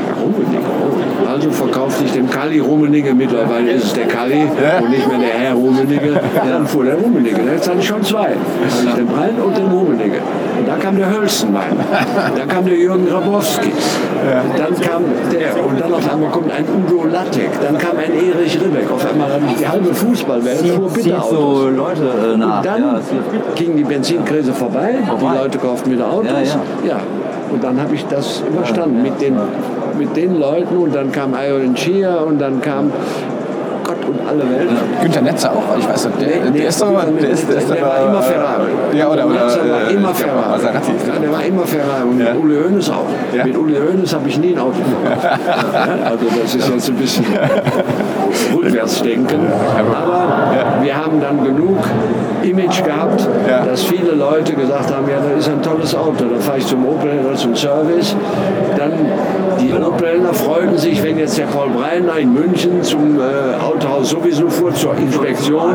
[1.37, 4.41] Also verkaufte ich dem Kali Rummenigge, mittlerweile ist es der Kali
[4.81, 6.19] und nicht mehr der Herr Rummenigge.
[6.33, 8.29] Dann fuhr der Rummenigge, jetzt hatte ich schon zwei.
[8.67, 10.17] Ich den Brein und den Rummenigge.
[10.57, 11.77] Und da kam der Hölzenbein,
[12.35, 13.71] da kam der Jürgen Grabowski,
[14.57, 18.59] dann kam der, und dann auf einmal kommt ein Udo Lattek, dann kam ein Erich
[18.59, 22.63] Ribbeck, auf einmal die halbe Fußballwelt fuhr bitte so Leute äh, nach.
[22.63, 22.99] Dann ja,
[23.53, 25.33] ging die Benzinkrise vorbei, Vorbei.
[25.33, 26.31] die Leute kauften wieder Autos.
[26.83, 26.99] Ja, Ja,
[27.51, 29.35] Und dann habe ich das überstanden mit, den,
[29.97, 30.77] mit den Leuten.
[30.77, 32.91] Und dann kam Iron Chia und dann kam
[34.05, 34.69] und alle Welt.
[35.01, 37.69] Günther Netzer auch, ich weiß nicht, der, der ist doch mal, der ist, der ist
[37.69, 38.67] der war immer Ferrari.
[38.93, 40.51] Ja, oder, oder Netzer war äh, immer Ferrari.
[40.51, 40.91] Maserati.
[41.07, 42.33] Ja, der war immer Ferrari und Ja.
[42.33, 43.05] Uli Hoeneß auch.
[43.35, 43.45] Ja.
[43.45, 44.77] Mit Uli Hoeneß habe ich nie ein Auto
[45.07, 47.25] ja, also das ist jetzt ein bisschen
[48.55, 49.39] Rückwärtsdenken.
[49.93, 50.27] Aber
[50.81, 51.77] wir haben dann genug
[52.43, 53.27] Image gehabt,
[53.65, 56.25] dass viele Leute gesagt haben, ja, das ist ein tolles Auto.
[56.25, 58.15] Dann fahre ich zum Opel zum Service.
[58.77, 58.91] Dann
[59.59, 63.23] die Opelner freuten sich, wenn jetzt der Paul Breiner in München zum äh,
[63.87, 65.73] Autohaus sowieso fuhr zur Inspektion.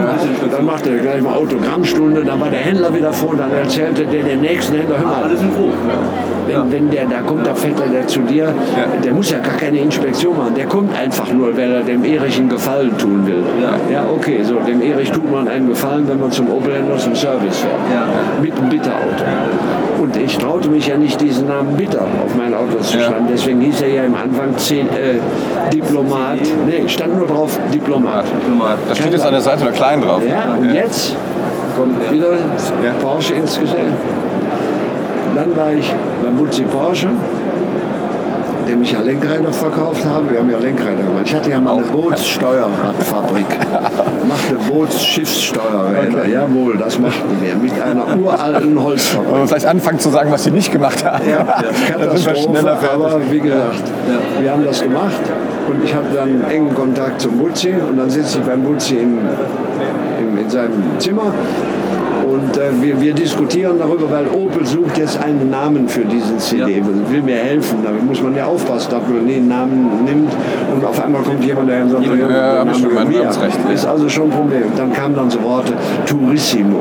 [0.50, 2.24] Dann machte er gleich mal Autogrammstunde.
[2.24, 3.32] Dann war der Händler wieder froh.
[3.36, 5.30] Dann erzählte der den nächsten Händler, hör mal,
[6.46, 8.52] wenn, wenn der da kommt, da fährt er der zu dir,
[9.04, 10.54] der muss ja gar keine Inspektion machen.
[10.56, 13.42] Der kommt einfach nur, weil er dem Erich einen Gefallen tun will.
[13.90, 17.58] Ja, okay, so dem Erich tut man einen Gefallen, wenn man zum Opelhändler zum Service
[17.58, 18.42] fährt.
[18.42, 19.24] Mit einem Bitterauto.
[20.02, 23.26] Und ich traute mich ja nicht, diesen Namen Bitter auf mein Auto zu schreiben.
[23.30, 24.90] Deswegen hieß er ja im Anfang 10, äh,
[25.72, 26.38] Diplomat.
[26.66, 28.01] Nee, stand nur drauf Diplomat.
[28.04, 30.22] Da steht jetzt an der Seite noch klein drauf.
[30.28, 31.16] Ja, und jetzt
[31.76, 32.34] kommt wieder
[33.00, 33.80] Porsche ins Geschäft.
[35.34, 35.92] Dann war ich
[36.22, 37.08] beim Butzi Porsche,
[38.68, 40.30] dem ich ja Lenkräder verkauft habe.
[40.30, 41.22] Wir haben ja Lenkräder gemacht.
[41.24, 43.46] Ich hatte ja mal eine Bootssteuerradfabrik.
[44.28, 46.26] Machte Bootsschiffssteuerräder.
[46.26, 49.30] Jawohl, das machten wir mit einer uralten Holzfabrik.
[49.30, 51.24] Wollen wir vielleicht anfangen zu sagen, was sie nicht gemacht haben?
[51.28, 51.46] Ja,
[51.86, 53.82] wir Katastrophe, aber wie gesagt,
[54.38, 55.20] wir haben das gemacht
[55.68, 59.18] und ich habe dann engen Kontakt zum Butzi und dann sitze ich beim Butzi in,
[60.20, 61.32] in, in seinem Zimmer
[62.32, 66.82] und äh, wir, wir diskutieren darüber, weil Opel sucht jetzt einen Namen für diesen CD,
[67.08, 70.32] will mir helfen, da muss man ja aufpassen, dass man einen Namen nimmt
[70.74, 73.18] und auf einmal kommt jemand, der sagt, Ja, hab ich schon, mein mir.
[73.18, 73.72] Namensrecht, ja.
[73.72, 74.64] ist also schon ein Problem.
[74.76, 75.72] Dann kamen dann so Worte
[76.06, 76.78] Turissimo.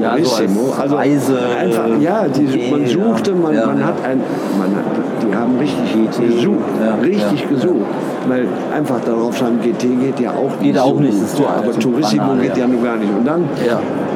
[0.00, 0.74] Ja, so als Turissimo.
[0.80, 3.66] Also Reise- einfach, ja, die, GT, man suchte, man, ja.
[3.66, 4.20] man hat ein,
[4.58, 4.84] man hat,
[5.22, 7.48] die haben richtig GT, gesucht, ja, richtig ja.
[7.48, 7.86] gesucht,
[8.28, 11.22] weil einfach darauf schreiben, GT geht ja auch nicht Geht auch so nicht, gut.
[11.22, 12.66] das ist so aber alt, Turissimo banal, geht ja.
[12.66, 13.12] nun gar nicht.
[13.12, 13.44] Und dann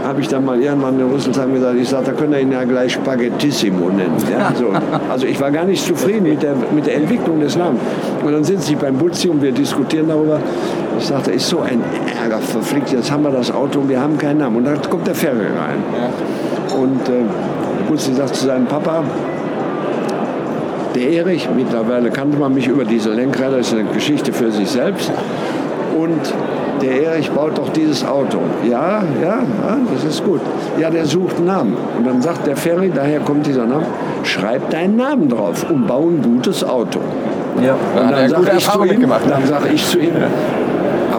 [0.07, 2.65] habe ich dann mal irgendwann in Rüsselsheim gesagt, ich sage, da könnt ihr ihn ja
[2.65, 4.15] gleich Spaghettissimo nennen.
[4.57, 4.67] So.
[5.11, 7.81] Also ich war gar nicht zufrieden mit der, mit der Entwicklung des Namens.
[8.25, 10.39] Und dann sitze ich beim Butzi und wir diskutieren darüber.
[10.99, 11.83] Ich sagte, ist so ein
[12.23, 14.57] Ärger verflickt, jetzt haben wir das Auto und wir haben keinen Namen.
[14.57, 15.83] Und dann kommt der Ferry rein.
[16.81, 17.25] Und äh,
[17.89, 19.03] Butzi sagt zu seinem Papa,
[20.97, 24.69] der Erich, mittlerweile kannte man mich über diese Lenkräder, das ist eine Geschichte für sich
[24.69, 25.13] selbst.
[25.97, 26.21] Und
[26.83, 28.39] der Erich baut doch dieses Auto.
[28.69, 30.41] Ja, ja, ja, das ist gut.
[30.79, 31.77] Ja, der sucht einen Namen.
[31.97, 33.87] Und dann sagt der Ferry, daher kommt dieser Name,
[34.25, 37.01] schreib deinen Namen drauf und bau ein gutes Auto.
[37.63, 37.77] Ja.
[37.97, 40.13] Er Dann gute sag ich zu ihm, dann sage ich zu ihm,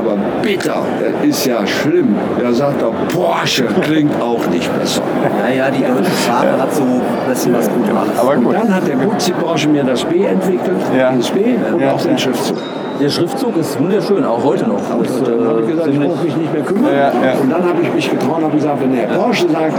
[0.08, 2.16] aber bitter, das ist ja schlimm.
[2.44, 5.02] Er sagt doch, Porsche klingt auch nicht besser.
[5.50, 8.08] ja, ja, die deutsche Sprache hat so ein bisschen was gut gemacht.
[8.18, 8.56] Aber Und gut.
[8.56, 11.12] dann hat der Butzi Porsche mir das B entwickelt, Ja.
[11.12, 11.94] das B und Ja.
[11.94, 12.58] auch den Schriftzug.
[13.00, 14.82] Der Schriftzug ist wunderschön, auch heute noch.
[14.96, 16.92] Und Ist, dann habe ich äh, gesagt, ich brauche mich nicht mehr kümmern.
[16.92, 17.34] Ja, ja.
[17.40, 19.74] Und dann habe ich mich getraut und habe gesagt, wenn der Porsche sagt,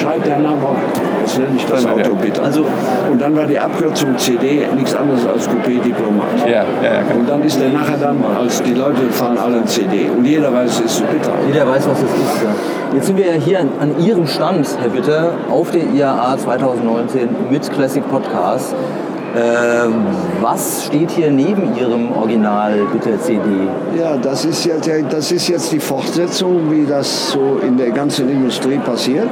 [0.00, 0.76] schreibt der Name auf,
[1.20, 2.42] jetzt nenne ich das Auto bitte.
[2.42, 2.64] Also-
[3.10, 6.26] und dann war die Abkürzung CD nichts anderes als Coupé Diplomat.
[6.46, 7.00] Ja, ja, ja.
[7.18, 10.08] Und dann ist der nachher dann, als die Leute fahren alle ein CD.
[10.16, 11.32] Und jeder weiß, es ist so bitter.
[11.48, 12.42] Jeder weiß, was das ist.
[12.42, 12.50] Ja.
[12.94, 17.28] Jetzt sind wir ja hier an, an Ihrem Stand, Herr Bitter, auf der IAA 2019
[17.50, 18.74] mit Classic Podcast.
[19.36, 20.06] Ähm,
[20.40, 23.40] was steht hier neben Ihrem Original Bitter CD?
[23.96, 28.28] Ja, das ist, jetzt, das ist jetzt die Fortsetzung, wie das so in der ganzen
[28.28, 29.30] Industrie passiert.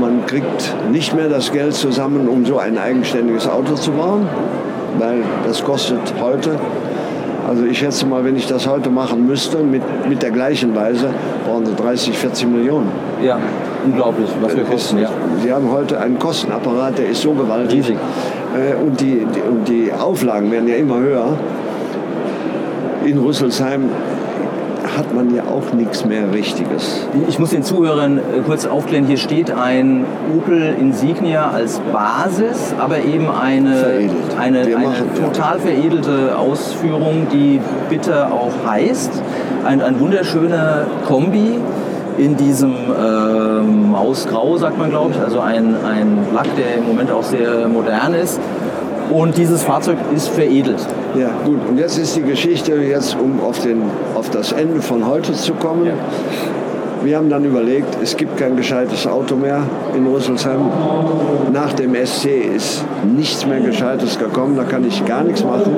[0.00, 4.26] Man kriegt nicht mehr das Geld zusammen, um so ein eigenständiges Auto zu bauen,
[4.98, 6.58] weil das kostet heute
[7.48, 11.08] Also ich schätze mal, wenn ich das heute machen müsste, mit, mit der gleichen Weise,
[11.44, 12.88] brauchen sie 30, 40 Millionen.
[13.22, 13.38] Ja,
[13.84, 14.98] unglaublich, was wir kosten.
[14.98, 15.10] Ja.
[15.42, 17.78] Sie haben heute einen Kostenapparat, der ist so gewaltig.
[17.78, 17.96] Riesig.
[18.54, 21.36] Äh, Und die, die, und die Auflagen werden ja immer höher.
[23.04, 23.90] In Rüsselsheim
[24.96, 27.06] hat man ja auch nichts mehr Richtiges.
[27.28, 30.04] Ich muss den Zuhörern äh, kurz aufklären, hier steht ein
[30.36, 34.12] Opel Insignia als Basis, aber eben eine, Veredelt.
[34.38, 39.10] eine, eine total veredelte Ausführung, die Bitter auch heißt.
[39.64, 41.58] Ein, ein wunderschöner Kombi
[42.18, 47.10] in diesem äh, Mausgrau, sagt man glaube ich, also ein, ein Lack, der im Moment
[47.10, 48.40] auch sehr modern ist.
[49.10, 50.86] Und dieses Fahrzeug ist veredelt.
[51.18, 51.58] Ja, gut.
[51.68, 53.82] Und jetzt ist die Geschichte, jetzt um auf, den,
[54.14, 55.92] auf das Ende von heute zu kommen.
[57.04, 59.62] Wir haben dann überlegt, es gibt kein gescheites Auto mehr
[59.96, 60.60] in Rüsselsheim.
[61.52, 62.26] Nach dem SC
[62.56, 62.84] ist
[63.16, 65.72] nichts mehr Gescheites gekommen, da kann ich gar nichts machen.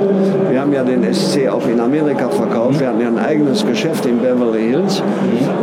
[0.50, 2.78] Wir haben ja den SC auch in Amerika verkauft.
[2.80, 5.02] Wir hatten ja ein eigenes Geschäft in Beverly Hills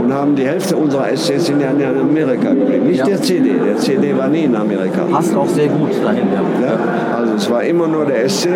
[0.04, 2.88] und haben die Hälfte unserer SCs in Amerika geblieben.
[2.88, 3.06] Nicht Ja.
[3.06, 5.04] der CD, der CD war nie in Amerika.
[5.12, 6.28] Passt auch sehr gut dahin.
[6.34, 6.68] Ja.
[6.68, 8.50] Ja, also es war immer nur der SC.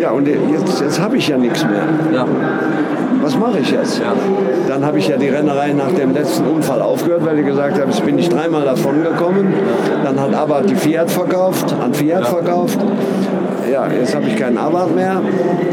[0.00, 1.82] Ja, und jetzt, jetzt habe ich ja nichts mehr.
[2.14, 2.26] Ja.
[3.22, 3.98] Was mache ich jetzt?
[3.98, 4.14] Ja.
[4.68, 7.90] Dann habe ich ja die Rennerei nach dem letzten Unfall aufgehört, weil ich gesagt habe,
[7.90, 9.52] jetzt bin ich dreimal davon gekommen.
[10.02, 12.78] Dann hat Abarth die Fiat verkauft, an Fiat verkauft.
[13.70, 15.20] Ja, jetzt habe ich keinen Abarth mehr.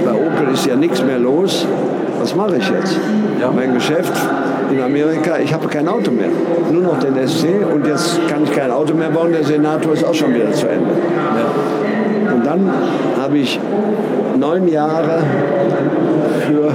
[0.05, 1.65] Bei Opel ist ja nichts mehr los.
[2.19, 2.99] Was mache ich jetzt?
[3.39, 3.51] Ja.
[3.55, 4.13] Mein Geschäft
[4.71, 6.29] in Amerika, ich habe kein Auto mehr.
[6.71, 9.31] Nur noch den SC und jetzt kann ich kein Auto mehr bauen.
[9.31, 10.91] Der Senator ist auch schon wieder zu Ende.
[12.33, 12.69] Und dann
[13.21, 13.59] habe ich
[14.37, 15.19] neun Jahre
[16.47, 16.71] für,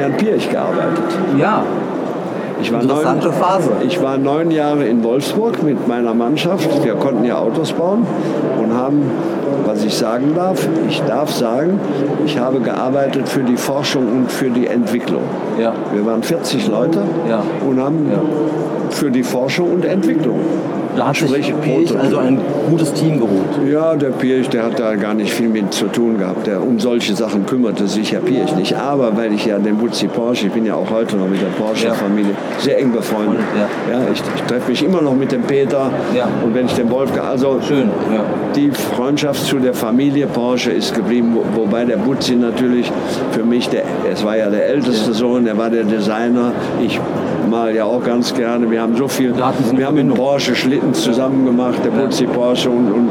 [0.00, 1.04] Herrn Pirch gearbeitet.
[1.38, 1.62] ja.
[2.62, 3.70] Ich war, Interessante neun, Phase.
[3.88, 6.84] ich war neun Jahre in Wolfsburg mit meiner Mannschaft.
[6.84, 8.06] Wir konnten ja Autos bauen
[8.62, 9.00] und haben,
[9.64, 11.80] was ich sagen darf, ich darf sagen,
[12.26, 15.22] ich habe gearbeitet für die Forschung und für die Entwicklung.
[15.58, 15.72] Ja.
[15.94, 16.98] Wir waren 40 Leute
[17.30, 17.42] Ja.
[17.66, 18.18] und haben Ja.
[18.90, 20.40] für die Forschung und Entwicklung
[20.96, 22.38] Da hat sich Sprich, Pirch also ein
[22.68, 23.70] gutes Team geholt.
[23.70, 26.46] Ja, der Pirch, der hat da gar nicht viel mit zu tun gehabt.
[26.46, 28.76] Der, um solche Sachen kümmerte sich Herr Pirch nicht.
[28.76, 31.46] Aber weil ich ja den Butzi Porsche, ich bin ja auch heute noch mit der
[31.48, 33.40] Porsche-Familie sehr eng befreundet.
[33.56, 33.98] Ja.
[33.98, 36.28] Ja, ich, ich treffe mich immer noch mit dem Peter Ja.
[36.44, 37.88] und wenn ich den Wolfgang, also Schön.
[38.12, 38.24] Ja.
[38.56, 42.90] die Freundschaft zu der Familie Porsche ist geblieben, wo, wobei der Butzi natürlich
[43.32, 46.52] für mich, der, es war ja der älteste Sohn, er war der Designer.
[46.84, 46.98] Ich
[47.50, 48.70] mal ja auch ganz gerne.
[48.70, 50.16] Wir haben so viel, wir haben Verbindung.
[50.16, 53.08] Porsche Schlitten zusammen gemacht, der Butzi Porsche und, und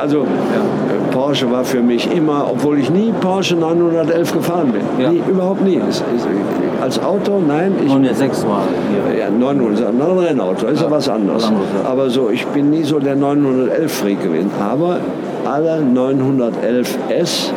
[0.00, 5.10] also äh, Porsche war für mich immer, obwohl ich nie Porsche 911 gefahren bin, Ja.
[5.10, 5.80] nie, überhaupt nie.
[5.88, 6.26] Es, es,
[6.82, 9.18] als Auto, nein, ich 906 war hier.
[9.20, 11.44] ja, 900, ist ein Rennauto, ist ja was anderes.
[11.44, 11.88] anderes, ja.
[11.90, 14.50] Aber so, ich bin nie so der 911-Freak gewesen.
[14.60, 14.98] Aber
[15.44, 17.50] alle 911S,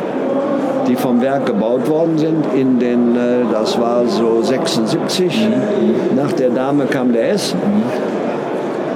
[0.88, 6.16] die vom Werk gebaut worden sind, in den, äh, das war so 76, Mhm.
[6.16, 7.54] nach der Dame kam der S,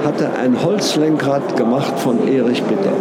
[0.05, 2.91] hatte ein Holzlenkrad gemacht von Erich Bitter.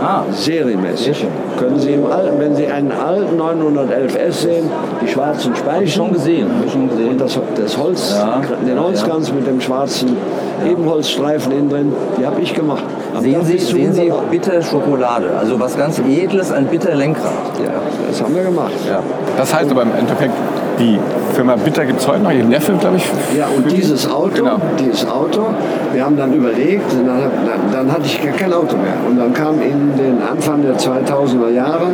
[0.00, 1.06] Ah, Serienmäßig.
[1.06, 1.28] Sehr schön.
[1.58, 4.70] Können Sie im alten, wenn Sie einen alten 911S sehen,
[5.02, 5.88] die schwarzen hab ich Speichen.
[5.88, 6.48] schon gesehen.
[6.58, 7.08] Hab ich schon gesehen.
[7.10, 10.16] Und das, das Holz, Ja, den ja, Holzkranz mit dem schwarzen
[10.64, 12.84] Ebenholzstreifen innen drin, die habe ich gemacht.
[13.20, 17.32] Sehen Sie, sehen Sie 100 bitter Schokolade, also was ganz Edles, ein bitter Lenkrad.
[17.64, 17.72] Ja,
[18.08, 18.72] das haben wir gemacht.
[18.88, 19.00] Ja.
[19.38, 20.34] Das heißt aber im Endeffekt,
[20.78, 20.98] die
[21.34, 23.04] Firma Bitter gibt es heute noch, ihr Neffe, glaube ich.
[23.36, 24.60] Ja, und dieses Auto, Genau.
[24.78, 25.46] dieses Auto,
[25.92, 28.94] wir haben dann überlegt, dann, dann, dann hatte ich gar kein Auto mehr.
[29.08, 31.88] Und dann kam in den Anfang der 2000er Jahre,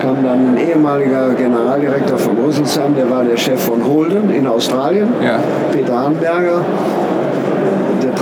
[0.00, 5.08] kam dann ein ehemaliger Generaldirektor von Rüsselsheim, der war der Chef von Holden in Australien,
[5.22, 5.38] Ja.
[5.72, 6.60] Peter Hanberger.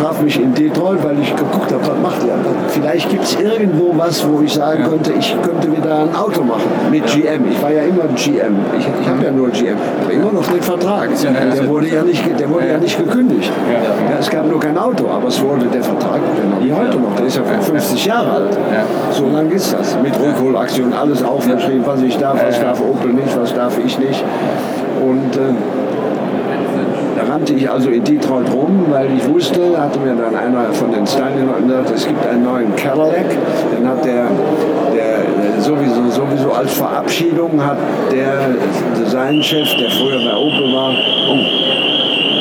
[0.02, 2.34] Traf mich in Detroit, weil ich geguckt habe, was macht ihr?
[2.70, 6.68] Vielleicht gibt es irgendwo was, wo ich sagen könnte, ich könnte wieder ein Auto machen
[6.90, 7.44] mit GM.
[7.48, 8.56] Ich war ja immer GM.
[8.76, 9.76] Ich, ich habe ja nur GM.
[10.02, 11.08] Aber immer noch den Vertrag.
[11.22, 13.52] Der wurde ja nicht, der wurde ja nicht gekündigt.
[14.10, 16.18] Ja, es gab nur kein Auto, aber es wurde der Vertrag,
[16.60, 17.14] ich heute noch.
[17.14, 18.58] Der ist ja 50 Jahre alt.
[19.12, 19.96] So lange ist das.
[20.02, 24.24] Mit Rückholaktion, alles aufgeschrieben, was ich darf, was darf Opel nicht, was darf ich nicht.
[25.00, 25.71] Und äh, da
[27.42, 31.04] rannte ich also in Detroit rum, weil ich wusste, hatte mir dann einer von den
[31.04, 33.24] Steinen gesagt, es gibt einen neuen Cadillac.
[33.76, 34.26] Den hat der,
[34.94, 35.12] der
[35.42, 37.78] der sowieso, sowieso als Verabschiedung hat
[38.12, 38.50] der
[38.96, 40.90] Designchef, der früher bei Opel war,
[41.30, 41.38] oh,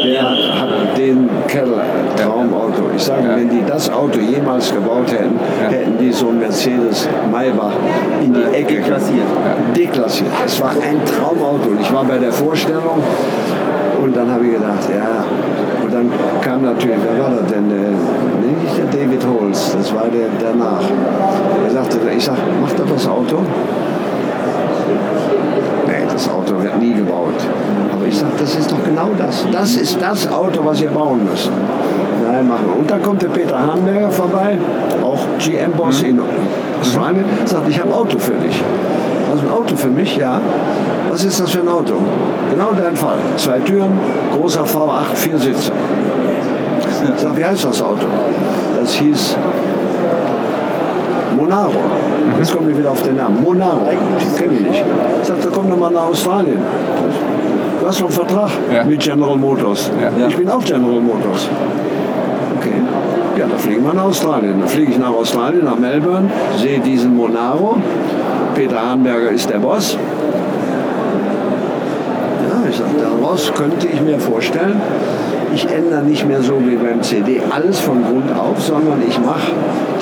[0.06, 1.86] der hat den Cadillac,
[2.18, 2.92] Traumauto.
[2.96, 7.74] Ich sage, wenn die das Auto jemals gebaut hätten, hätten die so ein Mercedes Maybach
[8.24, 9.26] in die Ecke Deklassiert.
[9.76, 10.30] deklassiert.
[10.46, 11.70] Es war ein Traumauto.
[11.70, 13.02] Und ich war bei der Vorstellung
[14.02, 15.24] und dann habe ich gedacht, ja.
[15.84, 16.10] Und dann
[16.42, 17.68] kam natürlich, wer war das denn?
[17.68, 20.84] Nee, nicht der David Holz, das war der danach.
[21.66, 23.40] Er sagte, ich sag, macht er das Auto?
[26.22, 27.34] das Auto wird nie gebaut.
[27.92, 29.46] Aber ich sage, das ist doch genau das.
[29.52, 31.50] Das ist das Auto, was ihr bauen müsst.
[32.26, 32.80] Nein, machen wir.
[32.80, 34.58] Und dann kommt der Peter Hamberger vorbei,
[35.04, 36.20] auch GM-Boss in
[36.80, 38.62] Australien, sagt, ich habe ein Auto für dich.
[39.32, 40.40] Also ein Auto für mich, ja.
[41.12, 41.96] Was ist das für ein Auto?
[42.52, 43.18] Genau dein Fall.
[43.36, 44.00] Zwei Türen,
[44.34, 45.74] großer V8, vier Sitze.
[47.04, 48.06] Ich sag, wie heißt das Auto?
[48.80, 49.36] Das hieß
[51.36, 51.74] Monaro.
[52.40, 53.44] Jetzt komme ich wieder auf den Namen.
[53.44, 53.80] Monaro.
[53.90, 54.86] Den kenne ich nicht.
[55.22, 56.60] Ich sagte, komm doch mal nach Australien.
[57.82, 58.86] Du hast einen Vertrag Ja.
[58.86, 59.92] mit General Motors.
[60.02, 60.28] Ja.
[60.28, 61.50] Ich bin auch General Motors.
[62.58, 62.76] Okay.
[63.38, 64.60] Ja, dann fliegen wir nach Australien.
[64.62, 67.76] Dann fliege ich nach Australien, nach Melbourne, sehe diesen Monaro.
[68.56, 69.98] Peter Hahnberger ist der Boss.
[72.50, 74.82] Ja, daraus könnte ich mir vorstellen,
[75.54, 79.52] ich ändere nicht mehr so wie beim CD alles von Grund auf, sondern ich mache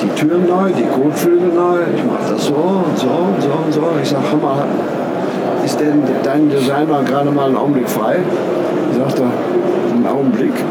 [0.02, 3.72] die Türen neu, die Kotflügel neu, ich mache das so und so und so und
[3.72, 3.82] so.
[4.02, 4.64] Ich sage, mal,
[5.64, 8.16] ist denn dein Designer gerade mal einen Augenblick frei?
[8.96, 9.26] Sagt er,
[9.94, 10.52] einen Augenblick.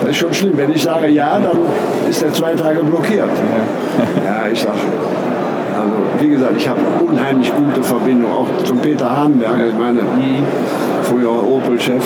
[0.00, 0.52] Das ist schon schlimm.
[0.56, 1.58] Wenn ich sage ja, dann
[2.08, 3.28] ist er zwei Tage blockiert.
[4.24, 4.78] Ja, ich sage,
[5.74, 10.00] also wie gesagt, ich habe unheimlich gute Verbindung, auch zum Peter Hahnberger, ich meine,
[11.08, 12.04] früherer Opel-Chef.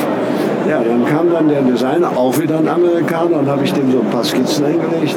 [0.69, 3.99] Ja, dann kam dann der Designer, auch wieder ein Amerikaner, und habe ich dem so
[4.01, 5.16] ein paar Skizzen hingelegt.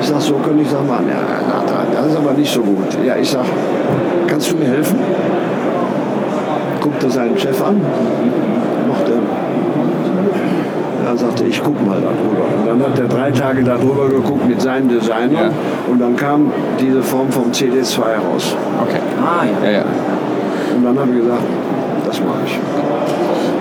[0.00, 1.06] Ich sage, so könnte ich das machen.
[1.08, 2.96] Ja, das ist aber nicht so gut.
[3.04, 3.48] Ja, ich sage,
[4.26, 4.98] kannst du mir helfen?
[6.80, 7.80] Guckte seinen Chef an,
[8.88, 9.12] mochte
[11.12, 12.44] er sagte, ich gucke mal darüber.
[12.56, 15.50] Und dann hat er drei Tage darüber geguckt mit seinem Designer Ja.
[15.90, 16.50] und dann kam
[16.80, 18.56] diese Form vom CD2 raus.
[18.82, 19.00] Okay.
[19.20, 19.70] Ah, ja.
[19.70, 19.84] Ja, ja.
[20.74, 21.42] Und dann habe ich gesagt,
[22.06, 22.58] das mache ich.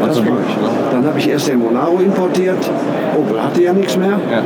[0.01, 0.91] Das Also, ich.
[0.91, 2.57] Dann habe ich erst den Monaro importiert.
[3.17, 4.19] Opel hatte ja nichts mehr.
[4.31, 4.43] ja.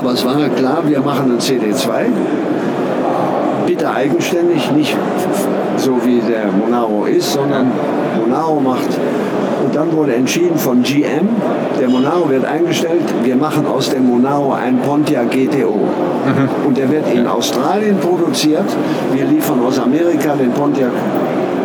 [0.00, 2.06] Aber es war klar, wir machen einen CD2.
[3.66, 4.96] Bitte eigenständig, nicht
[5.76, 7.70] so wie der Monaro ist, sondern
[8.18, 8.88] Monaro macht.
[9.62, 11.28] Und dann wurde entschieden von GM,
[11.78, 15.78] der Monaro wird eingestellt, wir machen aus dem Monaro ein Pontiac GTO.
[16.66, 18.64] Und der wird in Australien produziert.
[19.12, 20.90] Wir liefern aus Amerika den Pontiac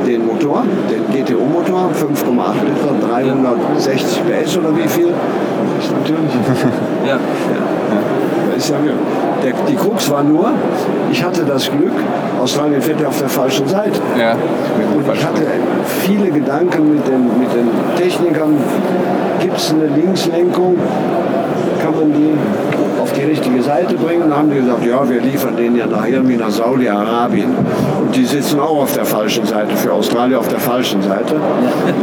[0.05, 5.07] den Motor, den GTO-Motor, 5,8 Liter, 360 PS oder wie viel?
[5.77, 6.31] Das ist natürlich
[7.07, 7.17] Ja.
[8.55, 8.93] ist ja mir.
[9.43, 10.49] Der, die Krux war nur,
[11.11, 11.91] ich hatte das Glück,
[12.41, 13.99] Australien fährt ja auf der falschen Seite.
[14.17, 14.31] ja.
[14.95, 15.41] Und ich hatte
[16.01, 18.55] viele Gedanken mit den, mit den Technikern.
[19.39, 20.75] Gibt es eine Linkslenkung?
[21.81, 22.33] Kann man die
[23.27, 24.29] richtige Seite bringen?
[24.29, 27.49] Dann haben die gesagt, ja, wir liefern den ja nach irgendwie nach Saudi-Arabien.
[28.01, 31.35] Und die sitzen auch auf der falschen Seite, für Australien auf der falschen Seite.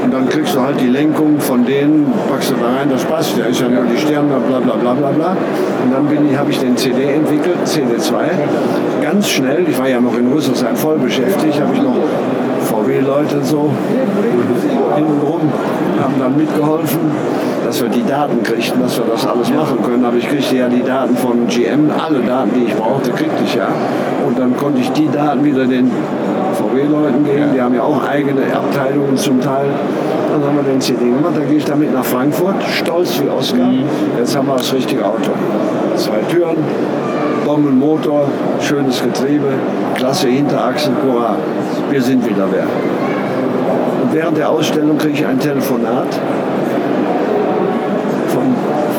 [0.05, 3.39] Und dann kriegst du halt die Lenkung von denen, packst du da rein, das passt.
[3.39, 5.37] Da ist ja nur die Sterne, bla bla bla bla bla.
[5.85, 8.15] Und dann habe ich den CD entwickelt, CD2.
[9.03, 11.97] Ganz schnell, ich war ja noch in Rüsselsheim voll beschäftigt, habe ich noch
[12.63, 13.71] VW-Leute so
[14.97, 15.41] hintenrum,
[16.01, 17.01] haben dann mitgeholfen,
[17.73, 20.05] dass wir die Daten kriegten, dass wir das alles machen können.
[20.05, 23.55] Aber ich kriegte ja die Daten von GM, alle Daten, die ich brauchte, kriegte ich
[23.55, 23.69] ja.
[24.27, 25.91] Und dann konnte ich die Daten wieder den
[26.53, 29.69] VW-Leuten geben, die haben ja auch eigene Abteilungen zum Teil.
[30.31, 33.71] Dann haben wir den CD gemacht, dann gehe ich damit nach Frankfurt, stolz wie Oscar.
[34.19, 35.31] Jetzt haben wir das richtige Auto.
[35.97, 36.59] Zwei Türen,
[37.47, 38.27] Bombenmotor,
[38.61, 39.49] schönes Getriebe,
[39.95, 41.37] klasse Hinterachsen, hurra,
[41.91, 42.65] wir sind wieder wer.
[44.03, 46.09] Und während der Ausstellung kriege ich ein Telefonat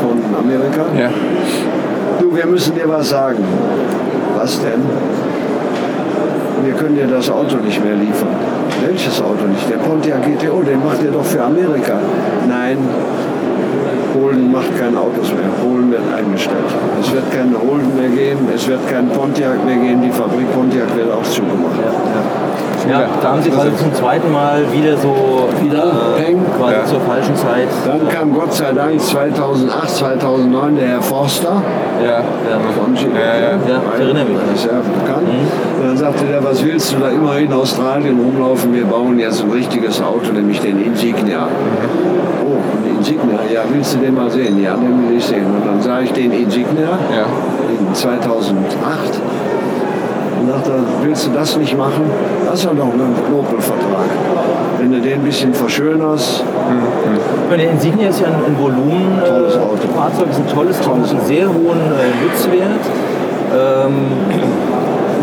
[0.04, 0.84] von Amerika.
[1.00, 1.10] Ja.
[2.20, 3.44] Du, wir müssen dir was sagen.
[4.38, 4.82] Was denn?
[6.66, 8.36] Wir können dir das Auto nicht mehr liefern.
[8.86, 9.70] Welches Auto nicht?
[9.70, 12.00] Der Pontiac GTO, den macht ihr doch für Amerika.
[12.48, 12.78] Nein,
[14.14, 15.50] Polen macht keine Autos mehr.
[15.62, 16.72] Polen wird eingestellt.
[17.02, 20.02] Es wird keine Holden mehr geben, es wird kein Pontiac mehr geben.
[20.02, 21.80] Die Fabrik Pontiac wird auch zugemacht.
[21.82, 22.43] Ja,
[23.22, 25.85] da haben sie quasi zum zweiten Mal wieder so wieder
[26.18, 26.85] äh, quasi Ja.
[26.85, 27.68] zur falschen Zeit.
[27.85, 31.61] Dann kam Gott sei Dank 2008, 2009 der Herr Forster.
[32.03, 32.10] Ja.
[32.19, 32.19] Ja.
[32.77, 33.49] Von G- Ja, ja.
[33.51, 34.38] Ja, ich erinnere mich.
[34.51, 35.27] Das ist ja bekannt.
[35.80, 38.73] Und dann sagte der, was willst du da immer in Australien rumlaufen?
[38.73, 41.47] Wir bauen jetzt ein richtiges Auto, nämlich den Insignia.
[42.45, 44.61] Oh, ein Insignia, ja, willst du den mal sehen?
[44.61, 45.45] Ja, den will ich sehen.
[45.45, 47.26] Und dann sah ich den Insignia Ja.
[47.88, 48.65] in 2008
[50.44, 50.72] und dachte,
[51.02, 52.03] willst du das nicht machen?
[52.45, 54.10] Das ist ja doch ein Opel-Vertrag.
[54.80, 56.44] Wenn du den ein bisschen verschönerst,
[57.49, 59.20] meine, der Insignia ist ja ein, ein Volumen.
[59.26, 59.88] Tolles äh, Auto.
[59.95, 62.84] Fahrzeug ist ein tolles Auto, einen sehr hohen äh, Nutzwert.
[63.56, 63.94] Ähm,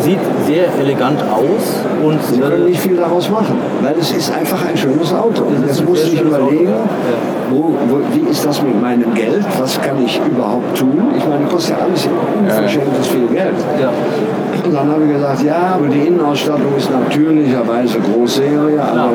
[0.01, 4.33] sieht sehr elegant aus und Sie können äh, nicht viel daraus machen, weil es ist
[4.33, 5.43] einfach ein schönes Auto.
[5.43, 9.45] Und jetzt muss ich überlegen, Auto, wo, wo, wie ist das mit meinem Geld?
[9.59, 11.11] Was kann ich überhaupt tun?
[11.19, 13.57] Ich meine, kostet ja alles unverschämtes viel Geld.
[13.81, 13.91] ja.
[14.65, 19.11] Und dann habe ich gesagt, ja, aber die Innenausstattung ist natürlicherweise Großserie, aber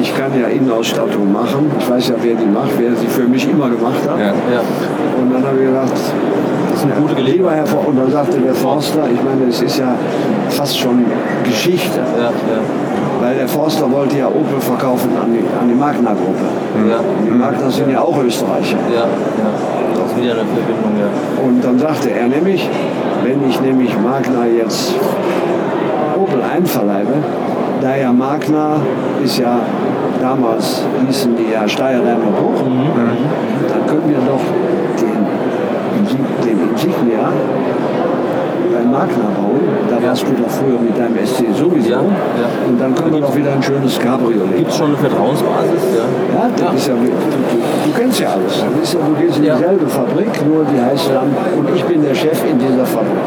[0.00, 1.70] ich kann ja Innenausstattung machen.
[1.78, 4.18] Ich weiß ja, wer die macht, wer sie für mich immer gemacht hat.
[4.18, 4.32] Ja.
[5.20, 5.92] Und dann habe ich gesagt,
[6.70, 7.66] Das ist eine gute Gelegenheit.
[7.70, 9.94] Herr und dann sagte der Forster, ich meine, es ist ja
[10.50, 11.04] fast schon
[11.44, 12.30] Geschichte, Ja, ja,
[13.20, 16.46] weil der Forster wollte ja Opel verkaufen an die, an die Magna-Gruppe.
[16.90, 18.76] ja, Die Magna sind ja auch Österreicher.
[18.92, 19.06] ja, ja.
[19.96, 21.08] Das ist wieder eine Verbindung, ja.
[21.46, 22.68] Und dann sagte er nämlich,
[23.24, 24.94] wenn ich nämlich Magna jetzt
[26.16, 27.14] Opel einverleibe,
[27.80, 28.76] da ja Magna
[29.24, 29.60] ist ja
[30.20, 32.62] damals hießen die ja Steyr Daimler Bruch,
[33.68, 34.44] dann können wir doch
[35.00, 35.24] den,
[36.44, 37.32] den Insignia
[38.72, 39.60] bei Magna bauen.
[39.90, 41.90] Da warst du doch früher mit deinem SC sowieso.
[41.90, 42.48] Ja, ja.
[42.66, 45.82] Und dann können wir doch wieder ein schönes Cabriolet Gibt es schon eine Vertrauensbasis?
[45.96, 46.48] Ja.
[46.64, 48.64] ja, Ist ja, du, du, du kennst ja alles.
[48.82, 52.14] Ist ja, du gehst in dieselbe Fabrik, nur die heißt dann, und ich bin der
[52.14, 53.24] Chef in dieser Fabrik.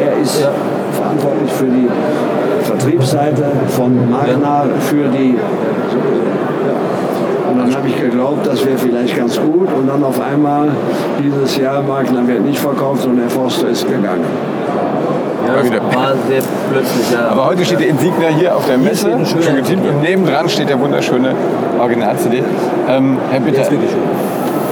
[0.00, 0.46] Er ist
[0.92, 1.88] verantwortlich für die
[2.62, 5.36] Vertriebsseite von Magna, für die.
[7.48, 9.68] Und dann habe ich geglaubt, das wäre vielleicht ganz gut.
[9.72, 10.68] Und dann auf einmal
[11.22, 14.24] dieses Jahr, Magna wird nicht verkauft und der Forster ist gegangen.
[15.46, 16.42] Ja, das war sehr
[16.72, 17.28] plötzlich, ja.
[17.30, 19.12] Aber heute steht der Insignia hier auf der Messe.
[19.12, 19.86] ein Schön getippt.
[19.88, 21.30] Und nebendran steht der wunderschöne
[21.80, 22.42] Original-CD.
[22.88, 23.62] Ähm, Herr Bitter,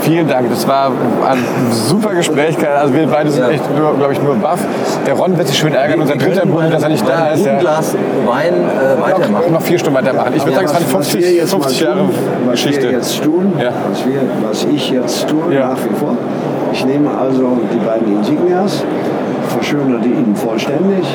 [0.03, 0.51] vielen Dank.
[0.51, 1.39] Das war ein
[1.73, 2.57] super Gespräch.
[2.67, 3.51] Also wir beide sind Ja.
[3.51, 3.63] echt,
[3.99, 4.61] glaube ich, nur baff.
[5.07, 7.47] Der Ron wird sich schön ärgern, unser dritter Bruder, dass er nicht da ist.
[7.47, 7.59] Ja.
[7.59, 7.95] Glas
[8.27, 9.53] Wein äh, Noch, weitermachen.
[9.53, 10.33] noch vier Stunden weitermachen.
[10.37, 12.11] Ich würde sagen, es waren 50, wir jetzt 50 mal Jahre tun,
[12.47, 12.83] was Geschichte.
[12.83, 13.71] Wir jetzt tun, Ja.
[13.91, 15.69] was, wir, was ich jetzt tue, Ja.
[15.69, 16.17] nach wie vor.
[16.73, 18.83] Ich nehme also die beiden Insignias,
[19.65, 21.07] verschönere die innen vollständig,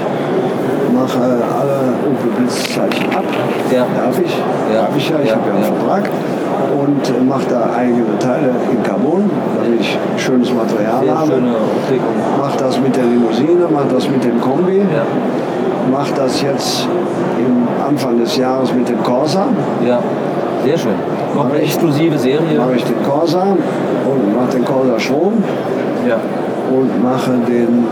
[0.94, 3.24] mache alle Opel Blitzzeichen ab.
[3.72, 3.86] Ja.
[3.96, 4.34] Darf ich?
[4.74, 4.82] Ja.
[4.82, 5.64] Darf ich ja, ich habe ja einen.
[5.78, 6.10] Vertrag.
[6.82, 11.28] Und äh, mache da eigene Teile in Carbon, damit ich schönes Material Sehr habe.
[11.32, 12.00] schöne Optik.
[12.02, 15.04] und- Mach das mit der Limousine, mach das mit dem Kombi, Ja.
[15.92, 16.88] mach das jetzt
[17.38, 19.46] im Anfang des Jahres mit dem Corsa.
[19.86, 20.00] ja,
[20.66, 20.94] sehr schön.
[21.36, 22.58] Noch eine exklusive Serie.
[22.58, 25.34] mache ich den Corsa und mache den Corsa Strom
[26.08, 26.18] Ja.
[26.76, 27.86] und mache den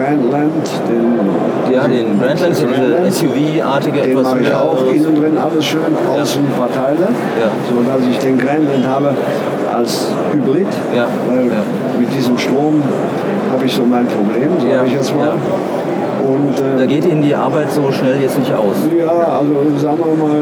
[0.00, 3.10] Grandland, den, Ja, den Grandland, so diese.
[3.26, 7.08] SUV-artige den etwas mache ich auch innen drin alles schön, außen paar Teile,
[7.40, 7.48] Ja.
[7.68, 9.14] so dass ich den Grandland habe
[9.74, 10.66] als Hybrid,
[10.96, 11.06] Ja.
[11.28, 11.52] weil Ja.
[11.98, 12.82] mit diesem Strom
[13.52, 14.84] habe ich so mein Problem, sage Ja.
[14.84, 15.26] ich jetzt mal.
[15.26, 15.32] Ja.
[16.26, 18.76] Und Da äh, geht Ihnen die Arbeit so schnell jetzt nicht aus.
[18.96, 20.40] ja, also sagen wir mal,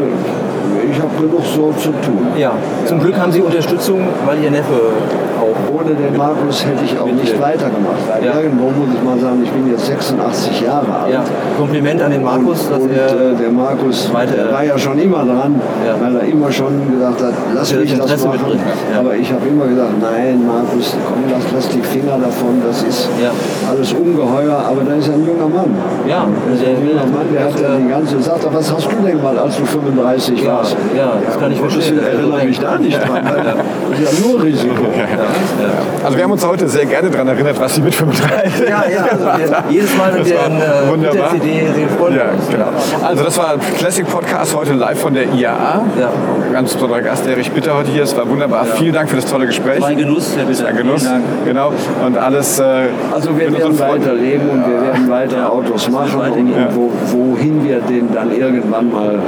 [0.90, 2.27] ich habe genug so zu tun.
[2.36, 2.53] Ja,
[2.86, 4.74] zum Glück haben Sie Unterstützung, weil Ihr Neffe
[5.40, 5.49] auch.
[5.81, 8.03] Ohne den Markus hätte ich auch nicht weitergemacht.
[8.09, 8.40] Weil Ja.
[8.40, 11.12] irgendwo muss ich mal sagen, ich bin jetzt 86 Jahre alt.
[11.12, 11.23] Ja,
[11.57, 13.07] Kompliment an den Markus, dass und, er.
[13.07, 15.95] äh, der Markus weiter- der war ja schon immer dran, Ja.
[16.01, 18.59] weil er immer schon gesagt hat, lass mich das das machen.
[18.93, 18.99] ja.
[19.01, 23.09] Aber ich habe immer gesagt, nein Markus, komm, lass, lass die Finger davon, das ist
[23.23, 23.31] Ja.
[23.70, 24.59] alles ungeheuer.
[24.69, 25.70] Aber da ist ein junger Mann.
[26.09, 29.23] Ja, ein junger Mann, der hat ja die ganze sagt, er, was hast du denn
[29.23, 30.57] mal, als du 35 Ja, warst?
[30.97, 31.97] Ja, das kann ich verstehen.
[31.97, 33.20] Willen, erinnere mich da nicht dran.
[33.24, 34.74] weil Das ist ja nur Risiko.
[36.05, 39.05] Also wir haben uns heute sehr gerne daran erinnert, was Sie mit 35 Ja, ja,
[39.10, 41.30] also wir, jedes Mal mit Das der, war äh, der.
[41.30, 42.66] CD, wir freuen Ja, genau.
[43.06, 45.82] Also das war Classic Podcast heute live von der IAA.
[45.98, 46.10] Ja.
[46.52, 48.02] Ganz besonderer Gast, Erich Bitter heute hier.
[48.05, 48.64] Es war wunderbar.
[48.64, 49.80] Vielen Dank für das tolle Gespräch.
[49.80, 50.66] War ein Genuss, Herr Bitter.
[50.68, 51.06] Ein Genuss.
[51.44, 51.72] Genau.
[52.05, 52.59] Und alles.
[52.59, 52.64] Äh,
[53.12, 54.05] Also wir werden Freunden.
[54.05, 59.18] weiterleben und wir werden weiter Autos machen und, wo, wohin wir denn dann irgendwann mal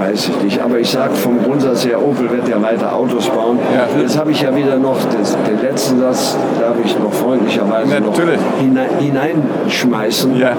[0.00, 0.60] weiß ich nicht.
[0.62, 3.58] Aber ich sage vom Grundsatz her, Opel wird ja weiter Autos bauen.
[3.74, 4.00] Ja.
[4.00, 8.00] Jetzt habe ich ja wieder noch das, den letzten Satz, darf ich noch freundlicherweise Ja,
[8.00, 8.40] noch natürlich.
[8.60, 10.36] hinein, hineinschmeißen.
[10.38, 10.52] Ja,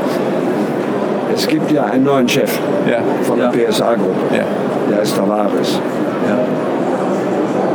[1.34, 2.52] Es gibt ja einen neuen Chef
[2.90, 3.50] ja, von Ja.
[3.50, 4.36] der PSA-Gruppe.
[4.36, 4.44] ja.
[4.92, 5.80] Der ist Tavares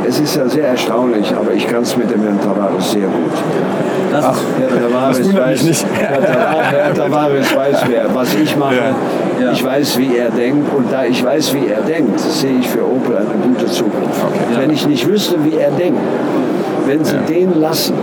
[0.07, 3.31] es ist ja sehr erstaunlich, aber ich kann es mit dem Herrn Tavares sehr gut.
[4.11, 5.85] Das Ach, Herr Tavares weiß, nicht.
[5.93, 8.75] Herr Tavares, Herr Tavares weiß, wer, was ich mache.
[9.39, 9.51] Ja.
[9.51, 12.85] Ich weiß, wie er denkt und da ich weiß, wie er denkt, sehe ich für
[12.85, 14.21] Opel eine gute Zukunft.
[14.25, 14.61] Okay.
[14.61, 15.99] Wenn ich nicht wüsste, wie er denkt,
[16.85, 17.21] wenn sie ja.
[17.21, 17.95] den lassen,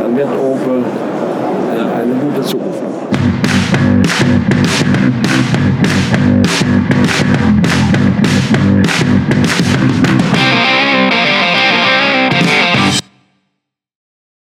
[0.00, 0.82] dann wird Opel
[1.94, 2.88] eine gute Zukunft haben.